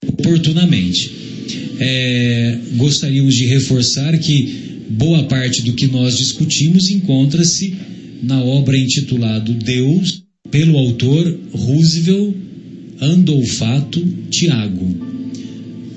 [0.05, 1.21] Oportunamente.
[1.83, 4.60] É, gostaríamos de reforçar que
[4.97, 7.73] boa parte do que nós discutimos encontra-se
[8.21, 12.35] na obra intitulada Deus, pelo autor Roosevelt
[12.99, 14.95] Andolfato Tiago.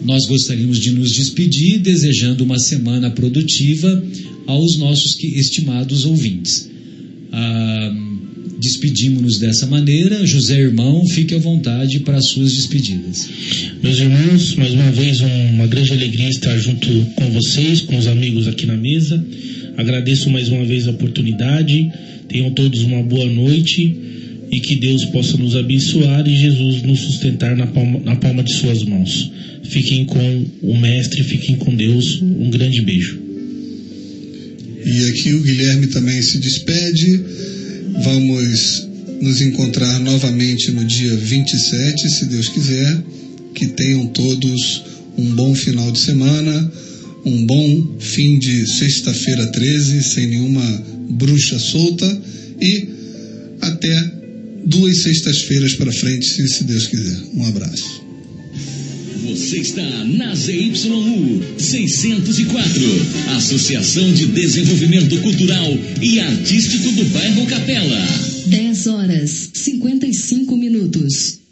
[0.04, 4.04] Nós gostaríamos de nos despedir desejando uma semana produtiva
[4.46, 6.68] aos nossos estimados ouvintes.
[7.32, 8.03] Ah,
[8.58, 10.24] Despedimos-nos dessa maneira.
[10.26, 13.28] José Irmão, fique à vontade para as suas despedidas.
[13.82, 18.06] Meus irmãos, mais uma vez um- uma grande alegria estar junto com vocês, com os
[18.06, 19.24] amigos aqui na mesa.
[19.76, 21.90] Agradeço mais uma vez a oportunidade.
[22.28, 23.96] Tenham todos uma boa noite
[24.50, 28.54] e que Deus possa nos abençoar e Jesus nos sustentar na palma, na palma de
[28.54, 29.30] suas mãos.
[29.64, 32.20] Fiquem com o Mestre, fiquem com Deus.
[32.22, 33.18] Um grande beijo.
[34.86, 37.20] E aqui o Guilherme também se despede.
[38.02, 38.88] Vamos
[39.20, 43.02] nos encontrar novamente no dia 27, se Deus quiser.
[43.54, 44.82] Que tenham todos
[45.16, 46.72] um bom final de semana,
[47.24, 52.20] um bom fim de sexta-feira 13, sem nenhuma bruxa solta.
[52.60, 52.88] E
[53.60, 54.12] até
[54.66, 57.18] duas sextas-feiras para frente, se, Deus quiser.
[57.34, 58.03] Um abraço.
[59.24, 62.82] Você está na ZYU 604,
[63.36, 68.06] Associação de Desenvolvimento Cultural e Artístico do Bairro Capela.
[68.46, 71.43] 10 horas 55 minutos.